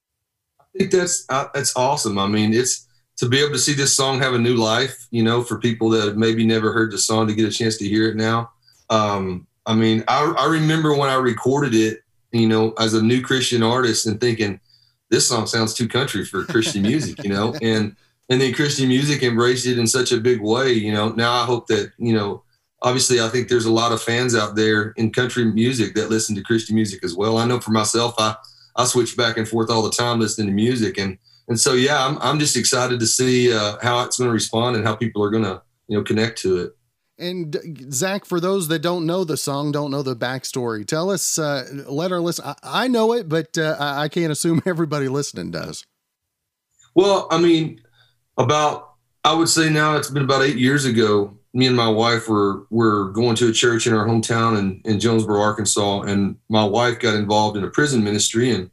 I 0.75 0.79
think 0.79 0.91
that's 0.91 1.25
uh, 1.29 1.47
that's 1.55 1.77
awesome. 1.77 2.18
I 2.18 2.27
mean, 2.27 2.53
it's 2.53 2.89
to 3.18 3.29
be 3.29 3.41
able 3.41 3.53
to 3.53 3.59
see 3.59 3.75
this 3.75 3.95
song 3.97 4.18
have 4.20 4.35
a 4.35 4.39
new 4.39 4.55
life. 4.57 5.07
You 5.11 5.22
know, 5.22 5.43
for 5.43 5.59
people 5.59 5.89
that 5.91 6.07
have 6.07 6.16
maybe 6.16 6.45
never 6.45 6.72
heard 6.72 6.91
the 6.91 6.99
song 6.99 7.27
to 7.29 7.35
get 7.35 7.49
a 7.49 7.53
chance 7.53 7.77
to 7.79 7.89
hear 7.89 8.09
it 8.09 8.16
now. 8.16 8.51
Um, 8.91 9.47
I 9.66 9.75
mean, 9.75 10.05
I, 10.09 10.35
I 10.39 10.47
remember 10.47 10.97
when 10.97 11.11
I 11.11 11.14
recorded 11.14 11.75
it. 11.75 12.01
You 12.33 12.49
know, 12.49 12.72
as 12.81 12.95
a 12.95 13.03
new 13.03 13.22
Christian 13.22 13.62
artist, 13.62 14.07
and 14.07 14.20
thinking 14.20 14.59
this 15.09 15.29
song 15.29 15.47
sounds 15.47 15.72
too 15.72 15.87
country 15.87 16.25
for 16.25 16.45
Christian 16.45 16.83
music. 16.93 17.22
You 17.22 17.31
know, 17.31 17.55
and 17.62 17.95
and 18.29 18.41
then 18.41 18.53
Christian 18.53 18.89
music 18.89 19.22
embraced 19.22 19.66
it 19.66 19.79
in 19.79 19.87
such 19.87 20.11
a 20.11 20.20
big 20.20 20.41
way. 20.41 20.72
You 20.72 20.93
know, 20.93 21.11
now 21.11 21.33
I 21.33 21.45
hope 21.45 21.68
that 21.68 21.93
you 21.99 22.12
know 22.12 22.43
obviously 22.83 23.20
I 23.20 23.29
think 23.29 23.49
there's 23.49 23.64
a 23.64 23.72
lot 23.72 23.93
of 23.93 24.03
fans 24.03 24.35
out 24.35 24.57
there 24.57 24.93
in 24.97 25.11
country 25.11 25.45
music 25.45 25.95
that 25.95 26.11
listen 26.11 26.35
to 26.37 26.43
Christian 26.43 26.75
music 26.75 27.03
as 27.05 27.14
well. 27.14 27.39
I 27.39 27.47
know 27.47 27.61
for 27.61 27.70
myself, 27.70 28.14
I 28.18 28.37
I 28.77 28.85
switch 28.85 29.16
back 29.16 29.37
and 29.37 29.49
forth 29.49 29.70
all 29.70 29.83
the 29.83 29.91
time 29.91 30.20
listening 30.20 30.49
to 30.49 30.53
music, 30.53 30.99
and 30.99 31.18
and 31.49 31.59
so 31.59 31.75
yeah, 31.75 32.05
I'm 32.05 32.18
I'm 32.18 32.39
just 32.39 32.57
excited 32.57 33.01
to 33.01 33.07
see 33.07 33.53
uh, 33.53 33.77
how 33.83 34.03
it's 34.05 34.18
going 34.18 34.29
to 34.29 34.35
respond 34.35 34.77
and 34.77 34.85
how 34.85 34.95
people 34.97 35.22
are 35.22 35.31
going 35.31 35.45
to 35.45 35.62
you 35.89 35.97
know 35.97 36.05
connect 36.05 36.39
to 36.39 36.59
it. 36.59 36.77
And 37.16 37.93
Zach, 37.93 38.25
for 38.25 38.41
those 38.41 38.66
that 38.68 38.81
don't 38.81 39.07
know 39.07 39.22
the 39.22 39.37
song, 39.37 39.70
don't 39.70 39.93
know 39.93 40.03
the 40.03 40.16
backstory, 40.16 40.85
tell 40.85 41.11
us, 41.11 41.39
uh, 41.39 41.64
let 41.89 42.11
our 42.11 42.20
listen. 42.20 42.45
I, 42.45 42.55
I 42.64 42.89
know 42.89 43.12
it, 43.12 43.29
but 43.29 43.57
uh, 43.57 43.77
I 43.79 44.09
can't 44.09 44.33
assume 44.33 44.62
everybody 44.66 45.09
listening 45.09 45.53
does. 45.53 45.87
Well, 46.95 47.29
I 47.31 47.39
mean, 47.39 47.81
about 48.37 48.95
I 49.25 49.35
would 49.35 49.49
say 49.49 49.70
now 49.70 49.97
it's 49.97 50.11
been 50.11 50.25
about 50.25 50.43
eight 50.43 50.57
years 50.57 50.85
ago 50.85 51.39
me 51.55 51.68
and 51.68 51.76
my 51.76 51.88
wife 51.88 52.28
were 52.28 52.66
were 52.70 53.11
going 53.11 53.36
to 53.36 53.48
a 53.48 53.52
church 53.52 53.86
in 53.86 53.94
our 53.94 54.07
hometown 54.07 54.59
in, 54.59 54.82
in 54.84 54.98
Jonesboro, 55.00 55.40
Arkansas, 55.40 56.00
and 56.02 56.36
my 56.48 56.64
wife 56.64 56.98
got 56.98 57.14
involved 57.14 57.57
in 57.57 57.64
a 57.64 57.70
prison 57.70 58.02
ministry, 58.02 58.50
and 58.50 58.70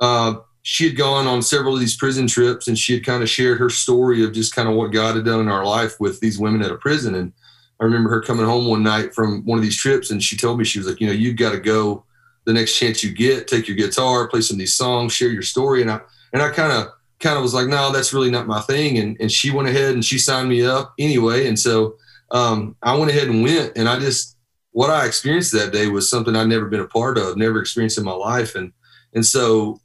uh, 0.00 0.36
she 0.62 0.88
had 0.88 0.96
gone 0.96 1.26
on 1.26 1.42
several 1.42 1.74
of 1.74 1.80
these 1.80 1.96
prison 1.96 2.26
trips, 2.26 2.68
and 2.68 2.78
she 2.78 2.94
had 2.94 3.04
kind 3.04 3.22
of 3.22 3.28
shared 3.28 3.58
her 3.58 3.68
story 3.68 4.24
of 4.24 4.32
just 4.32 4.54
kind 4.54 4.68
of 4.68 4.74
what 4.74 4.92
God 4.92 5.14
had 5.14 5.26
done 5.26 5.40
in 5.40 5.48
our 5.48 5.64
life 5.64 6.00
with 6.00 6.20
these 6.20 6.38
women 6.38 6.62
at 6.62 6.72
a 6.72 6.76
prison. 6.76 7.14
And 7.14 7.32
I 7.78 7.84
remember 7.84 8.08
her 8.10 8.22
coming 8.22 8.46
home 8.46 8.66
one 8.66 8.82
night 8.82 9.14
from 9.14 9.44
one 9.44 9.58
of 9.58 9.62
these 9.62 9.76
trips, 9.76 10.10
and 10.10 10.22
she 10.22 10.36
told 10.36 10.58
me 10.58 10.64
she 10.64 10.78
was 10.78 10.88
like, 10.88 11.00
you 11.00 11.06
know, 11.06 11.12
you've 11.12 11.36
got 11.36 11.52
to 11.52 11.60
go 11.60 12.04
the 12.44 12.52
next 12.52 12.78
chance 12.78 13.04
you 13.04 13.12
get, 13.12 13.46
take 13.46 13.68
your 13.68 13.76
guitar, 13.76 14.26
play 14.26 14.40
some 14.40 14.54
of 14.54 14.58
these 14.58 14.74
songs, 14.74 15.12
share 15.12 15.30
your 15.30 15.42
story, 15.42 15.82
and 15.82 15.90
I 15.90 16.00
and 16.32 16.40
I 16.40 16.48
kind 16.48 16.72
of 16.72 16.92
kind 17.20 17.36
of 17.36 17.42
was 17.42 17.52
like, 17.52 17.68
no, 17.68 17.92
that's 17.92 18.14
really 18.14 18.30
not 18.30 18.46
my 18.46 18.62
thing, 18.62 18.98
and 18.98 19.18
and 19.20 19.30
she 19.30 19.50
went 19.50 19.68
ahead 19.68 19.92
and 19.92 20.04
she 20.04 20.18
signed 20.18 20.48
me 20.48 20.64
up 20.64 20.94
anyway, 20.98 21.46
and 21.46 21.58
so 21.58 21.96
um, 22.32 22.76
I 22.82 22.96
went 22.96 23.10
ahead 23.10 23.28
and 23.28 23.42
went, 23.42 23.72
and 23.76 23.88
I 23.88 23.98
just 23.98 24.36
what 24.72 24.90
I 24.90 25.06
experienced 25.06 25.52
that 25.52 25.72
day 25.72 25.88
was 25.88 26.10
something 26.10 26.34
I'd 26.34 26.48
never 26.48 26.66
been 26.66 26.80
a 26.80 26.88
part 26.88 27.18
of, 27.18 27.36
never 27.36 27.60
experienced 27.60 27.98
in 27.98 28.04
my 28.04 28.12
life, 28.12 28.54
and 28.54 28.72
and 29.14 29.24
so 29.24 29.80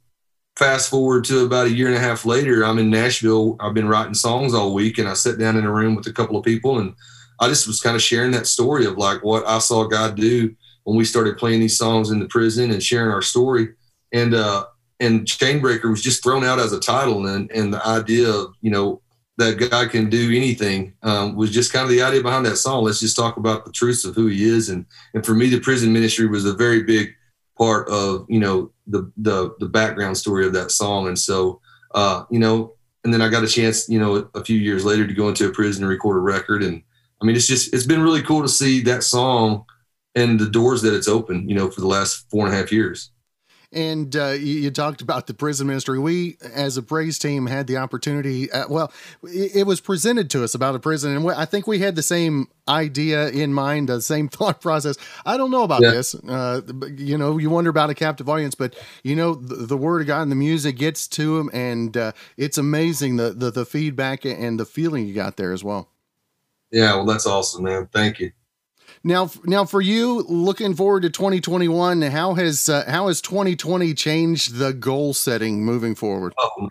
fast 0.56 0.90
forward 0.90 1.24
to 1.24 1.44
about 1.44 1.66
a 1.66 1.72
year 1.72 1.86
and 1.86 1.96
a 1.96 2.00
half 2.00 2.24
later, 2.24 2.64
I'm 2.64 2.78
in 2.78 2.90
Nashville. 2.90 3.56
I've 3.60 3.74
been 3.74 3.86
writing 3.86 4.14
songs 4.14 4.54
all 4.54 4.74
week, 4.74 4.98
and 4.98 5.08
I 5.08 5.14
sat 5.14 5.38
down 5.38 5.56
in 5.56 5.64
a 5.64 5.72
room 5.72 5.94
with 5.94 6.06
a 6.08 6.12
couple 6.12 6.36
of 6.36 6.44
people, 6.44 6.80
and 6.80 6.94
I 7.38 7.48
just 7.48 7.66
was 7.66 7.80
kind 7.80 7.94
of 7.94 8.02
sharing 8.02 8.32
that 8.32 8.46
story 8.46 8.86
of 8.86 8.96
like 8.96 9.22
what 9.22 9.46
I 9.46 9.58
saw 9.58 9.84
God 9.84 10.16
do 10.16 10.54
when 10.84 10.96
we 10.96 11.04
started 11.04 11.36
playing 11.36 11.60
these 11.60 11.76
songs 11.76 12.10
in 12.10 12.18
the 12.18 12.26
prison 12.26 12.72
and 12.72 12.82
sharing 12.82 13.12
our 13.12 13.22
story, 13.22 13.68
and 14.12 14.34
uh, 14.34 14.64
and 15.00 15.26
Chainbreaker 15.26 15.90
was 15.90 16.02
just 16.02 16.22
thrown 16.22 16.44
out 16.44 16.58
as 16.58 16.72
a 16.72 16.80
title, 16.80 17.26
and 17.26 17.50
and 17.52 17.72
the 17.72 17.86
idea 17.86 18.28
of 18.30 18.54
you 18.62 18.70
know 18.70 19.02
that 19.38 19.70
God 19.70 19.90
can 19.90 20.10
do 20.10 20.36
anything 20.36 20.94
um, 21.04 21.36
was 21.36 21.52
just 21.52 21.72
kind 21.72 21.84
of 21.84 21.90
the 21.90 22.02
idea 22.02 22.22
behind 22.22 22.44
that 22.44 22.56
song. 22.56 22.84
Let's 22.84 23.00
just 23.00 23.16
talk 23.16 23.36
about 23.36 23.64
the 23.64 23.72
truths 23.72 24.04
of 24.04 24.14
who 24.14 24.26
He 24.26 24.44
is, 24.44 24.68
and 24.68 24.84
and 25.14 25.24
for 25.24 25.34
me, 25.34 25.48
the 25.48 25.60
prison 25.60 25.92
ministry 25.92 26.26
was 26.26 26.44
a 26.44 26.52
very 26.52 26.82
big 26.82 27.14
part 27.56 27.88
of 27.88 28.26
you 28.28 28.40
know 28.40 28.72
the 28.86 29.10
the 29.16 29.54
the 29.60 29.68
background 29.68 30.16
story 30.18 30.44
of 30.44 30.52
that 30.52 30.72
song, 30.72 31.06
and 31.06 31.18
so 31.18 31.60
uh, 31.94 32.24
you 32.30 32.40
know, 32.40 32.74
and 33.04 33.14
then 33.14 33.22
I 33.22 33.28
got 33.28 33.44
a 33.44 33.48
chance, 33.48 33.88
you 33.88 34.00
know, 34.00 34.28
a 34.34 34.44
few 34.44 34.58
years 34.58 34.84
later 34.84 35.06
to 35.06 35.14
go 35.14 35.28
into 35.28 35.48
a 35.48 35.52
prison 35.52 35.84
and 35.84 35.90
record 35.90 36.16
a 36.16 36.20
record, 36.20 36.62
and 36.64 36.82
I 37.22 37.24
mean, 37.24 37.36
it's 37.36 37.46
just 37.46 37.72
it's 37.72 37.86
been 37.86 38.02
really 38.02 38.22
cool 38.22 38.42
to 38.42 38.48
see 38.48 38.82
that 38.82 39.04
song 39.04 39.64
and 40.16 40.38
the 40.38 40.50
doors 40.50 40.82
that 40.82 40.94
it's 40.94 41.08
opened, 41.08 41.48
you 41.48 41.54
know, 41.54 41.70
for 41.70 41.80
the 41.80 41.86
last 41.86 42.28
four 42.28 42.44
and 42.44 42.52
a 42.52 42.58
half 42.58 42.72
years. 42.72 43.12
And 43.70 44.16
uh, 44.16 44.30
you, 44.30 44.54
you, 44.54 44.70
talked 44.70 45.02
about 45.02 45.26
the 45.26 45.34
prison 45.34 45.66
ministry. 45.66 45.98
We, 45.98 46.38
as 46.54 46.78
a 46.78 46.82
praise 46.82 47.18
team, 47.18 47.46
had 47.46 47.66
the 47.66 47.76
opportunity. 47.76 48.50
Uh, 48.50 48.64
well, 48.66 48.90
it, 49.24 49.56
it, 49.56 49.66
was 49.66 49.78
presented 49.82 50.30
to 50.30 50.42
us 50.42 50.54
about 50.54 50.74
a 50.74 50.78
prison, 50.78 51.14
and 51.14 51.30
I 51.30 51.44
think 51.44 51.66
we 51.66 51.78
had 51.80 51.94
the 51.94 52.02
same 52.02 52.48
idea 52.66 53.28
in 53.28 53.52
mind, 53.52 53.90
the 53.90 54.00
same 54.00 54.28
thought 54.30 54.62
process. 54.62 54.96
I 55.26 55.36
don't 55.36 55.50
know 55.50 55.64
about 55.64 55.82
yeah. 55.82 55.90
this. 55.90 56.14
Uh, 56.14 56.62
you 56.96 57.18
know, 57.18 57.36
you 57.36 57.50
wonder 57.50 57.68
about 57.68 57.90
a 57.90 57.94
captive 57.94 58.26
audience, 58.26 58.54
but 58.54 58.74
you 59.02 59.14
know, 59.14 59.34
the, 59.34 59.66
the 59.66 59.76
word 59.76 60.00
of 60.00 60.06
God 60.06 60.22
and 60.22 60.32
the 60.32 60.36
music 60.36 60.78
gets 60.78 61.06
to 61.08 61.36
them, 61.36 61.50
and 61.52 61.94
uh, 61.94 62.12
it's 62.38 62.56
amazing 62.56 63.16
the, 63.16 63.34
the 63.34 63.50
the 63.50 63.66
feedback 63.66 64.24
and 64.24 64.58
the 64.58 64.64
feeling 64.64 65.06
you 65.06 65.12
got 65.12 65.36
there 65.36 65.52
as 65.52 65.62
well. 65.62 65.90
Yeah, 66.70 66.94
well, 66.94 67.04
that's 67.04 67.26
awesome, 67.26 67.64
man. 67.64 67.86
Thank 67.92 68.20
you. 68.20 68.32
Now, 69.04 69.30
now 69.44 69.64
for 69.64 69.80
you, 69.80 70.22
looking 70.28 70.74
forward 70.74 71.02
to 71.02 71.10
2021, 71.10 72.02
how 72.02 72.34
has 72.34 72.68
uh, 72.68 72.84
how 72.88 73.08
has 73.08 73.20
2020 73.20 73.94
changed 73.94 74.56
the 74.56 74.72
goal 74.72 75.14
setting 75.14 75.64
moving 75.64 75.94
forward? 75.94 76.34
Oh, 76.38 76.68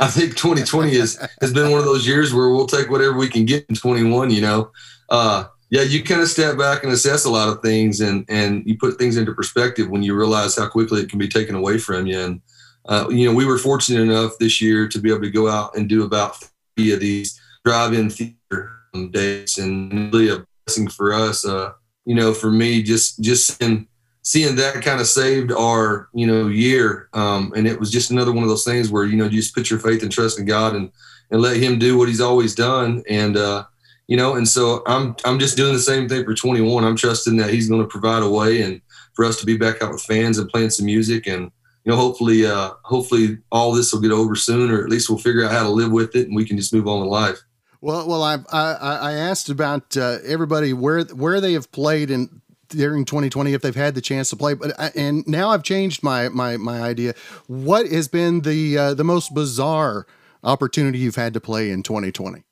I 0.00 0.06
think 0.08 0.36
2020 0.36 0.92
is 0.92 1.18
has 1.40 1.52
been 1.52 1.70
one 1.70 1.78
of 1.78 1.84
those 1.84 2.06
years 2.06 2.32
where 2.32 2.48
we'll 2.48 2.66
take 2.66 2.90
whatever 2.90 3.16
we 3.16 3.28
can 3.28 3.44
get 3.44 3.66
in 3.68 3.74
21. 3.74 4.30
You 4.30 4.40
know, 4.40 4.70
uh, 5.10 5.44
yeah, 5.70 5.82
you 5.82 6.02
kind 6.02 6.20
of 6.20 6.28
step 6.28 6.56
back 6.56 6.82
and 6.82 6.92
assess 6.92 7.24
a 7.24 7.30
lot 7.30 7.48
of 7.48 7.60
things, 7.60 8.00
and 8.00 8.24
and 8.28 8.62
you 8.66 8.78
put 8.78 8.98
things 8.98 9.16
into 9.16 9.34
perspective 9.34 9.90
when 9.90 10.02
you 10.02 10.14
realize 10.14 10.56
how 10.56 10.68
quickly 10.68 11.00
it 11.00 11.10
can 11.10 11.18
be 11.18 11.28
taken 11.28 11.54
away 11.54 11.78
from 11.78 12.06
you. 12.06 12.18
And 12.18 12.40
uh, 12.86 13.06
you 13.10 13.26
know, 13.28 13.34
we 13.34 13.44
were 13.44 13.58
fortunate 13.58 14.02
enough 14.02 14.38
this 14.38 14.60
year 14.60 14.88
to 14.88 14.98
be 14.98 15.10
able 15.10 15.22
to 15.22 15.30
go 15.30 15.48
out 15.48 15.76
and 15.76 15.88
do 15.88 16.04
about 16.04 16.36
three 16.76 16.92
of 16.92 17.00
these 17.00 17.38
drive-in 17.64 18.10
theater 18.10 18.70
dates, 19.10 19.58
and 19.58 20.12
really 20.12 20.30
a 20.30 20.46
blessing 20.66 20.88
for 20.88 21.12
us. 21.12 21.46
Uh, 21.46 21.72
you 22.04 22.14
know, 22.14 22.32
for 22.32 22.50
me, 22.50 22.82
just 22.82 23.20
just 23.20 23.58
seeing, 23.58 23.86
seeing 24.22 24.56
that 24.56 24.82
kind 24.82 25.00
of 25.00 25.06
saved 25.06 25.52
our 25.52 26.08
you 26.14 26.26
know 26.26 26.48
year, 26.48 27.08
um, 27.12 27.52
and 27.56 27.66
it 27.66 27.78
was 27.78 27.90
just 27.90 28.10
another 28.10 28.32
one 28.32 28.42
of 28.42 28.48
those 28.48 28.64
things 28.64 28.90
where 28.90 29.04
you 29.04 29.16
know 29.16 29.24
you 29.24 29.40
just 29.40 29.54
put 29.54 29.70
your 29.70 29.78
faith 29.78 30.02
and 30.02 30.12
trust 30.12 30.38
in 30.38 30.46
God 30.46 30.74
and 30.74 30.90
and 31.30 31.40
let 31.40 31.56
Him 31.56 31.78
do 31.78 31.96
what 31.96 32.08
He's 32.08 32.20
always 32.20 32.54
done, 32.54 33.02
and 33.08 33.36
uh, 33.36 33.64
you 34.08 34.16
know, 34.16 34.34
and 34.34 34.48
so 34.48 34.82
I'm 34.86 35.16
I'm 35.24 35.38
just 35.38 35.56
doing 35.56 35.72
the 35.72 35.78
same 35.78 36.08
thing 36.08 36.24
for 36.24 36.34
21. 36.34 36.84
I'm 36.84 36.96
trusting 36.96 37.36
that 37.36 37.50
He's 37.50 37.68
going 37.68 37.82
to 37.82 37.88
provide 37.88 38.22
a 38.22 38.28
way 38.28 38.62
and 38.62 38.80
for 39.14 39.24
us 39.24 39.38
to 39.40 39.46
be 39.46 39.56
back 39.56 39.82
out 39.82 39.92
with 39.92 40.02
fans 40.02 40.38
and 40.38 40.48
playing 40.48 40.70
some 40.70 40.86
music 40.86 41.26
and 41.26 41.50
you 41.84 41.90
know, 41.90 41.96
hopefully, 41.96 42.46
uh, 42.46 42.70
hopefully 42.84 43.38
all 43.50 43.72
this 43.72 43.92
will 43.92 44.00
get 44.00 44.12
over 44.12 44.36
soon, 44.36 44.70
or 44.70 44.84
at 44.84 44.88
least 44.88 45.08
we'll 45.08 45.18
figure 45.18 45.44
out 45.44 45.50
how 45.50 45.64
to 45.64 45.68
live 45.68 45.90
with 45.90 46.14
it, 46.14 46.28
and 46.28 46.36
we 46.36 46.44
can 46.44 46.56
just 46.56 46.72
move 46.72 46.86
on 46.86 47.00
with 47.00 47.08
life. 47.08 47.40
Well, 47.82 48.06
well, 48.06 48.22
I 48.22 48.38
I, 48.50 48.72
I 48.72 49.12
asked 49.14 49.48
about 49.48 49.96
uh, 49.96 50.18
everybody 50.24 50.72
where 50.72 51.02
where 51.02 51.40
they 51.40 51.52
have 51.54 51.70
played 51.72 52.12
in 52.12 52.40
during 52.68 53.04
2020 53.04 53.52
if 53.52 53.60
they've 53.60 53.74
had 53.74 53.96
the 53.96 54.00
chance 54.00 54.30
to 54.30 54.36
play, 54.36 54.54
but 54.54 54.78
I, 54.78 54.92
and 54.94 55.26
now 55.26 55.50
I've 55.50 55.64
changed 55.64 56.02
my 56.02 56.28
my 56.28 56.56
my 56.56 56.80
idea. 56.80 57.14
What 57.48 57.90
has 57.90 58.06
been 58.06 58.42
the 58.42 58.78
uh, 58.78 58.94
the 58.94 59.02
most 59.02 59.34
bizarre 59.34 60.06
opportunity 60.44 60.98
you've 60.98 61.16
had 61.16 61.34
to 61.34 61.40
play 61.40 61.70
in 61.72 61.82
2020? 61.82 62.44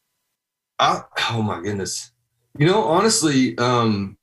I, 0.81 1.03
oh 1.31 1.43
my 1.43 1.63
goodness, 1.63 2.11
you 2.59 2.67
know, 2.67 2.83
honestly, 2.83 3.57
um, 3.59 4.19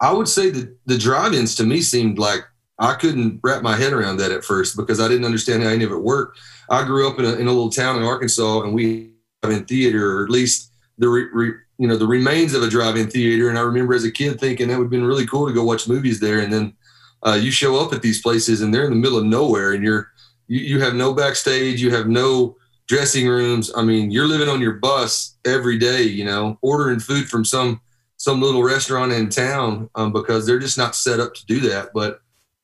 I 0.00 0.12
would 0.12 0.28
say 0.28 0.50
that 0.50 0.76
the 0.84 0.98
drive-ins 0.98 1.54
to 1.56 1.64
me 1.64 1.80
seemed 1.80 2.18
like 2.18 2.40
I 2.78 2.94
couldn't 2.94 3.40
wrap 3.42 3.62
my 3.62 3.76
head 3.76 3.94
around 3.94 4.18
that 4.18 4.30
at 4.30 4.44
first 4.44 4.76
because 4.76 5.00
I 5.00 5.08
didn't 5.08 5.24
understand 5.24 5.62
how 5.62 5.70
any 5.70 5.84
of 5.84 5.92
it 5.92 6.02
worked. 6.02 6.38
I 6.68 6.84
grew 6.84 7.08
up 7.08 7.18
in 7.18 7.24
a, 7.24 7.32
in 7.34 7.46
a 7.46 7.52
little 7.52 7.70
town 7.70 7.96
in 7.96 8.02
Arkansas, 8.02 8.60
and 8.60 8.74
we 8.74 9.15
in 9.50 9.64
theater, 9.64 10.18
or 10.18 10.24
at 10.24 10.30
least 10.30 10.72
the 10.98 11.08
re, 11.08 11.26
re, 11.32 11.52
you 11.78 11.88
know 11.88 11.96
the 11.96 12.06
remains 12.06 12.54
of 12.54 12.62
a 12.62 12.70
drive-in 12.70 13.10
theater. 13.10 13.48
And 13.48 13.58
I 13.58 13.62
remember 13.62 13.94
as 13.94 14.04
a 14.04 14.10
kid 14.10 14.40
thinking 14.40 14.68
that 14.68 14.78
would 14.78 14.84
have 14.84 14.90
been 14.90 15.04
really 15.04 15.26
cool 15.26 15.46
to 15.46 15.54
go 15.54 15.64
watch 15.64 15.88
movies 15.88 16.20
there. 16.20 16.40
And 16.40 16.52
then 16.52 16.74
uh, 17.22 17.38
you 17.40 17.50
show 17.50 17.76
up 17.76 17.92
at 17.92 18.02
these 18.02 18.22
places 18.22 18.60
and 18.60 18.72
they're 18.72 18.84
in 18.84 18.90
the 18.90 18.96
middle 18.96 19.18
of 19.18 19.24
nowhere, 19.24 19.72
and 19.72 19.82
you're 19.82 20.10
you, 20.48 20.60
you 20.60 20.80
have 20.80 20.94
no 20.94 21.12
backstage, 21.12 21.82
you 21.82 21.90
have 21.90 22.08
no 22.08 22.56
dressing 22.88 23.28
rooms. 23.28 23.70
I 23.76 23.82
mean, 23.82 24.10
you're 24.10 24.28
living 24.28 24.48
on 24.48 24.60
your 24.60 24.74
bus 24.74 25.36
every 25.44 25.78
day. 25.78 26.02
You 26.02 26.24
know, 26.24 26.58
ordering 26.62 27.00
food 27.00 27.28
from 27.28 27.44
some 27.44 27.80
some 28.16 28.40
little 28.40 28.62
restaurant 28.62 29.12
in 29.12 29.28
town 29.28 29.90
um, 29.94 30.12
because 30.12 30.46
they're 30.46 30.58
just 30.58 30.78
not 30.78 30.96
set 30.96 31.20
up 31.20 31.34
to 31.34 31.46
do 31.46 31.60
that. 31.60 31.90
But 31.92 32.20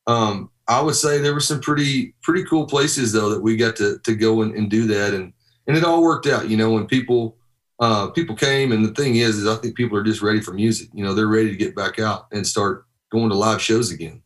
um, 0.07 0.49
I 0.67 0.81
would 0.81 0.95
say 0.95 1.19
there 1.19 1.33
were 1.33 1.39
some 1.39 1.59
pretty 1.59 2.15
pretty 2.21 2.43
cool 2.45 2.65
places 2.65 3.11
though 3.11 3.29
that 3.29 3.41
we 3.41 3.55
got 3.55 3.75
to 3.77 3.99
to 3.99 4.15
go 4.15 4.41
and, 4.41 4.55
and 4.55 4.69
do 4.69 4.87
that 4.87 5.13
and 5.13 5.33
and 5.67 5.77
it 5.77 5.83
all 5.83 6.01
worked 6.01 6.27
out. 6.27 6.49
You 6.49 6.57
know, 6.57 6.71
when 6.71 6.85
people 6.85 7.37
uh, 7.79 8.09
people 8.11 8.35
came, 8.35 8.71
and 8.71 8.85
the 8.85 8.93
thing 8.93 9.15
is, 9.15 9.37
is 9.37 9.47
I 9.47 9.55
think 9.55 9.75
people 9.75 9.97
are 9.97 10.03
just 10.03 10.21
ready 10.21 10.41
for 10.41 10.53
music. 10.53 10.89
You 10.93 11.03
know, 11.03 11.13
they're 11.13 11.27
ready 11.27 11.49
to 11.49 11.57
get 11.57 11.75
back 11.75 11.99
out 11.99 12.27
and 12.31 12.45
start 12.45 12.85
going 13.11 13.29
to 13.29 13.35
live 13.35 13.61
shows 13.61 13.91
again. 13.91 14.21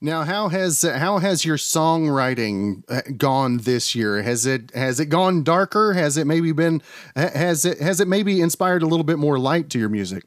Now, 0.00 0.24
how 0.24 0.48
has 0.48 0.82
how 0.82 1.18
has 1.18 1.44
your 1.44 1.56
songwriting 1.56 2.82
uh, 2.88 3.02
gone 3.16 3.58
this 3.58 3.94
year? 3.94 4.20
Has 4.22 4.46
it 4.46 4.72
has 4.74 4.98
it 4.98 5.06
gone 5.06 5.44
darker? 5.44 5.92
Has 5.92 6.16
it 6.16 6.26
maybe 6.26 6.50
been 6.50 6.82
has 7.14 7.64
it 7.64 7.78
has 7.80 8.00
it 8.00 8.08
maybe 8.08 8.40
inspired 8.40 8.82
a 8.82 8.86
little 8.86 9.04
bit 9.04 9.18
more 9.18 9.38
light 9.38 9.70
to 9.70 9.78
your 9.78 9.88
music? 9.88 10.24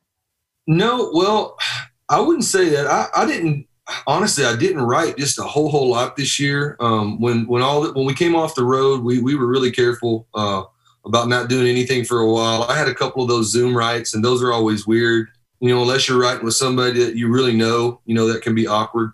No, 0.66 1.12
well, 1.14 1.58
I 2.08 2.22
wouldn't 2.22 2.46
say 2.46 2.70
that. 2.70 2.88
I, 2.88 3.08
I 3.14 3.26
didn't 3.26 3.68
honestly, 4.08 4.46
I 4.46 4.56
didn't 4.56 4.82
write 4.82 5.18
just 5.18 5.40
a 5.40 5.44
whole 5.44 5.70
whole 5.70 5.90
lot 5.90 6.16
this 6.16 6.40
year. 6.40 6.76
Um, 6.80 7.20
when 7.20 7.48
when 7.48 7.62
all 7.62 7.82
the, 7.82 7.94
when 7.94 8.06
we 8.06 8.14
came 8.14 8.36
off 8.36 8.56
the 8.56 8.64
road, 8.64 9.02
we 9.02 9.22
we 9.22 9.36
were 9.36 9.48
really 9.48 9.72
careful 9.72 10.28
uh, 10.34 10.64
about 11.06 11.28
not 11.28 11.50
doing 11.50 11.68
anything 11.68 12.04
for 12.04 12.20
a 12.20 12.32
while. 12.32 12.64
I 12.64 12.78
had 12.78 12.88
a 12.88 12.96
couple 12.96 13.22
of 13.22 13.30
those 13.30 13.52
Zoom 13.52 13.76
writes, 13.76 14.14
and 14.14 14.24
those 14.24 14.42
are 14.44 14.52
always 14.54 14.88
weird. 14.88 15.30
You 15.60 15.70
know, 15.70 15.82
unless 15.82 16.08
you're 16.08 16.20
writing 16.20 16.46
with 16.46 16.56
somebody 16.56 17.04
that 17.04 17.16
you 17.16 17.32
really 17.32 17.56
know, 17.56 18.02
you 18.06 18.16
know 18.16 18.28
that 18.28 18.42
can 18.42 18.56
be 18.56 18.68
awkward. 18.68 19.12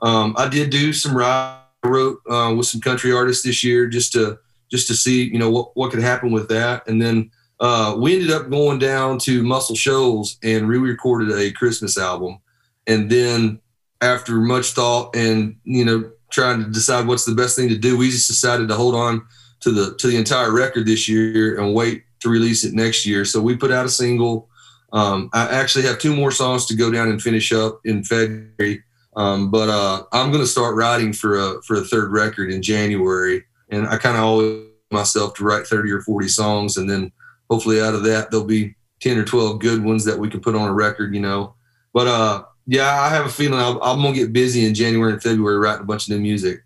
Um, 0.00 0.34
I 0.36 0.48
did 0.48 0.70
do 0.70 0.92
some 0.92 1.16
write. 1.16 1.58
Wrote 1.84 2.20
uh, 2.30 2.54
with 2.56 2.68
some 2.68 2.80
country 2.80 3.12
artists 3.12 3.42
this 3.42 3.64
year 3.64 3.88
just 3.88 4.12
to 4.12 4.38
just 4.70 4.86
to 4.86 4.94
see 4.94 5.24
you 5.24 5.36
know 5.36 5.50
what 5.50 5.76
what 5.76 5.90
could 5.90 6.00
happen 6.00 6.30
with 6.30 6.48
that, 6.48 6.86
and 6.86 7.02
then. 7.02 7.30
Uh, 7.60 7.94
we 7.96 8.14
ended 8.14 8.32
up 8.32 8.50
going 8.50 8.76
down 8.76 9.16
to 9.16 9.40
Muscle 9.44 9.76
Shoals 9.76 10.36
and 10.42 10.68
re-recorded 10.68 11.30
a 11.30 11.52
Christmas 11.52 11.96
album, 11.96 12.40
and 12.88 13.08
then 13.08 13.60
after 14.02 14.34
much 14.34 14.72
thought 14.72 15.14
and 15.16 15.56
you 15.64 15.84
know 15.84 16.10
trying 16.30 16.64
to 16.64 16.70
decide 16.70 17.06
what's 17.06 17.24
the 17.24 17.34
best 17.34 17.56
thing 17.56 17.68
to 17.68 17.78
do, 17.78 17.96
we 17.96 18.10
just 18.10 18.26
decided 18.26 18.68
to 18.68 18.74
hold 18.74 18.94
on 18.94 19.26
to 19.60 19.70
the 19.70 19.94
to 19.96 20.08
the 20.08 20.16
entire 20.16 20.52
record 20.52 20.86
this 20.86 21.08
year 21.08 21.60
and 21.60 21.74
wait 21.74 22.04
to 22.20 22.28
release 22.28 22.64
it 22.64 22.74
next 22.74 23.06
year. 23.06 23.24
So 23.24 23.40
we 23.40 23.56
put 23.56 23.72
out 23.72 23.86
a 23.86 23.90
single. 23.90 24.48
Um, 24.92 25.30
I 25.32 25.48
actually 25.48 25.84
have 25.84 25.98
two 25.98 26.14
more 26.14 26.30
songs 26.30 26.66
to 26.66 26.76
go 26.76 26.90
down 26.90 27.08
and 27.08 27.22
finish 27.22 27.52
up 27.52 27.80
in 27.84 28.04
February. 28.04 28.82
Um, 29.16 29.50
but 29.50 29.68
uh, 29.68 30.04
I'm 30.12 30.30
going 30.30 30.42
to 30.42 30.46
start 30.46 30.76
writing 30.76 31.12
for 31.12 31.38
a 31.38 31.62
for 31.62 31.76
a 31.76 31.84
third 31.84 32.12
record 32.12 32.50
in 32.50 32.62
January, 32.62 33.44
and 33.70 33.86
I 33.86 33.98
kind 33.98 34.16
of 34.16 34.24
always 34.24 34.66
myself 34.90 35.34
to 35.34 35.44
write 35.44 35.66
30 35.66 35.90
or 35.90 36.02
40 36.02 36.28
songs, 36.28 36.76
and 36.76 36.88
then 36.88 37.12
hopefully 37.50 37.80
out 37.80 37.94
of 37.94 38.04
that 38.04 38.30
there'll 38.30 38.46
be 38.46 38.74
10 39.00 39.18
or 39.18 39.24
12 39.24 39.58
good 39.58 39.82
ones 39.82 40.04
that 40.04 40.18
we 40.18 40.28
can 40.28 40.40
put 40.40 40.54
on 40.54 40.68
a 40.68 40.72
record, 40.72 41.14
you 41.14 41.20
know. 41.20 41.54
But 41.92 42.06
uh, 42.06 42.44
yeah, 42.66 43.00
I 43.00 43.08
have 43.08 43.26
a 43.26 43.30
feeling 43.30 43.58
i 43.58 43.68
am 43.70 44.02
gonna 44.02 44.12
get 44.12 44.32
busy 44.32 44.64
in 44.64 44.74
January 44.74 45.12
and 45.12 45.22
February 45.22 45.58
writing 45.58 45.82
a 45.82 45.86
bunch 45.86 46.08
of 46.08 46.14
new 46.14 46.20
music. 46.20 46.62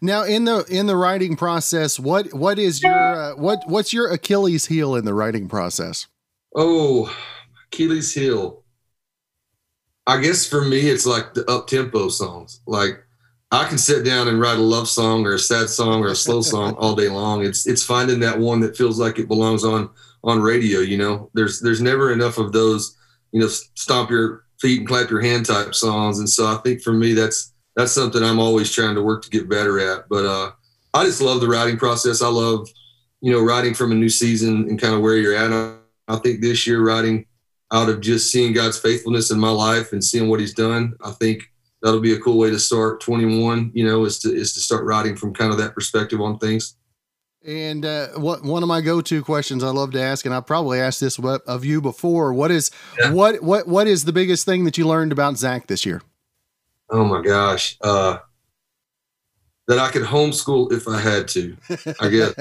Now, 0.00 0.24
in 0.24 0.44
the 0.44 0.64
in 0.68 0.86
the 0.86 0.96
writing 0.96 1.36
process, 1.36 1.98
what 1.98 2.32
what 2.34 2.58
is 2.58 2.82
your 2.82 2.92
uh, 2.92 3.36
what 3.36 3.60
what's 3.66 3.92
your 3.92 4.10
Achilles 4.10 4.66
heel 4.66 4.96
in 4.96 5.04
the 5.04 5.14
writing 5.14 5.48
process? 5.48 6.08
Oh, 6.54 7.14
Achilles 7.68 8.12
heel. 8.12 8.64
I 10.06 10.20
guess 10.20 10.46
for 10.46 10.62
me, 10.62 10.80
it's 10.80 11.06
like 11.06 11.34
the 11.34 11.48
up 11.50 11.66
tempo 11.66 12.08
songs. 12.08 12.60
Like 12.66 13.04
I 13.50 13.66
can 13.68 13.78
sit 13.78 14.04
down 14.04 14.28
and 14.28 14.40
write 14.40 14.58
a 14.58 14.62
love 14.62 14.88
song 14.88 15.24
or 15.24 15.34
a 15.34 15.38
sad 15.38 15.70
song 15.70 16.02
or 16.02 16.08
a 16.08 16.16
slow 16.16 16.42
song 16.42 16.74
all 16.78 16.94
day 16.94 17.08
long. 17.08 17.44
It's 17.44 17.66
it's 17.66 17.84
finding 17.84 18.20
that 18.20 18.38
one 18.38 18.60
that 18.60 18.76
feels 18.76 18.98
like 18.98 19.18
it 19.18 19.28
belongs 19.28 19.64
on 19.64 19.90
on 20.24 20.42
radio. 20.42 20.80
You 20.80 20.98
know, 20.98 21.30
there's 21.34 21.60
there's 21.60 21.80
never 21.80 22.12
enough 22.12 22.38
of 22.38 22.52
those. 22.52 22.96
You 23.32 23.40
know, 23.40 23.48
stomp 23.48 24.10
your 24.10 24.44
feet 24.64 24.78
and 24.78 24.88
clap 24.88 25.10
your 25.10 25.20
hand 25.20 25.44
type 25.44 25.74
songs. 25.74 26.20
And 26.20 26.28
so 26.28 26.46
I 26.46 26.56
think 26.64 26.80
for 26.80 26.92
me, 26.92 27.12
that's 27.12 27.52
that's 27.76 27.92
something 27.92 28.22
I'm 28.22 28.40
always 28.40 28.72
trying 28.72 28.94
to 28.94 29.02
work 29.02 29.22
to 29.24 29.30
get 29.30 29.48
better 29.48 29.78
at. 29.78 30.08
But 30.08 30.24
uh, 30.24 30.52
I 30.94 31.04
just 31.04 31.20
love 31.20 31.40
the 31.40 31.48
writing 31.48 31.76
process. 31.76 32.22
I 32.22 32.28
love, 32.28 32.66
you 33.20 33.30
know, 33.30 33.42
writing 33.42 33.74
from 33.74 33.92
a 33.92 33.94
new 33.94 34.08
season 34.08 34.68
and 34.68 34.80
kind 34.80 34.94
of 34.94 35.02
where 35.02 35.18
you're 35.18 35.36
at. 35.36 35.76
I 36.08 36.16
think 36.16 36.40
this 36.40 36.66
year 36.66 36.82
writing 36.82 37.26
out 37.72 37.90
of 37.90 38.00
just 38.00 38.32
seeing 38.32 38.54
God's 38.54 38.78
faithfulness 38.78 39.30
in 39.30 39.38
my 39.38 39.50
life 39.50 39.92
and 39.92 40.02
seeing 40.02 40.30
what 40.30 40.40
He's 40.40 40.54
done, 40.54 40.94
I 41.04 41.10
think 41.10 41.42
that'll 41.82 42.00
be 42.00 42.14
a 42.14 42.20
cool 42.20 42.38
way 42.38 42.50
to 42.50 42.58
start 42.58 43.02
21. 43.02 43.72
You 43.74 43.86
know, 43.86 44.04
is 44.06 44.18
to 44.20 44.34
is 44.34 44.54
to 44.54 44.60
start 44.60 44.84
writing 44.84 45.14
from 45.14 45.34
kind 45.34 45.52
of 45.52 45.58
that 45.58 45.74
perspective 45.74 46.22
on 46.22 46.38
things. 46.38 46.76
And 47.46 47.84
uh, 47.84 48.08
what 48.16 48.42
one 48.42 48.62
of 48.62 48.68
my 48.68 48.80
go-to 48.80 49.22
questions 49.22 49.62
I 49.62 49.68
love 49.68 49.92
to 49.92 50.00
ask, 50.00 50.24
and 50.24 50.34
I 50.34 50.40
probably 50.40 50.80
asked 50.80 51.00
this 51.00 51.18
of 51.18 51.64
you 51.64 51.82
before. 51.82 52.32
What 52.32 52.50
is 52.50 52.70
yeah. 52.98 53.12
what 53.12 53.42
what 53.42 53.68
what 53.68 53.86
is 53.86 54.04
the 54.04 54.12
biggest 54.12 54.46
thing 54.46 54.64
that 54.64 54.78
you 54.78 54.88
learned 54.88 55.12
about 55.12 55.36
Zach 55.36 55.66
this 55.66 55.84
year? 55.84 56.00
Oh 56.88 57.04
my 57.04 57.20
gosh, 57.20 57.76
uh, 57.82 58.18
that 59.68 59.78
I 59.78 59.90
could 59.90 60.02
homeschool 60.02 60.72
if 60.72 60.88
I 60.88 60.98
had 60.98 61.28
to. 61.28 61.56
I 62.00 62.08
guess 62.08 62.34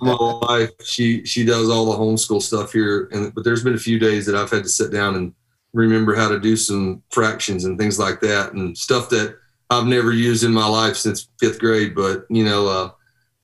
my 0.00 0.16
wife 0.18 0.70
she 0.82 1.24
she 1.26 1.44
does 1.44 1.68
all 1.68 1.92
the 1.92 1.98
homeschool 1.98 2.40
stuff 2.40 2.72
here, 2.72 3.10
and 3.12 3.34
but 3.34 3.44
there's 3.44 3.64
been 3.64 3.74
a 3.74 3.78
few 3.78 3.98
days 3.98 4.24
that 4.26 4.34
I've 4.34 4.50
had 4.50 4.62
to 4.62 4.70
sit 4.70 4.90
down 4.92 5.16
and 5.16 5.34
remember 5.74 6.14
how 6.14 6.30
to 6.30 6.40
do 6.40 6.56
some 6.56 7.02
fractions 7.10 7.66
and 7.66 7.78
things 7.78 7.98
like 7.98 8.20
that, 8.20 8.54
and 8.54 8.76
stuff 8.78 9.10
that 9.10 9.36
I've 9.68 9.86
never 9.86 10.12
used 10.12 10.42
in 10.42 10.52
my 10.52 10.66
life 10.66 10.96
since 10.96 11.28
fifth 11.38 11.58
grade. 11.58 11.94
But 11.94 12.24
you 12.30 12.44
know, 12.44 12.66
uh, 12.68 12.90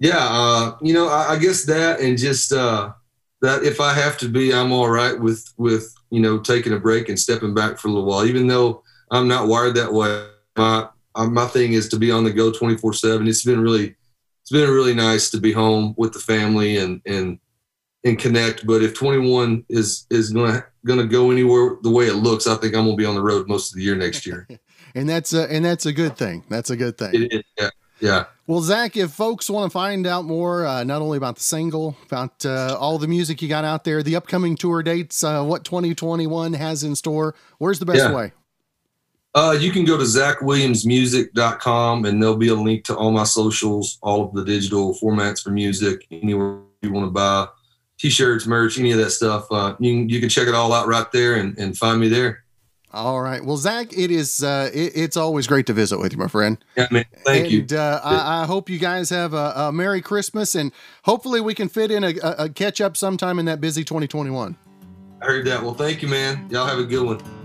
yeah, 0.02 0.18
uh, 0.18 0.76
you 0.82 0.92
know, 0.92 1.06
I, 1.06 1.34
I, 1.34 1.38
guess 1.38 1.64
that 1.66 2.00
and 2.00 2.18
just 2.18 2.52
uh, 2.52 2.92
that 3.40 3.62
if 3.62 3.80
I 3.80 3.94
have 3.94 4.18
to 4.18 4.28
be, 4.28 4.52
I'm 4.52 4.72
all 4.72 4.90
right 4.90 5.18
with 5.18 5.54
with 5.58 5.94
you 6.10 6.20
know 6.20 6.40
taking 6.40 6.72
a 6.72 6.78
break 6.80 7.08
and 7.08 7.18
stepping 7.18 7.54
back 7.54 7.78
for 7.78 7.86
a 7.86 7.92
little 7.92 8.08
while, 8.08 8.26
even 8.26 8.48
though 8.48 8.82
I'm 9.12 9.28
not 9.28 9.46
wired 9.46 9.76
that 9.76 9.92
way. 9.92 10.26
My 10.56 10.88
my 11.16 11.46
thing 11.46 11.74
is 11.74 11.88
to 11.90 11.98
be 11.98 12.10
on 12.10 12.24
the 12.24 12.32
go 12.32 12.50
24 12.50 12.94
seven. 12.94 13.28
It's 13.28 13.44
been 13.44 13.60
really 13.60 13.94
it's 14.42 14.50
been 14.50 14.68
really 14.68 14.92
nice 14.92 15.30
to 15.30 15.38
be 15.38 15.52
home 15.52 15.94
with 15.96 16.12
the 16.12 16.18
family 16.18 16.78
and 16.78 17.00
and 17.06 17.38
and 18.04 18.18
connect. 18.18 18.66
But 18.66 18.82
if 18.82 18.94
21 18.94 19.66
is 19.68 20.08
is 20.10 20.32
gonna 20.32 20.64
gonna 20.84 21.06
go 21.06 21.30
anywhere 21.30 21.76
the 21.82 21.90
way 21.90 22.06
it 22.06 22.16
looks, 22.16 22.48
I 22.48 22.56
think 22.56 22.74
I'm 22.74 22.86
gonna 22.86 22.96
be 22.96 23.06
on 23.06 23.14
the 23.14 23.22
road 23.22 23.46
most 23.46 23.70
of 23.70 23.76
the 23.76 23.84
year 23.84 23.94
next 23.94 24.26
year. 24.26 24.48
and 24.96 25.08
that's 25.08 25.32
a, 25.32 25.48
and 25.48 25.64
that's 25.64 25.86
a 25.86 25.92
good 25.92 26.16
thing. 26.16 26.42
That's 26.48 26.70
a 26.70 26.76
good 26.76 26.98
thing. 26.98 27.14
It, 27.14 27.32
it, 27.32 27.46
yeah. 27.56 27.70
Yeah. 28.02 28.24
Well, 28.48 28.60
Zach, 28.60 28.96
if 28.96 29.12
folks 29.12 29.48
want 29.48 29.70
to 29.70 29.72
find 29.72 30.08
out 30.08 30.24
more, 30.24 30.66
uh, 30.66 30.82
not 30.82 31.00
only 31.00 31.16
about 31.16 31.36
the 31.36 31.42
single, 31.42 31.96
about 32.04 32.44
uh, 32.44 32.76
all 32.78 32.98
the 32.98 33.06
music 33.06 33.40
you 33.40 33.48
got 33.48 33.64
out 33.64 33.84
there, 33.84 34.02
the 34.02 34.16
upcoming 34.16 34.56
tour 34.56 34.82
dates, 34.82 35.22
uh, 35.22 35.44
what 35.44 35.64
2021 35.64 36.52
has 36.54 36.82
in 36.82 36.96
store, 36.96 37.36
where's 37.58 37.78
the 37.78 37.86
best 37.86 38.00
yeah. 38.00 38.12
way? 38.12 38.32
Uh, 39.34 39.56
you 39.58 39.70
can 39.70 39.84
go 39.84 39.96
to 39.96 40.02
zachwilliamsmusic.com 40.02 42.04
and 42.04 42.20
there'll 42.20 42.36
be 42.36 42.48
a 42.48 42.54
link 42.54 42.82
to 42.84 42.96
all 42.96 43.12
my 43.12 43.22
socials, 43.22 43.98
all 44.02 44.26
of 44.26 44.34
the 44.34 44.44
digital 44.44 44.94
formats 44.94 45.40
for 45.40 45.50
music, 45.50 46.04
anywhere 46.10 46.58
you 46.82 46.92
want 46.92 47.06
to 47.06 47.10
buy 47.10 47.46
t-shirts, 47.98 48.46
merch, 48.46 48.80
any 48.80 48.90
of 48.90 48.98
that 48.98 49.10
stuff. 49.10 49.46
Uh, 49.50 49.76
you, 49.78 49.92
can, 49.92 50.08
you 50.08 50.18
can 50.18 50.28
check 50.28 50.48
it 50.48 50.54
all 50.54 50.72
out 50.72 50.88
right 50.88 51.12
there 51.12 51.36
and, 51.36 51.56
and 51.56 51.78
find 51.78 52.00
me 52.00 52.08
there. 52.08 52.41
All 52.94 53.22
right. 53.22 53.42
Well, 53.42 53.56
Zach, 53.56 53.96
it 53.96 54.10
is 54.10 54.42
uh, 54.42 54.70
it, 54.72 54.92
it's 54.94 55.16
always 55.16 55.46
great 55.46 55.66
to 55.66 55.72
visit 55.72 55.98
with 55.98 56.12
you, 56.12 56.18
my 56.18 56.28
friend. 56.28 56.62
Yeah, 56.76 56.88
man. 56.90 57.06
Thank 57.24 57.44
and, 57.44 57.70
you. 57.70 57.78
Uh, 57.78 58.00
I, 58.04 58.42
I, 58.42 58.46
hope 58.46 58.68
you 58.68 58.78
guys 58.78 59.08
have 59.08 59.32
a, 59.32 59.52
a, 59.56 59.72
Merry 59.72 60.02
Christmas, 60.02 60.54
and 60.54 60.72
hopefully 61.04 61.40
we 61.40 61.54
can 61.54 61.70
fit 61.70 61.90
in 61.90 62.04
a, 62.04 62.14
a 62.22 62.48
catch 62.50 62.82
up 62.82 62.96
sometime 62.96 63.38
in 63.38 63.46
that 63.46 63.62
busy 63.62 63.82
2021. 63.82 64.56
I 65.22 65.24
heard 65.24 65.46
that. 65.46 65.62
Well, 65.62 65.74
thank 65.74 66.02
you, 66.02 66.08
man. 66.08 66.48
Y'all 66.50 66.66
have 66.66 66.78
a 66.78 66.84
good 66.84 67.06
one. 67.06 67.41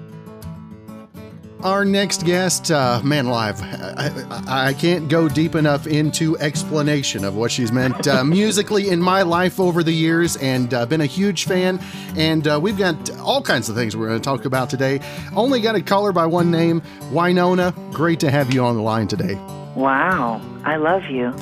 Our 1.63 1.83
next 1.85 2.23
guest, 2.23 2.69
uh, 2.69 3.01
man, 3.03 3.27
live. 3.27 3.59
I, 3.63 4.67
I, 4.69 4.73
can't 4.73 5.09
go 5.09 5.27
deep 5.27 5.55
enough 5.55 5.87
into 5.87 6.37
explanation 6.37 7.25
of 7.25 7.35
what 7.35 7.49
she's 7.49 7.71
meant 7.71 8.07
uh, 8.07 8.23
musically 8.25 8.89
in 8.89 9.01
my 9.01 9.23
life 9.23 9.59
over 9.59 9.81
the 9.81 9.91
years, 9.91 10.37
and 10.37 10.71
uh, 10.71 10.85
been 10.85 11.01
a 11.01 11.07
huge 11.07 11.45
fan. 11.45 11.79
And 12.15 12.47
uh, 12.47 12.59
we've 12.61 12.77
got 12.77 13.09
all 13.17 13.41
kinds 13.41 13.69
of 13.69 13.75
things 13.75 13.97
we're 13.97 14.07
going 14.07 14.21
to 14.21 14.23
talk 14.23 14.45
about 14.45 14.69
today. 14.69 14.99
Only 15.35 15.59
got 15.59 15.71
to 15.71 15.81
call 15.81 16.05
her 16.05 16.11
by 16.11 16.27
one 16.27 16.51
name, 16.51 16.81
Wynonna. 17.11 17.73
Great 17.91 18.19
to 18.19 18.29
have 18.29 18.53
you 18.53 18.63
on 18.63 18.75
the 18.75 18.83
line 18.83 19.07
today. 19.07 19.33
Wow, 19.75 20.39
I 20.63 20.75
love 20.77 21.05
you. 21.05 21.27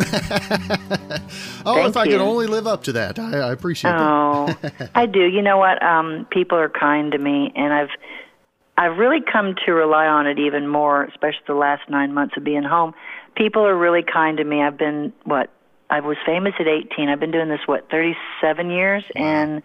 oh, 1.66 1.76
Thank 1.76 1.90
if 1.90 1.98
I 1.98 2.06
you. 2.06 2.12
could 2.12 2.22
only 2.22 2.48
live 2.48 2.68
up 2.68 2.84
to 2.84 2.94
that, 2.94 3.20
I, 3.20 3.40
I 3.40 3.52
appreciate 3.52 3.92
oh, 3.92 4.48
that. 4.62 4.74
Oh, 4.82 4.88
I 4.96 5.08
do. 5.08 5.26
You 5.26 5.42
know 5.42 5.58
what? 5.58 5.84
Um, 5.84 6.26
people 6.32 6.58
are 6.58 6.70
kind 6.70 7.12
to 7.12 7.18
me, 7.18 7.52
and 7.56 7.74
I've 7.74 7.90
I've 8.78 8.98
really 8.98 9.22
come 9.22 9.56
to 9.66 9.72
rely 9.72 10.06
on 10.06 10.28
it 10.28 10.38
even 10.38 10.68
more, 10.68 11.04
especially 11.06 11.44
the 11.48 11.54
last 11.54 11.90
nine 11.90 12.14
months 12.14 12.36
of 12.36 12.44
being 12.44 12.64
home. 12.64 12.94
People 13.36 13.66
are 13.66 13.78
really 13.78 14.04
kind 14.04 14.38
to 14.38 14.44
me. 14.44 14.62
I've 14.62 14.78
been 14.78 15.14
what 15.24 15.50
I 15.90 16.02
was 16.02 16.18
famous 16.26 16.54
at 16.60 16.68
18. 16.68 17.10
I've 17.10 17.20
been 17.20 17.32
doing 17.32 17.48
this 17.48 17.62
what 17.68 17.90
37 17.90 18.70
years, 18.70 19.04
and 19.16 19.62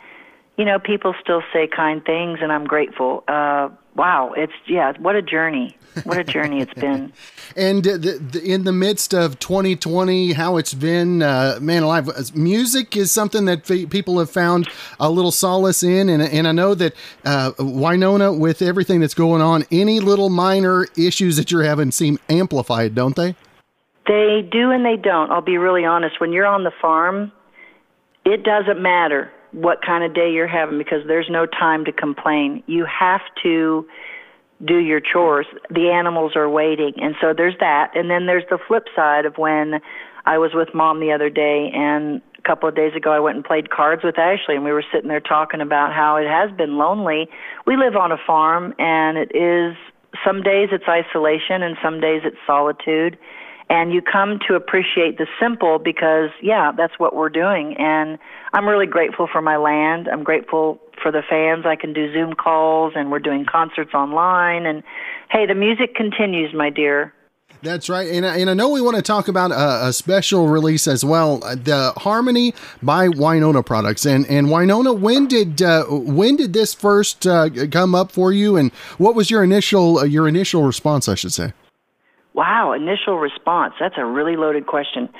you 0.61 0.67
know 0.67 0.79
people 0.79 1.15
still 1.19 1.43
say 1.55 1.67
kind 1.67 2.05
things, 2.05 2.41
and 2.43 2.53
I'm 2.53 2.67
grateful. 2.67 3.25
Uh, 3.27 3.71
wow, 3.97 4.35
it's 4.37 4.53
yeah, 4.67 4.93
what 4.99 5.17
a 5.17 5.23
journey. 5.23 5.75
What 6.05 6.19
a 6.19 6.23
journey 6.23 6.61
it's 6.61 6.75
been. 6.75 7.15
and 7.57 7.83
the, 7.83 7.97
the, 7.97 8.43
in 8.45 8.65
the 8.65 8.73
midst 8.73 9.15
of 9.15 9.39
2020, 9.39 10.35
how 10.35 10.59
it's 10.59 10.75
been, 10.75 11.23
uh, 11.23 11.59
man 11.63 11.83
alive, 11.83 12.11
uh, 12.11 12.23
music 12.35 12.95
is 12.95 13.11
something 13.11 13.47
that 13.47 13.65
people 13.65 14.19
have 14.19 14.31
found 14.31 14.69
a 15.01 15.11
little 15.11 15.33
solace 15.33 15.83
in. 15.83 16.11
And, 16.11 16.23
and 16.23 16.47
I 16.47 16.53
know 16.53 16.75
that 16.75 16.93
uh, 17.25 17.53
Wynonna, 17.59 18.39
with 18.39 18.61
everything 18.61 19.01
that's 19.01 19.15
going 19.15 19.41
on, 19.41 19.65
any 19.73 19.99
little 19.99 20.29
minor 20.29 20.87
issues 20.97 21.39
that 21.39 21.51
you're 21.51 21.65
having 21.65 21.91
seem 21.91 22.19
amplified, 22.29 22.95
don't 22.95 23.17
they? 23.17 23.35
They 24.07 24.47
do 24.49 24.71
and 24.71 24.85
they 24.85 24.97
don't. 24.97 25.33
I'll 25.33 25.41
be 25.41 25.57
really 25.57 25.87
honest. 25.87 26.21
When 26.21 26.33
you're 26.33 26.47
on 26.47 26.65
the 26.65 26.73
farm, 26.83 27.33
it 28.27 28.45
doesn't 28.45 28.81
matter 28.81 29.33
what 29.53 29.83
kind 29.85 30.05
of 30.05 30.15
day 30.15 30.31
you're 30.31 30.47
having 30.47 30.79
because 30.79 31.07
there's 31.07 31.29
no 31.31 31.47
time 31.47 31.85
to 31.85 31.93
complain. 31.93 32.63
You 32.67 32.87
have 32.87 33.23
to 33.43 33.87
do 34.65 34.79
your 34.79 35.01
chores. 35.01 35.47
The 35.71 35.91
animals 35.91 36.33
are 36.37 36.49
waiting. 36.49 36.93
And 36.97 37.15
so 37.21 37.33
there's 37.37 37.57
that. 37.61 37.93
And 37.95 38.11
then 38.11 38.27
there's 38.27 38.45
the 38.51 38.59
flip 38.69 38.85
side 38.95 39.25
of 39.25 39.39
when 39.39 39.81
I 40.27 40.39
was 40.39 40.53
with 40.55 40.69
mom 40.75 41.01
the 41.01 41.13
other 41.13 41.31
day 41.31 41.71
and 41.75 42.21
a 42.39 42.43
couple 42.43 42.69
of 42.69 42.77
days 42.77 42.95
ago 42.95 43.11
I 43.11 43.21
went 43.21 43.37
and 43.37 43.45
played 43.45 43.71
cards 43.71 44.03
with 44.05 44.19
Ashley 44.19 44.55
and 44.55 44.65
we 44.65 44.73
were 44.73 44.85
sitting 44.93 45.09
there 45.09 45.21
talking 45.21 45.61
about 45.61 45.93
how 45.93 46.17
it 46.17 46.27
has 46.29 46.55
been 46.57 46.77
lonely. 46.77 47.29
We 47.67 47.77
live 47.77 47.97
on 47.97 48.13
a 48.13 48.19
farm 48.27 48.75
and 48.79 49.17
it 49.17 49.33
is 49.35 49.77
some 50.25 50.43
days 50.43 50.69
it's 50.73 50.85
isolation 50.89 51.63
and 51.63 51.77
some 51.83 52.01
days 52.01 52.23
it's 52.25 52.37
solitude 52.47 53.19
and 53.71 53.93
you 53.93 54.03
come 54.03 54.39
to 54.49 54.55
appreciate 54.55 55.17
the 55.17 55.27
simple 55.41 55.79
because 55.79 56.31
yeah 56.43 56.73
that's 56.77 56.99
what 56.99 57.15
we're 57.15 57.31
doing 57.31 57.75
and 57.79 58.19
i'm 58.53 58.69
really 58.69 58.87
grateful 58.87 59.27
for 59.31 59.41
my 59.41 59.57
land 59.57 60.09
i'm 60.13 60.25
grateful 60.25 60.79
for 61.01 61.11
the 61.11 61.23
fans 61.31 61.65
i 61.65 61.77
can 61.77 61.95
do 61.95 62.13
zoom 62.13 62.35
calls 62.35 62.93
and 62.97 63.11
we're 63.11 63.21
doing 63.21 63.47
concerts 63.51 63.95
online 63.95 64.67
and 64.67 64.83
hey 65.31 65.47
the 65.47 65.55
music 65.55 65.95
continues 65.95 66.53
my 66.53 66.69
dear 66.69 67.15
that's 67.63 67.91
right, 67.91 68.09
and, 68.11 68.25
and 68.25 68.49
I 68.49 68.55
know 68.55 68.71
we 68.71 68.81
want 68.81 68.97
to 68.97 69.03
talk 69.03 69.29
about 69.29 69.51
a, 69.51 69.89
a 69.89 69.93
special 69.93 70.49
release 70.49 70.87
as 70.87 71.05
well, 71.05 71.45
uh, 71.45 71.55
the 71.57 71.93
Harmony 71.99 72.55
by 72.83 73.09
Wynonna 73.09 73.67
Products. 73.67 74.07
And 74.07 74.25
and 74.31 74.47
Wynonna, 74.47 74.99
when 74.99 75.27
did 75.29 75.61
uh, 75.61 75.85
when 75.85 76.37
did 76.37 76.55
this 76.55 76.73
first 76.73 77.27
uh, 77.27 77.51
come 77.71 77.95
up 77.95 78.13
for 78.13 78.33
you, 78.33 78.57
and 78.57 78.73
what 78.97 79.15
was 79.15 79.31
your 79.31 79.45
initial 79.45 79.99
uh, 79.99 80.05
your 80.05 80.27
initial 80.27 80.63
response? 80.63 81.07
I 81.07 81.15
should 81.17 81.35
say. 81.35 81.53
Wow, 82.41 82.73
initial 82.73 83.19
response. 83.19 83.75
That's 83.79 83.97
a 83.99 84.05
really 84.07 84.35
loaded 84.35 84.67
question. 84.67 85.11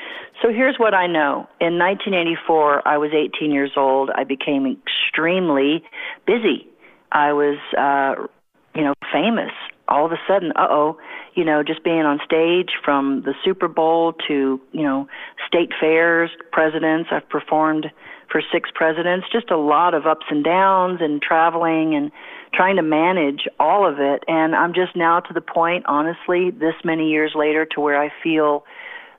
So 0.41 0.49
here's 0.49 0.77
what 0.79 0.95
I 0.95 1.07
know. 1.07 1.47
In 1.61 1.77
1984, 1.77 2.89
I 2.89 2.97
was 2.97 3.11
18 3.13 3.53
years 3.53 3.73
old. 3.77 4.09
I 4.09 4.25
became 4.25 4.65
extremely 4.65 5.85
busy. 6.27 6.67
I 7.13 7.35
was, 7.35 7.59
uh, 7.77 8.27
you 8.75 8.85
know, 8.85 8.95
famous. 9.13 9.53
All 9.87 10.07
of 10.07 10.13
a 10.13 10.21
sudden, 10.27 10.53
uh 10.57 10.69
oh, 10.71 10.97
you 11.35 11.45
know, 11.45 11.63
just 11.63 11.85
being 11.85 12.07
on 12.07 12.21
stage 12.25 12.71
from 12.83 13.21
the 13.27 13.35
Super 13.45 13.69
Bowl 13.69 14.15
to, 14.27 14.59
you 14.73 14.83
know, 14.83 15.07
state 15.47 15.73
fairs, 15.79 16.31
presidents. 16.53 17.11
I've 17.13 17.29
performed 17.29 17.89
for 18.33 18.41
six 18.51 18.71
presidents, 18.75 19.27
just 19.31 19.51
a 19.51 19.59
lot 19.59 19.93
of 19.93 20.07
ups 20.07 20.25
and 20.31 20.43
downs 20.43 21.01
and 21.03 21.21
traveling 21.21 21.95
and 21.95 22.13
trying 22.53 22.77
to 22.77 22.83
manage 22.83 23.49
all 23.59 23.89
of 23.89 23.99
it. 23.99 24.25
And 24.29 24.55
I'm 24.55 24.75
just 24.75 24.97
now 24.97 25.21
to 25.21 25.35
the 25.35 25.41
point, 25.41 25.85
honestly, 25.87 26.51
this 26.51 26.75
many 26.85 27.11
years 27.11 27.33
later, 27.35 27.67
to 27.75 27.81
where 27.81 28.01
I 28.01 28.11
feel 28.23 28.65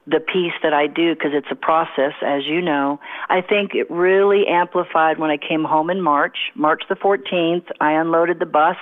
the 0.08 0.20
peace 0.20 0.54
that 0.64 0.74
I 0.74 0.88
do 0.88 1.14
because 1.14 1.32
it's 1.34 1.48
a 1.52 1.56
process, 1.56 2.14
as 2.26 2.46
you 2.46 2.62
know. 2.62 3.00
I 3.30 3.42
think 3.42 3.76
it 3.76 3.90
really 3.92 4.48
amplified 4.48 5.20
when 5.20 5.30
I 5.30 5.38
came 5.38 5.64
home 5.64 5.90
in 5.90 6.02
March, 6.02 6.38
March 6.56 6.84
the 6.90 6.96
14th. 6.96 7.66
I 7.80 7.94
unloaded 7.94 8.40
the 8.40 8.46
bus 8.46 8.78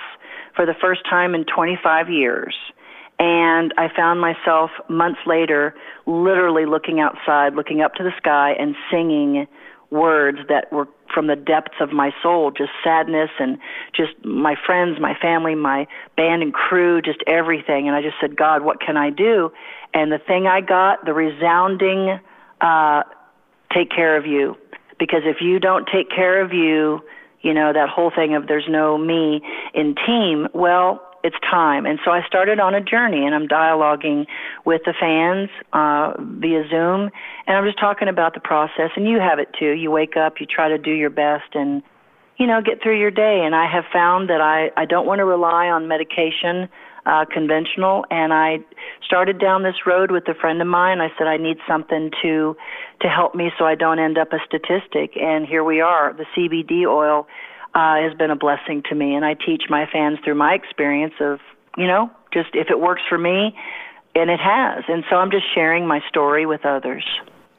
for 0.56 0.64
the 0.64 0.74
first 0.80 1.02
time 1.08 1.34
in 1.34 1.44
25 1.44 2.08
years. 2.08 2.54
And 3.18 3.74
I 3.76 3.88
found 3.94 4.20
myself 4.20 4.70
months 4.88 5.20
later 5.26 5.74
literally 6.06 6.64
looking 6.64 7.00
outside, 7.00 7.54
looking 7.54 7.82
up 7.82 7.94
to 7.96 8.02
the 8.02 8.12
sky, 8.16 8.54
and 8.58 8.74
singing 8.90 9.46
words 9.90 10.38
that 10.48 10.72
were 10.72 10.88
from 11.12 11.26
the 11.26 11.36
depths 11.36 11.74
of 11.80 11.92
my 11.92 12.12
soul, 12.22 12.50
just 12.50 12.70
sadness 12.84 13.30
and 13.40 13.58
just 13.94 14.12
my 14.24 14.54
friends, 14.66 14.98
my 15.00 15.14
family, 15.20 15.54
my 15.54 15.86
band 16.16 16.42
and 16.42 16.54
crew, 16.54 17.02
just 17.02 17.18
everything. 17.26 17.88
And 17.88 17.96
I 17.96 18.02
just 18.02 18.16
said, 18.20 18.36
God, 18.36 18.62
what 18.62 18.80
can 18.80 18.96
I 18.96 19.10
do? 19.10 19.50
And 19.92 20.12
the 20.12 20.18
thing 20.18 20.46
I 20.46 20.60
got, 20.60 21.04
the 21.04 21.12
resounding, 21.12 22.20
uh, 22.60 23.02
take 23.74 23.90
care 23.90 24.16
of 24.16 24.26
you. 24.26 24.56
Because 24.98 25.22
if 25.24 25.38
you 25.40 25.58
don't 25.58 25.88
take 25.92 26.10
care 26.10 26.42
of 26.42 26.52
you, 26.52 27.00
you 27.40 27.54
know, 27.54 27.72
that 27.72 27.88
whole 27.88 28.12
thing 28.14 28.34
of 28.34 28.46
there's 28.46 28.68
no 28.68 28.98
me 28.98 29.40
in 29.74 29.94
team, 30.06 30.46
well, 30.52 31.09
it's 31.22 31.36
time. 31.48 31.86
And 31.86 31.98
so 32.04 32.10
I 32.10 32.22
started 32.26 32.60
on 32.60 32.74
a 32.74 32.80
journey, 32.80 33.26
and 33.26 33.34
I'm 33.34 33.46
dialoguing 33.46 34.26
with 34.64 34.82
the 34.84 34.94
fans 34.98 35.50
uh, 35.72 36.14
via 36.18 36.68
Zoom, 36.68 37.10
and 37.46 37.56
I'm 37.56 37.64
just 37.64 37.78
talking 37.78 38.08
about 38.08 38.34
the 38.34 38.40
process. 38.40 38.90
And 38.96 39.08
you 39.08 39.18
have 39.18 39.38
it 39.38 39.48
too. 39.58 39.72
You 39.72 39.90
wake 39.90 40.16
up, 40.16 40.40
you 40.40 40.46
try 40.46 40.68
to 40.68 40.78
do 40.78 40.92
your 40.92 41.10
best, 41.10 41.54
and 41.54 41.82
you 42.36 42.46
know, 42.46 42.62
get 42.62 42.82
through 42.82 42.98
your 42.98 43.10
day. 43.10 43.42
And 43.44 43.54
I 43.54 43.70
have 43.70 43.84
found 43.92 44.30
that 44.30 44.40
I 44.40 44.70
I 44.80 44.86
don't 44.86 45.06
want 45.06 45.18
to 45.18 45.24
rely 45.24 45.66
on 45.66 45.88
medication. 45.88 46.68
Uh, 47.06 47.24
conventional, 47.24 48.04
and 48.10 48.30
I 48.30 48.58
started 49.06 49.40
down 49.40 49.62
this 49.62 49.86
road 49.86 50.10
with 50.10 50.28
a 50.28 50.34
friend 50.34 50.60
of 50.60 50.68
mine. 50.68 51.00
I 51.00 51.08
said 51.16 51.26
I 51.26 51.38
need 51.38 51.56
something 51.66 52.10
to 52.20 52.54
to 53.00 53.08
help 53.08 53.34
me 53.34 53.50
so 53.58 53.64
I 53.64 53.74
don't 53.74 53.98
end 53.98 54.18
up 54.18 54.34
a 54.34 54.38
statistic. 54.46 55.16
And 55.16 55.46
here 55.46 55.64
we 55.64 55.80
are. 55.80 56.12
The 56.12 56.26
CBD 56.36 56.86
oil 56.86 57.26
uh, 57.74 57.96
has 57.96 58.14
been 58.14 58.30
a 58.30 58.36
blessing 58.36 58.82
to 58.88 58.94
me. 58.94 59.14
And 59.14 59.24
I 59.24 59.34
teach 59.34 59.64
my 59.68 59.86
fans 59.92 60.18
through 60.24 60.34
my 60.36 60.54
experience 60.54 61.14
of, 61.20 61.38
you 61.76 61.86
know, 61.86 62.10
just 62.32 62.50
if 62.54 62.68
it 62.70 62.80
works 62.80 63.02
for 63.08 63.18
me, 63.18 63.56
and 64.14 64.30
it 64.30 64.40
has. 64.40 64.84
And 64.88 65.04
so 65.08 65.16
I'm 65.16 65.30
just 65.30 65.44
sharing 65.54 65.86
my 65.86 66.00
story 66.08 66.46
with 66.46 66.64
others. 66.66 67.04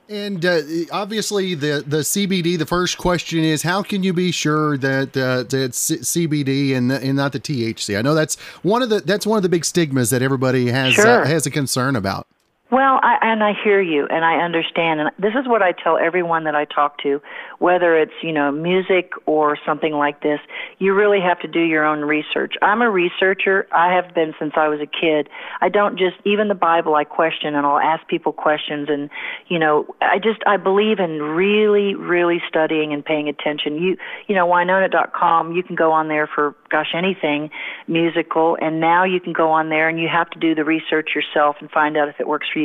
And 0.10 0.46
uh, 0.46 0.60
obviously, 0.92 1.56
the 1.56 1.84
the 1.88 2.00
CBD. 2.00 2.58
The 2.60 2.66
first 2.66 2.98
question 2.98 3.40
is, 3.46 3.64
how 3.64 3.82
can 3.82 4.04
you 4.04 4.12
be 4.12 4.32
sure 4.32 4.78
that 4.78 5.16
uh, 5.16 5.44
that 5.44 5.54
it's 5.54 5.90
CBD 5.90 6.76
and 6.76 6.92
and 6.92 7.16
not 7.16 7.32
the 7.32 7.40
THC? 7.40 7.98
I 7.98 8.02
know 8.02 8.14
that's 8.14 8.38
one 8.62 8.82
of 8.82 8.90
the 8.90 9.00
that's 9.00 9.26
one 9.26 9.38
of 9.38 9.44
the 9.44 9.48
big 9.48 9.64
stigmas 9.64 10.10
that 10.10 10.22
everybody 10.22 10.68
has 10.68 11.00
uh, 11.00 11.02
Sure. 11.02 11.22
uh, 11.24 11.28
has 11.28 11.46
a 11.46 11.50
concern 11.52 11.96
about. 11.96 12.28
Well, 12.72 13.02
I, 13.04 13.18
and 13.22 13.44
I 13.44 13.52
hear 13.62 13.82
you, 13.82 14.08
and 14.10 14.24
I 14.24 14.36
understand, 14.36 15.02
and 15.02 15.12
this 15.20 15.34
is 15.38 15.46
what 15.46 15.62
I 15.62 15.74
tell 15.74 15.98
everyone 15.98 16.46
that 16.46 16.56
I 16.56 16.64
talk 16.64 16.98
to, 17.00 17.22
whether 17.60 17.98
it's 17.98 18.14
you 18.24 18.32
know 18.32 18.50
music 18.50 19.12
or 19.26 19.58
something 19.66 19.92
like 19.92 20.22
this. 20.22 20.40
You 20.80 20.94
really 20.94 21.20
have 21.20 21.38
to 21.42 21.50
do 21.50 21.60
your 21.60 21.84
own 21.84 22.00
research. 22.00 22.54
I'm 22.62 22.82
a 22.82 22.90
researcher. 22.90 23.68
I 23.74 23.94
have 23.94 24.16
been 24.16 24.34
since 24.40 24.54
I 24.56 24.70
was 24.70 24.80
a 24.80 24.86
kid. 24.86 25.28
I 25.60 25.68
don't 25.68 26.00
just 26.00 26.16
even 26.24 26.48
the 26.48 26.56
Bible 26.56 26.96
I 26.96 27.04
question, 27.04 27.56
and 27.56 27.66
I'll 27.66 27.78
ask 27.78 28.08
people 28.08 28.32
questions, 28.32 28.88
and 28.90 29.10
you 29.50 29.60
know 29.60 29.94
I 30.02 30.18
just 30.18 30.40
I 30.48 30.56
believe 30.56 31.00
in 31.00 31.22
really, 31.22 31.96
really 31.96 32.42
studying 32.48 32.94
and 32.94 33.04
paying 33.04 33.28
attention. 33.28 33.84
You 33.84 33.98
you 34.30 34.36
know 34.36 34.48
Wynonna.com. 34.48 35.52
You 35.52 35.64
can 35.64 35.76
go 35.76 35.92
on 35.92 36.08
there 36.08 36.26
for 36.34 36.56
gosh 36.70 36.94
anything 36.96 37.50
musical, 37.90 38.58
and 38.62 38.80
now 38.80 39.04
you 39.04 39.20
can 39.20 39.34
go 39.34 39.52
on 39.52 39.68
there 39.68 39.90
and 39.90 40.00
you 40.00 40.08
have 40.08 40.30
to 40.30 40.40
do 40.40 40.56
the 40.56 40.64
research 40.64 41.10
yourself 41.14 41.58
and 41.60 41.70
find 41.70 41.98
out 41.98 42.08
if 42.08 42.16
it 42.18 42.30
works 42.30 42.48
for 42.54 42.60
you. 42.60 42.61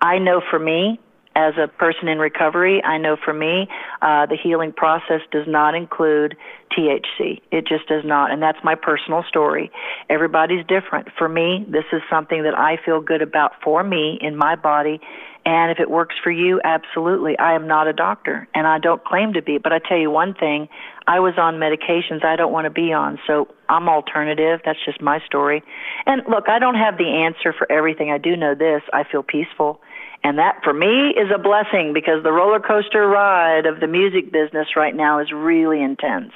I 0.00 0.18
know 0.18 0.40
for 0.50 0.58
me, 0.58 0.98
as 1.36 1.54
a 1.58 1.66
person 1.66 2.08
in 2.08 2.18
recovery, 2.18 2.82
I 2.84 2.98
know 2.98 3.16
for 3.22 3.32
me, 3.32 3.66
uh, 4.02 4.26
the 4.26 4.36
healing 4.40 4.72
process 4.72 5.20
does 5.32 5.46
not 5.48 5.74
include 5.74 6.36
THC. 6.76 7.40
It 7.50 7.66
just 7.66 7.88
does 7.88 8.04
not. 8.04 8.30
And 8.30 8.40
that's 8.40 8.58
my 8.62 8.74
personal 8.76 9.24
story. 9.28 9.70
Everybody's 10.08 10.64
different. 10.66 11.08
For 11.18 11.28
me, 11.28 11.66
this 11.68 11.84
is 11.92 12.02
something 12.08 12.44
that 12.44 12.56
I 12.56 12.78
feel 12.84 13.00
good 13.00 13.22
about 13.22 13.52
for 13.62 13.82
me 13.82 14.18
in 14.20 14.36
my 14.36 14.54
body. 14.54 15.00
And 15.46 15.70
if 15.70 15.78
it 15.78 15.90
works 15.90 16.14
for 16.22 16.30
you, 16.30 16.60
absolutely. 16.64 17.38
I 17.38 17.54
am 17.54 17.66
not 17.66 17.86
a 17.86 17.92
doctor 17.92 18.48
and 18.54 18.66
I 18.66 18.78
don't 18.78 19.04
claim 19.04 19.34
to 19.34 19.42
be. 19.42 19.58
But 19.58 19.72
I 19.72 19.78
tell 19.78 19.98
you 19.98 20.10
one 20.10 20.32
thing, 20.34 20.68
I 21.06 21.20
was 21.20 21.34
on 21.36 21.56
medications 21.56 22.24
I 22.24 22.36
don't 22.36 22.52
want 22.52 22.64
to 22.64 22.70
be 22.70 22.92
on. 22.92 23.18
So 23.26 23.48
I'm 23.68 23.88
alternative. 23.88 24.60
That's 24.64 24.82
just 24.84 25.02
my 25.02 25.20
story. 25.26 25.62
And 26.06 26.22
look, 26.28 26.48
I 26.48 26.58
don't 26.58 26.76
have 26.76 26.96
the 26.96 27.24
answer 27.26 27.52
for 27.52 27.70
everything. 27.70 28.10
I 28.10 28.18
do 28.18 28.36
know 28.36 28.54
this. 28.54 28.82
I 28.92 29.04
feel 29.04 29.22
peaceful. 29.22 29.80
And 30.22 30.38
that 30.38 30.60
for 30.64 30.72
me 30.72 31.10
is 31.10 31.30
a 31.34 31.38
blessing 31.38 31.92
because 31.92 32.22
the 32.22 32.32
roller 32.32 32.60
coaster 32.60 33.06
ride 33.06 33.66
of 33.66 33.80
the 33.80 33.86
music 33.86 34.32
business 34.32 34.68
right 34.74 34.96
now 34.96 35.20
is 35.20 35.30
really 35.30 35.82
intense. 35.82 36.32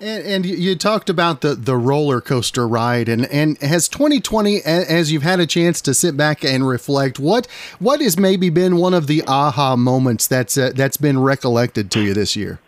And, 0.00 0.24
and 0.24 0.46
you, 0.46 0.76
talked 0.76 1.10
about 1.10 1.40
the, 1.40 1.56
the 1.56 1.76
roller 1.76 2.20
coaster 2.20 2.68
ride, 2.68 3.08
and, 3.08 3.26
and 3.26 3.58
has 3.58 3.88
2020, 3.88 4.62
as 4.62 5.10
you've 5.10 5.24
had 5.24 5.40
a 5.40 5.46
chance 5.46 5.80
to 5.82 5.92
sit 5.92 6.16
back 6.16 6.44
and 6.44 6.66
reflect, 6.66 7.18
what 7.18 7.48
what 7.80 8.00
has 8.00 8.16
maybe 8.16 8.48
been 8.48 8.76
one 8.76 8.94
of 8.94 9.08
the 9.08 9.24
aha 9.26 9.74
moments 9.74 10.28
that's 10.28 10.56
uh, 10.56 10.70
that's 10.74 10.96
been 10.96 11.18
recollected 11.18 11.90
to 11.92 12.00
you 12.00 12.14
this 12.14 12.36
year? 12.36 12.60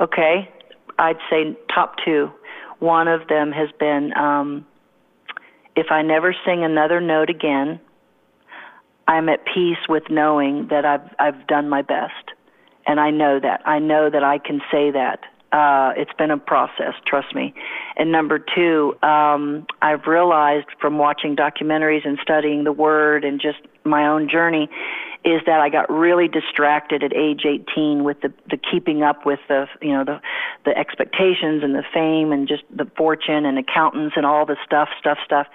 Okay, 0.00 0.50
I'd 0.98 1.18
say 1.30 1.56
top 1.74 1.94
two. 2.04 2.30
One 2.78 3.08
of 3.08 3.26
them 3.28 3.52
has 3.52 3.70
been 3.78 4.12
um, 4.14 4.66
if 5.76 5.86
I 5.90 6.02
never 6.02 6.34
sing 6.44 6.64
another 6.64 7.00
note 7.00 7.30
again, 7.30 7.80
I'm 9.08 9.28
at 9.28 9.44
peace 9.44 9.78
with 9.88 10.04
knowing 10.10 10.68
that 10.68 10.84
I've 10.84 11.14
I've 11.18 11.46
done 11.46 11.68
my 11.68 11.82
best, 11.82 12.32
and 12.86 12.98
I 12.98 13.10
know 13.10 13.38
that. 13.40 13.62
I 13.66 13.78
know 13.78 14.10
that 14.10 14.24
I 14.24 14.38
can 14.38 14.60
say 14.70 14.90
that. 14.90 15.20
Uh, 15.52 15.92
it's 15.96 16.12
been 16.18 16.30
a 16.30 16.38
process, 16.38 16.94
trust 17.06 17.34
me. 17.34 17.54
And 17.96 18.10
number 18.10 18.38
two, 18.38 18.96
um, 19.02 19.66
I've 19.80 20.06
realized 20.06 20.66
from 20.80 20.98
watching 20.98 21.36
documentaries 21.36 22.06
and 22.06 22.18
studying 22.20 22.64
the 22.64 22.72
Word 22.72 23.24
and 23.24 23.40
just 23.40 23.58
my 23.84 24.06
own 24.06 24.28
journey, 24.28 24.68
is 25.24 25.40
that 25.46 25.60
I 25.60 25.68
got 25.68 25.90
really 25.90 26.28
distracted 26.28 27.02
at 27.02 27.12
age 27.14 27.42
18 27.44 28.04
with 28.04 28.20
the 28.20 28.32
the 28.48 28.56
keeping 28.56 29.02
up 29.02 29.26
with 29.26 29.40
the 29.48 29.66
you 29.80 29.92
know 29.92 30.04
the 30.04 30.20
the 30.64 30.76
expectations 30.76 31.62
and 31.64 31.74
the 31.74 31.84
fame 31.92 32.32
and 32.32 32.46
just 32.46 32.62
the 32.74 32.88
fortune 32.96 33.44
and 33.44 33.58
accountants 33.58 34.14
and 34.16 34.24
all 34.24 34.46
the 34.46 34.56
stuff 34.64 34.88
stuff 34.98 35.18
stuff 35.24 35.46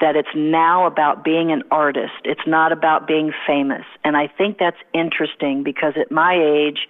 that 0.00 0.16
it's 0.16 0.28
now 0.34 0.86
about 0.86 1.24
being 1.24 1.50
an 1.50 1.62
artist. 1.70 2.12
It's 2.24 2.46
not 2.46 2.72
about 2.72 3.06
being 3.06 3.32
famous. 3.46 3.84
And 4.04 4.16
I 4.16 4.28
think 4.28 4.58
that's 4.58 4.76
interesting 4.92 5.62
because 5.62 5.94
at 5.96 6.10
my 6.10 6.34
age, 6.34 6.86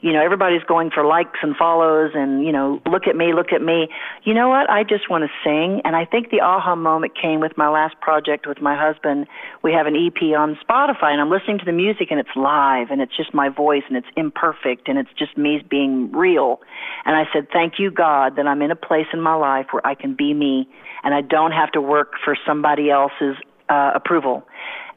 you 0.00 0.12
know, 0.12 0.22
everybody's 0.22 0.62
going 0.62 0.90
for 0.90 1.04
likes 1.04 1.40
and 1.42 1.56
follows 1.56 2.12
and, 2.14 2.44
you 2.44 2.52
know, 2.52 2.80
look 2.86 3.08
at 3.08 3.16
me, 3.16 3.32
look 3.34 3.52
at 3.52 3.60
me. 3.60 3.88
You 4.22 4.32
know 4.32 4.48
what? 4.48 4.70
I 4.70 4.84
just 4.84 5.10
want 5.10 5.24
to 5.24 5.30
sing. 5.42 5.82
And 5.84 5.96
I 5.96 6.04
think 6.04 6.30
the 6.30 6.40
aha 6.40 6.76
moment 6.76 7.18
came 7.20 7.40
with 7.40 7.56
my 7.58 7.68
last 7.68 8.00
project 8.00 8.46
with 8.46 8.60
my 8.60 8.76
husband. 8.78 9.26
We 9.62 9.72
have 9.72 9.86
an 9.86 9.96
EP 9.96 10.22
on 10.38 10.56
Spotify 10.62 11.10
and 11.10 11.20
I'm 11.20 11.30
listening 11.30 11.58
to 11.58 11.64
the 11.64 11.72
music 11.72 12.08
and 12.12 12.20
it's 12.20 12.34
live 12.36 12.90
and 12.90 13.00
it's 13.00 13.16
just 13.16 13.34
my 13.34 13.48
voice 13.48 13.82
and 13.88 13.96
it's 13.96 14.06
imperfect 14.16 14.88
and 14.88 14.98
it's 14.98 15.10
just 15.18 15.36
me 15.36 15.60
being 15.68 16.12
real. 16.12 16.60
And 17.04 17.16
I 17.16 17.24
said, 17.32 17.48
thank 17.52 17.74
you, 17.80 17.90
God, 17.90 18.36
that 18.36 18.46
I'm 18.46 18.62
in 18.62 18.70
a 18.70 18.76
place 18.76 19.06
in 19.12 19.20
my 19.20 19.34
life 19.34 19.66
where 19.72 19.84
I 19.84 19.96
can 19.96 20.14
be 20.14 20.32
me 20.32 20.68
and 21.02 21.12
I 21.12 21.22
don't 21.22 21.52
have 21.52 21.72
to 21.72 21.80
work 21.80 22.12
for 22.24 22.36
somebody 22.46 22.88
else's 22.88 23.34
uh, 23.68 23.92
approval. 23.94 24.44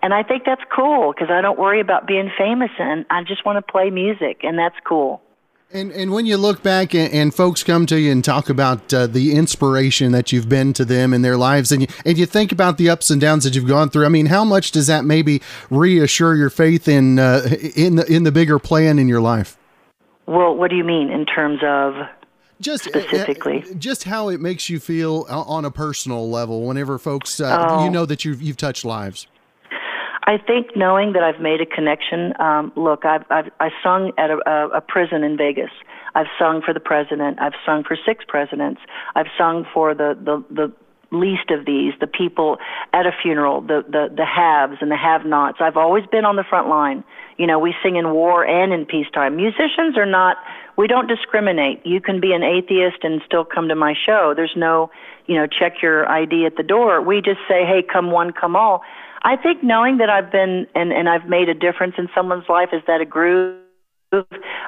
And 0.04 0.14
I 0.14 0.24
think 0.24 0.44
that's 0.46 0.64
cool 0.76 1.14
because 1.14 1.30
I 1.30 1.42
don't 1.42 1.60
worry 1.60 1.80
about 1.80 2.08
being 2.08 2.32
famous 2.38 2.72
and 2.80 3.06
I 3.10 3.24
just 3.24 3.46
want 3.46 3.58
to 3.66 3.72
play 3.72 3.90
music 3.92 4.40
and 4.44 4.58
that's 4.58 4.76
cool. 4.84 5.22
And 5.74 5.92
and 5.94 6.12
when 6.12 6.26
you 6.26 6.36
look 6.36 6.62
back 6.62 6.94
and, 6.94 7.14
and 7.14 7.34
folks 7.34 7.64
come 7.64 7.86
to 7.86 7.98
you 7.98 8.12
and 8.12 8.26
talk 8.26 8.50
about 8.50 8.94
uh, 8.94 9.08
the 9.08 9.34
inspiration 9.36 10.12
that 10.12 10.34
you've 10.34 10.50
been 10.50 10.74
to 10.74 10.84
them 10.84 11.14
in 11.14 11.22
their 11.22 11.38
lives, 11.38 11.72
and 11.72 11.84
you, 11.84 11.88
and 12.06 12.18
you 12.18 12.26
think 12.26 12.52
about 12.52 12.78
the 12.78 12.90
ups 12.90 13.10
and 13.10 13.22
downs 13.22 13.46
that 13.46 13.56
you've 13.56 13.70
gone 13.70 13.90
through, 13.90 14.06
I 14.06 14.10
mean, 14.10 14.26
how 14.26 14.44
much 14.44 14.72
does 14.72 14.88
that 14.88 15.06
maybe 15.06 15.42
reassure 15.70 16.36
your 16.36 16.50
faith 16.50 16.90
in 16.90 17.20
uh, 17.20 17.48
in 17.74 17.96
the 17.96 18.06
in 18.12 18.24
the 18.24 18.34
bigger 18.34 18.60
plan 18.60 19.00
in 19.00 19.08
your 19.08 19.22
life? 19.22 19.56
Well, 20.26 20.54
what 20.56 20.70
do 20.72 20.76
you 20.76 20.84
mean 20.84 21.10
in 21.10 21.26
terms 21.26 21.60
of 21.64 21.94
Just 22.60 22.88
uh, 22.88 23.00
Specifically. 23.00 23.64
just 23.78 24.04
how 24.04 24.28
it 24.28 24.42
makes 24.42 24.70
you 24.70 24.78
feel 24.78 25.26
on 25.30 25.64
a 25.64 25.72
personal 25.72 26.30
level 26.30 26.66
whenever 26.68 26.98
folks 27.00 27.40
uh, 27.40 27.58
Oh. 27.70 27.86
you 27.86 27.90
know 27.90 28.06
that 28.06 28.26
you've 28.26 28.42
you've 28.42 28.58
touched 28.58 28.84
lives. 28.84 29.26
I 30.24 30.38
think 30.38 30.76
knowing 30.76 31.14
that 31.14 31.24
I've 31.24 31.42
made 31.42 31.62
a 31.62 31.66
connection. 31.66 32.34
Um, 32.40 32.72
look, 32.76 33.06
I've, 33.06 33.24
I've 33.30 33.52
I've 33.60 33.72
sung 33.84 34.12
at 34.18 34.30
a, 34.30 34.38
a, 34.46 34.78
a 34.78 34.82
prison 34.82 35.24
in 35.24 35.36
Vegas. 35.38 35.72
I've 36.14 36.28
sung 36.38 36.62
for 36.64 36.74
the 36.74 36.80
president. 36.80 37.40
I've 37.42 37.58
sung 37.66 37.84
for 37.84 37.98
six 38.06 38.24
presidents. 38.28 38.82
I've 39.16 39.28
sung 39.38 39.66
for 39.74 39.96
the 39.96 40.18
the 40.24 40.44
the 40.54 40.72
least 41.12 41.52
of 41.52 41.66
these, 41.66 41.94
the 42.00 42.08
people 42.08 42.58
at 42.94 43.06
a 43.06 43.12
funeral, 43.22 43.62
the 43.62 43.84
the 43.88 44.14
the 44.16 44.26
haves 44.26 44.78
and 44.82 44.92
the 44.92 44.96
have-nots. 44.96 45.58
I've 45.60 45.78
always 45.78 46.06
been 46.12 46.24
on 46.24 46.36
the 46.36 46.46
front 46.48 46.70
line. 46.70 47.04
You 47.38 47.48
know, 47.48 47.60
we 47.60 47.74
sing 47.84 47.96
in 47.96 48.12
war 48.12 48.46
and 48.46 48.72
in 48.72 48.86
peacetime. 48.86 49.36
Musicians 49.36 49.98
are 49.98 50.06
not. 50.06 50.38
We 50.78 50.88
don't 50.88 51.08
discriminate. 51.08 51.86
You 51.86 52.00
can 52.00 52.22
be 52.22 52.32
an 52.34 52.44
atheist 52.44 53.04
and 53.04 53.22
still 53.26 53.44
come 53.44 53.68
to 53.68 53.76
my 53.76 53.94
show. 53.94 54.34
There's 54.36 54.54
no, 54.56 54.90
you 55.28 55.36
know, 55.36 55.48
check 55.48 55.82
your 55.82 56.08
ID 56.08 56.46
at 56.46 56.56
the 56.56 56.64
door. 56.64 57.02
We 57.02 57.18
just 57.22 57.40
say, 57.48 57.66
hey, 57.66 57.84
come 57.84 58.12
one, 58.12 58.32
come 58.32 58.56
all. 58.56 58.82
I 59.24 59.36
think 59.36 59.64
knowing 59.64 59.98
that 59.98 60.10
I've 60.10 60.32
been 60.32 60.68
and, 60.74 60.92
and 60.92 61.08
I've 61.08 61.28
made 61.28 61.50
a 61.50 61.54
difference 61.54 61.96
in 61.98 62.10
someone's 62.16 62.50
life 62.50 62.70
is 62.74 62.82
that 62.88 63.02
a 63.02 63.06
groove. 63.06 63.58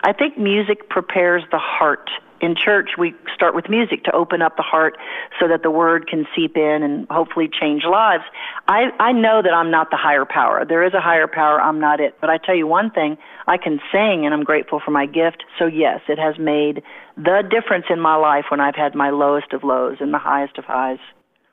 I 0.03 0.13
think 0.13 0.37
music 0.37 0.89
prepares 0.89 1.43
the 1.51 1.57
heart. 1.57 2.09
In 2.39 2.55
church, 2.55 2.91
we 2.97 3.15
start 3.33 3.55
with 3.55 3.69
music 3.69 4.03
to 4.03 4.11
open 4.13 4.41
up 4.41 4.57
the 4.57 4.63
heart 4.63 4.97
so 5.39 5.47
that 5.47 5.63
the 5.63 5.71
word 5.71 6.07
can 6.07 6.27
seep 6.35 6.57
in 6.57 6.83
and 6.83 7.07
hopefully 7.09 7.49
change 7.49 7.83
lives. 7.85 8.23
I, 8.67 8.91
I 8.99 9.13
know 9.13 9.41
that 9.41 9.53
I'm 9.53 9.71
not 9.71 9.91
the 9.91 9.97
higher 9.97 10.25
power. 10.25 10.65
There 10.65 10.83
is 10.83 10.93
a 10.93 10.99
higher 10.99 11.27
power. 11.27 11.61
I'm 11.61 11.79
not 11.79 12.01
it. 12.01 12.17
But 12.19 12.29
I 12.29 12.37
tell 12.37 12.55
you 12.55 12.67
one 12.67 12.91
thing, 12.91 13.17
I 13.47 13.55
can 13.57 13.79
sing 13.93 14.25
and 14.25 14.33
I'm 14.33 14.43
grateful 14.43 14.81
for 14.83 14.91
my 14.91 15.05
gift. 15.05 15.45
So 15.57 15.67
yes, 15.67 16.01
it 16.09 16.19
has 16.19 16.37
made 16.37 16.83
the 17.15 17.43
difference 17.49 17.85
in 17.89 18.01
my 18.01 18.15
life 18.15 18.45
when 18.51 18.59
I've 18.59 18.75
had 18.75 18.93
my 18.93 19.09
lowest 19.09 19.53
of 19.53 19.63
lows 19.63 19.97
and 20.01 20.13
the 20.13 20.19
highest 20.19 20.57
of 20.57 20.65
highs. 20.65 20.99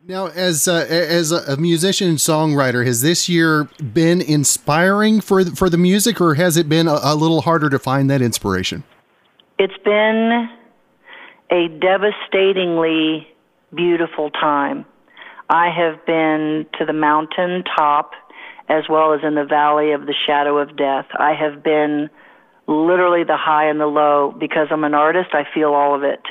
Now, 0.06 0.28
as 0.28 0.66
as 0.66 1.30
a 1.30 1.58
musician 1.58 2.08
and 2.08 2.16
songwriter, 2.16 2.86
has 2.86 3.02
this 3.02 3.28
year 3.28 3.64
been 3.92 4.22
inspiring 4.22 5.20
for 5.20 5.44
for 5.44 5.68
the 5.68 5.76
music, 5.76 6.22
or 6.22 6.34
has 6.34 6.56
it 6.56 6.70
been 6.70 6.88
a, 6.88 6.98
a 7.02 7.14
little 7.14 7.42
harder 7.42 7.68
to 7.68 7.78
find 7.78 8.08
that 8.08 8.22
inspiration? 8.22 8.82
It's 9.58 9.76
been 9.84 10.48
a 11.50 11.68
devastatingly 11.68 13.28
beautiful 13.74 14.30
time. 14.30 14.86
I 15.50 15.68
have 15.68 16.06
been 16.06 16.66
to 16.78 16.86
the 16.86 16.94
mountain 16.94 17.62
top 17.76 18.12
as 18.70 18.84
well 18.88 19.12
as 19.12 19.20
in 19.22 19.34
the 19.34 19.44
valley 19.44 19.92
of 19.92 20.06
the 20.06 20.14
shadow 20.26 20.56
of 20.58 20.76
death. 20.78 21.06
I 21.18 21.34
have 21.34 21.62
been 21.62 22.08
literally 22.66 23.24
the 23.24 23.36
high 23.36 23.68
and 23.68 23.78
the 23.78 23.86
low 23.86 24.34
because 24.38 24.68
I'm 24.70 24.84
an 24.84 24.94
artist. 24.94 25.30
I 25.34 25.44
feel 25.52 25.74
all 25.74 25.94
of 25.94 26.04
it. 26.04 26.22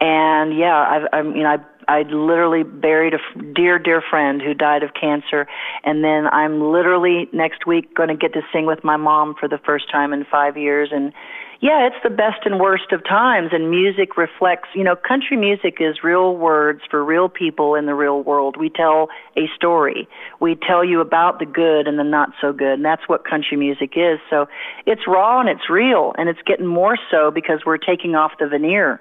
And 0.00 0.56
yeah, 0.58 0.76
I've, 0.76 1.08
I 1.12 1.22
mean, 1.22 1.46
I 1.46 1.56
I 1.88 2.02
literally 2.02 2.62
buried 2.62 3.14
a 3.14 3.18
dear, 3.54 3.78
dear 3.78 4.02
friend 4.08 4.42
who 4.42 4.54
died 4.54 4.82
of 4.82 4.90
cancer, 5.00 5.46
and 5.84 6.02
then 6.02 6.26
I'm 6.26 6.72
literally 6.72 7.28
next 7.32 7.66
week 7.66 7.94
going 7.94 8.08
to 8.08 8.16
get 8.16 8.32
to 8.34 8.42
sing 8.52 8.66
with 8.66 8.82
my 8.82 8.96
mom 8.96 9.34
for 9.38 9.48
the 9.48 9.58
first 9.58 9.90
time 9.90 10.12
in 10.12 10.24
five 10.24 10.56
years. 10.56 10.90
And 10.92 11.12
yeah, 11.60 11.86
it's 11.86 11.96
the 12.02 12.10
best 12.10 12.44
and 12.44 12.60
worst 12.60 12.92
of 12.92 13.02
times, 13.04 13.50
and 13.52 13.70
music 13.70 14.16
reflects, 14.16 14.68
you 14.74 14.84
know, 14.84 14.94
country 14.96 15.36
music 15.36 15.76
is 15.80 16.02
real 16.02 16.36
words 16.36 16.80
for 16.90 17.02
real 17.04 17.28
people 17.28 17.74
in 17.74 17.86
the 17.86 17.94
real 17.94 18.22
world. 18.22 18.56
We 18.58 18.68
tell 18.68 19.08
a 19.36 19.48
story. 19.54 20.06
We 20.40 20.56
tell 20.66 20.84
you 20.84 21.00
about 21.00 21.38
the 21.38 21.46
good 21.46 21.88
and 21.88 21.98
the 21.98 22.04
not 22.04 22.30
so 22.40 22.52
good, 22.52 22.74
and 22.74 22.84
that's 22.84 23.08
what 23.08 23.24
country 23.24 23.56
music 23.56 23.92
is. 23.96 24.18
So 24.28 24.46
it's 24.84 25.02
raw 25.06 25.40
and 25.40 25.48
it's 25.48 25.70
real, 25.70 26.12
and 26.18 26.28
it's 26.28 26.42
getting 26.44 26.66
more 26.66 26.98
so 27.10 27.30
because 27.30 27.60
we're 27.64 27.78
taking 27.78 28.14
off 28.14 28.32
the 28.38 28.48
veneer, 28.48 29.00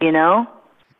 you 0.00 0.12
know? 0.12 0.46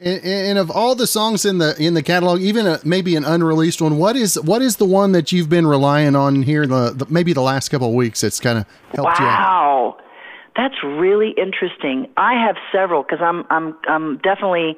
And, 0.01 0.25
and, 0.25 0.59
of 0.59 0.71
all 0.71 0.95
the 0.95 1.09
songs 1.09 1.45
in 1.45 1.59
the 1.59 1.77
in 1.77 1.95
the 1.95 2.05
catalog, 2.05 2.41
even 2.41 2.69
a, 2.69 2.79
maybe 2.85 3.17
an 3.17 3.25
unreleased 3.25 3.83
one, 3.83 3.99
what 3.99 4.15
is 4.15 4.41
what 4.41 4.63
is 4.63 4.77
the 4.77 4.85
one 4.85 5.11
that 5.11 5.33
you've 5.33 5.49
been 5.49 5.67
relying 5.67 6.15
on 6.15 6.43
here? 6.43 6.69
The, 6.69 6.93
the 6.95 7.07
maybe 7.11 7.33
the 7.33 7.43
last 7.43 7.71
couple 7.71 7.89
of 7.89 7.95
weeks 7.95 8.21
that's 8.21 8.39
kind 8.39 8.59
of 8.59 8.67
helped 8.95 9.19
wow. 9.19 9.27
you. 9.27 9.27
Wow, 9.27 9.97
that's 10.55 10.77
really 10.85 11.35
interesting. 11.37 12.07
I 12.17 12.35
have 12.35 12.55
several 12.71 13.03
because 13.03 13.19
I'm 13.21 13.45
I'm 13.51 13.77
I'm 13.89 14.19
definitely 14.19 14.77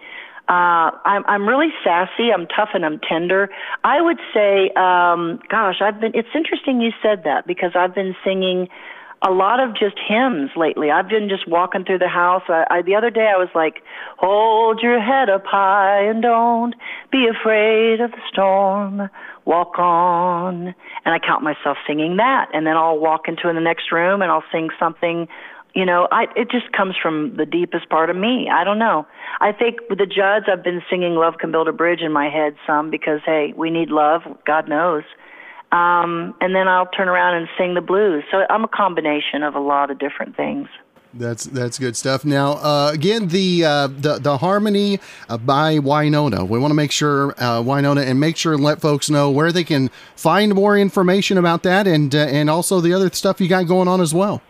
uh, 0.49 0.89
I'm 1.05 1.23
I'm 1.27 1.47
really 1.47 1.69
sassy. 1.85 2.33
I'm 2.33 2.47
tough 2.47 2.71
and 2.73 2.87
I'm 2.87 2.99
tender. 3.07 3.51
I 3.85 4.01
would 4.01 4.19
say, 4.33 4.71
um, 4.71 5.39
gosh, 5.51 5.83
I've 5.83 6.01
been. 6.01 6.13
It's 6.15 6.35
interesting 6.35 6.81
you 6.81 6.93
said 7.03 7.25
that 7.25 7.47
because 7.47 7.73
I've 7.75 7.95
been 7.95 8.17
singing 8.25 8.69
a 9.23 9.31
lot 9.31 9.61
of 9.61 9.75
just 9.75 9.97
hymns 10.09 10.51
lately. 10.57 10.91
I've 10.91 11.09
been 11.09 11.29
just 11.29 11.47
walking 11.47 11.85
through 11.85 11.99
the 11.99 12.09
house. 12.09 12.43
I, 12.49 12.65
I 12.71 12.83
the 12.83 12.95
other 12.95 13.11
day 13.11 13.31
I 13.33 13.37
was 13.37 13.51
like, 13.55 13.83
"Hold 14.19 14.81
your 14.83 15.01
head 15.01 15.29
up 15.29 15.45
high 15.45 16.03
and 16.03 16.23
don't 16.23 16.75
be 17.13 17.29
afraid 17.29 18.01
of 18.01 18.13
the 18.13 18.23
storm. 18.33 19.11
Walk 19.45 19.79
on." 19.79 20.75
And 21.05 21.15
I 21.15 21.19
count 21.19 21.43
myself 21.43 21.77
singing 21.87 22.17
that, 22.17 22.49
and 22.55 22.67
then 22.67 22.77
I'll 22.77 22.99
walk 22.99 23.29
into 23.29 23.53
the 23.53 23.61
next 23.61 23.93
room 23.93 24.23
and 24.23 24.31
I'll 24.31 24.45
sing 24.51 24.71
something. 24.79 25.29
You 25.75 25.85
know, 25.85 26.09
I 26.11 26.25
it 26.35 26.51
just 26.51 26.73
comes 26.73 26.97
from 27.01 27.37
the 27.37 27.45
deepest 27.45 27.91
part 27.91 28.09
of 28.09 28.17
me. 28.17 28.49
I 28.51 28.65
don't 28.65 28.79
know. 28.79 29.07
I 29.41 29.53
think 29.53 29.81
with 29.91 29.99
the 29.99 30.07
Judds, 30.07 30.47
I've 30.51 30.65
been 30.65 30.81
singing 30.89 31.15
"Love 31.15 31.35
Can 31.39 31.53
Build 31.53 31.69
a 31.69 31.73
Bridge" 31.73 32.01
in 32.01 32.11
my 32.11 32.31
head 32.31 32.57
some 32.67 32.91
because 32.91 33.21
hey, 33.27 33.53
we 33.55 33.69
need 33.71 33.91
love. 33.91 34.23
God 34.47 34.67
knows 34.67 35.05
um, 35.73 36.35
and 36.41 36.55
then 36.55 36.69
I'll 36.69 36.87
turn 36.87 37.09
around 37.09 37.37
and 37.37 37.49
sing 37.57 37.75
the 37.75 37.81
blues. 37.81 38.25
So 38.31 38.45
I'm 38.51 38.65
a 38.65 38.69
combination 38.69 39.43
of 39.43 39.55
a 39.55 39.61
lot 39.61 39.91
of 39.91 39.99
different 39.99 40.37
things. 40.37 40.69
That's 41.13 41.45
that's 41.45 41.79
good 41.79 41.97
stuff. 41.97 42.25
Now, 42.25 42.53
uh, 42.53 42.93
again, 42.95 43.29
the 43.29 43.65
uh, 43.65 43.87
the 43.89 44.19
the 44.19 44.39
harmony 44.39 45.01
uh, 45.29 45.39
by 45.39 45.79
Wynonna. 45.79 46.49
We 46.49 46.59
want 46.59 46.71
to 46.71 46.77
make 46.77 46.93
sure 46.93 47.33
uh, 47.33 47.61
Wynonna 47.63 48.07
and 48.07 48.21
make 48.21 48.37
sure 48.37 48.55
and 48.55 48.63
let 48.63 48.81
folks 48.81 49.11
know 49.11 49.29
where 49.29 49.51
they 49.51 49.65
can 49.65 49.91
find 50.15 50.55
more 50.55 50.79
information 50.79 51.37
about 51.37 51.65
that, 51.65 51.89
and 51.89 52.15
uh, 52.15 52.19
and 52.19 52.49
also 52.49 52.81
the 52.81 52.93
other 52.93 53.11
stuff 53.11 53.41
you 53.41 53.49
got 53.49 53.67
going 53.67 53.89
on 53.89 54.01
as 54.01 54.15
well. 54.15 54.41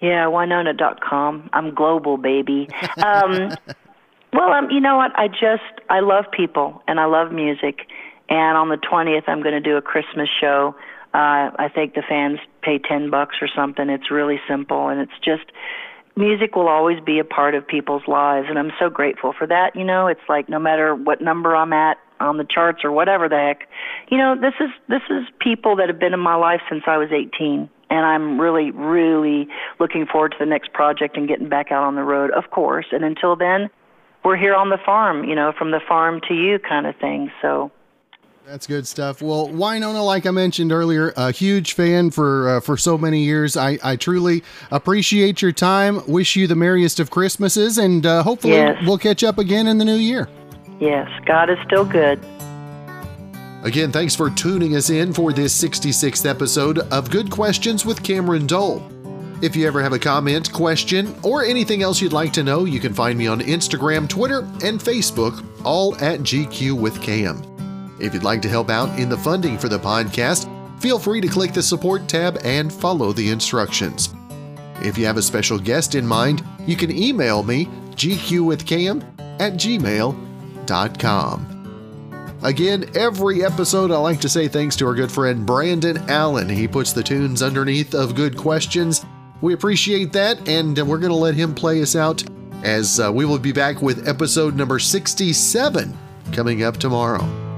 Yeah, 0.00 0.26
Wynonna.com. 0.26 1.50
I'm 1.52 1.74
global, 1.74 2.16
baby. 2.16 2.68
Um, 3.04 3.50
well, 4.32 4.52
um, 4.52 4.70
you 4.70 4.80
know 4.80 4.96
what? 4.96 5.10
I 5.18 5.26
just 5.26 5.64
I 5.88 6.00
love 6.00 6.24
people 6.30 6.82
and 6.86 7.00
I 7.00 7.06
love 7.06 7.32
music, 7.32 7.88
and 8.30 8.56
on 8.56 8.68
the 8.68 8.76
20th, 8.76 9.24
I'm 9.26 9.42
going 9.42 9.54
to 9.54 9.60
do 9.60 9.76
a 9.76 9.82
Christmas 9.82 10.28
show. 10.40 10.74
Uh, 11.12 11.50
I 11.58 11.68
think 11.74 11.94
the 11.94 12.02
fans 12.08 12.38
pay 12.62 12.78
10 12.78 13.10
bucks 13.10 13.36
or 13.42 13.48
something. 13.54 13.90
It's 13.90 14.10
really 14.10 14.40
simple, 14.48 14.88
and 14.88 15.00
it's 15.00 15.18
just 15.24 15.50
music 16.16 16.54
will 16.54 16.68
always 16.68 17.00
be 17.00 17.18
a 17.18 17.24
part 17.24 17.54
of 17.54 17.66
people's 17.66 18.06
lives, 18.06 18.46
and 18.48 18.58
I'm 18.58 18.72
so 18.78 18.88
grateful 18.88 19.34
for 19.36 19.46
that. 19.46 19.74
You 19.74 19.84
know, 19.84 20.06
it's 20.06 20.20
like 20.28 20.48
no 20.48 20.58
matter 20.58 20.94
what 20.94 21.20
number 21.20 21.56
I'm 21.56 21.72
at 21.72 21.98
on 22.20 22.36
the 22.36 22.44
charts 22.44 22.84
or 22.84 22.92
whatever 22.92 23.28
the 23.28 23.36
heck, 23.36 23.68
you 24.10 24.18
know, 24.18 24.36
this 24.40 24.54
is 24.60 24.70
this 24.88 25.02
is 25.10 25.24
people 25.40 25.76
that 25.76 25.88
have 25.88 25.98
been 25.98 26.14
in 26.14 26.20
my 26.20 26.34
life 26.34 26.60
since 26.68 26.84
I 26.86 26.98
was 26.98 27.08
18 27.10 27.68
and 27.90 28.06
I'm 28.06 28.40
really, 28.40 28.70
really 28.70 29.48
looking 29.80 30.06
forward 30.06 30.32
to 30.32 30.36
the 30.38 30.46
next 30.46 30.72
project 30.72 31.16
and 31.16 31.26
getting 31.26 31.48
back 31.48 31.72
out 31.72 31.82
on 31.82 31.96
the 31.96 32.04
road, 32.04 32.30
of 32.30 32.50
course. 32.50 32.86
And 32.92 33.04
until 33.04 33.34
then, 33.34 33.68
we're 34.24 34.36
here 34.36 34.54
on 34.54 34.70
the 34.70 34.78
farm, 34.84 35.24
you 35.24 35.34
know, 35.34 35.52
from 35.58 35.72
the 35.72 35.80
farm 35.86 36.20
to 36.28 36.34
you 36.34 36.58
kind 36.60 36.86
of 36.86 36.94
thing. 36.96 37.32
So 37.42 37.72
that's 38.50 38.66
good 38.66 38.86
stuff. 38.86 39.22
Well, 39.22 39.48
Wynonna, 39.48 40.04
like 40.04 40.26
I 40.26 40.32
mentioned 40.32 40.72
earlier, 40.72 41.12
a 41.16 41.30
huge 41.30 41.74
fan 41.74 42.10
for 42.10 42.48
uh, 42.48 42.60
for 42.60 42.76
so 42.76 42.98
many 42.98 43.22
years. 43.22 43.56
I, 43.56 43.78
I 43.82 43.94
truly 43.94 44.42
appreciate 44.72 45.40
your 45.40 45.52
time. 45.52 46.04
Wish 46.08 46.34
you 46.34 46.48
the 46.48 46.56
merriest 46.56 46.98
of 46.98 47.10
Christmases, 47.10 47.78
and 47.78 48.04
uh, 48.04 48.24
hopefully 48.24 48.54
yes. 48.54 48.76
we'll 48.84 48.98
catch 48.98 49.22
up 49.22 49.38
again 49.38 49.68
in 49.68 49.78
the 49.78 49.84
new 49.84 49.94
year. 49.94 50.28
Yes, 50.80 51.08
God 51.26 51.48
is 51.48 51.58
still 51.64 51.84
good. 51.84 52.18
Again, 53.62 53.92
thanks 53.92 54.16
for 54.16 54.30
tuning 54.30 54.74
us 54.74 54.90
in 54.90 55.12
for 55.12 55.32
this 55.32 55.56
66th 55.62 56.28
episode 56.28 56.78
of 56.78 57.10
Good 57.10 57.30
Questions 57.30 57.84
with 57.84 58.02
Cameron 58.02 58.46
Dole. 58.46 58.82
If 59.42 59.54
you 59.54 59.66
ever 59.66 59.82
have 59.82 59.92
a 59.92 59.98
comment, 59.98 60.50
question, 60.52 61.14
or 61.22 61.44
anything 61.44 61.82
else 61.82 62.00
you'd 62.00 62.14
like 62.14 62.32
to 62.32 62.42
know, 62.42 62.64
you 62.64 62.80
can 62.80 62.94
find 62.94 63.18
me 63.18 63.26
on 63.26 63.40
Instagram, 63.40 64.08
Twitter, 64.08 64.40
and 64.64 64.80
Facebook, 64.80 65.46
all 65.62 65.94
at 65.96 66.20
GQ 66.20 66.72
with 66.72 67.00
Cam. 67.02 67.49
If 68.00 68.14
you'd 68.14 68.22
like 68.22 68.42
to 68.42 68.48
help 68.48 68.70
out 68.70 68.98
in 68.98 69.08
the 69.08 69.16
funding 69.16 69.58
for 69.58 69.68
the 69.68 69.78
podcast, 69.78 70.48
feel 70.80 70.98
free 70.98 71.20
to 71.20 71.28
click 71.28 71.52
the 71.52 71.62
support 71.62 72.08
tab 72.08 72.38
and 72.44 72.72
follow 72.72 73.12
the 73.12 73.30
instructions. 73.30 74.14
If 74.82 74.96
you 74.96 75.04
have 75.04 75.18
a 75.18 75.22
special 75.22 75.58
guest 75.58 75.94
in 75.94 76.06
mind, 76.06 76.42
you 76.66 76.76
can 76.76 76.90
email 76.90 77.42
me, 77.42 77.66
gqwithcam 77.92 79.04
at 79.38 79.52
gmail.com. 79.54 80.26
Again, 82.42 82.90
every 82.94 83.44
episode 83.44 83.90
I 83.90 83.98
like 83.98 84.20
to 84.22 84.28
say 84.28 84.48
thanks 84.48 84.74
to 84.76 84.86
our 84.86 84.94
good 84.94 85.12
friend 85.12 85.44
Brandon 85.44 85.98
Allen. 86.08 86.48
He 86.48 86.66
puts 86.66 86.94
the 86.94 87.02
tunes 87.02 87.42
underneath 87.42 87.94
of 87.94 88.14
good 88.14 88.38
questions. 88.38 89.04
We 89.42 89.52
appreciate 89.52 90.12
that, 90.14 90.48
and 90.48 90.76
we're 90.78 90.98
going 90.98 91.12
to 91.12 91.16
let 91.16 91.34
him 91.34 91.54
play 91.54 91.82
us 91.82 91.94
out 91.94 92.24
as 92.62 92.98
uh, 93.00 93.12
we 93.12 93.26
will 93.26 93.38
be 93.38 93.52
back 93.52 93.82
with 93.82 94.08
episode 94.08 94.56
number 94.56 94.78
67 94.78 95.96
coming 96.32 96.62
up 96.62 96.78
tomorrow. 96.78 97.49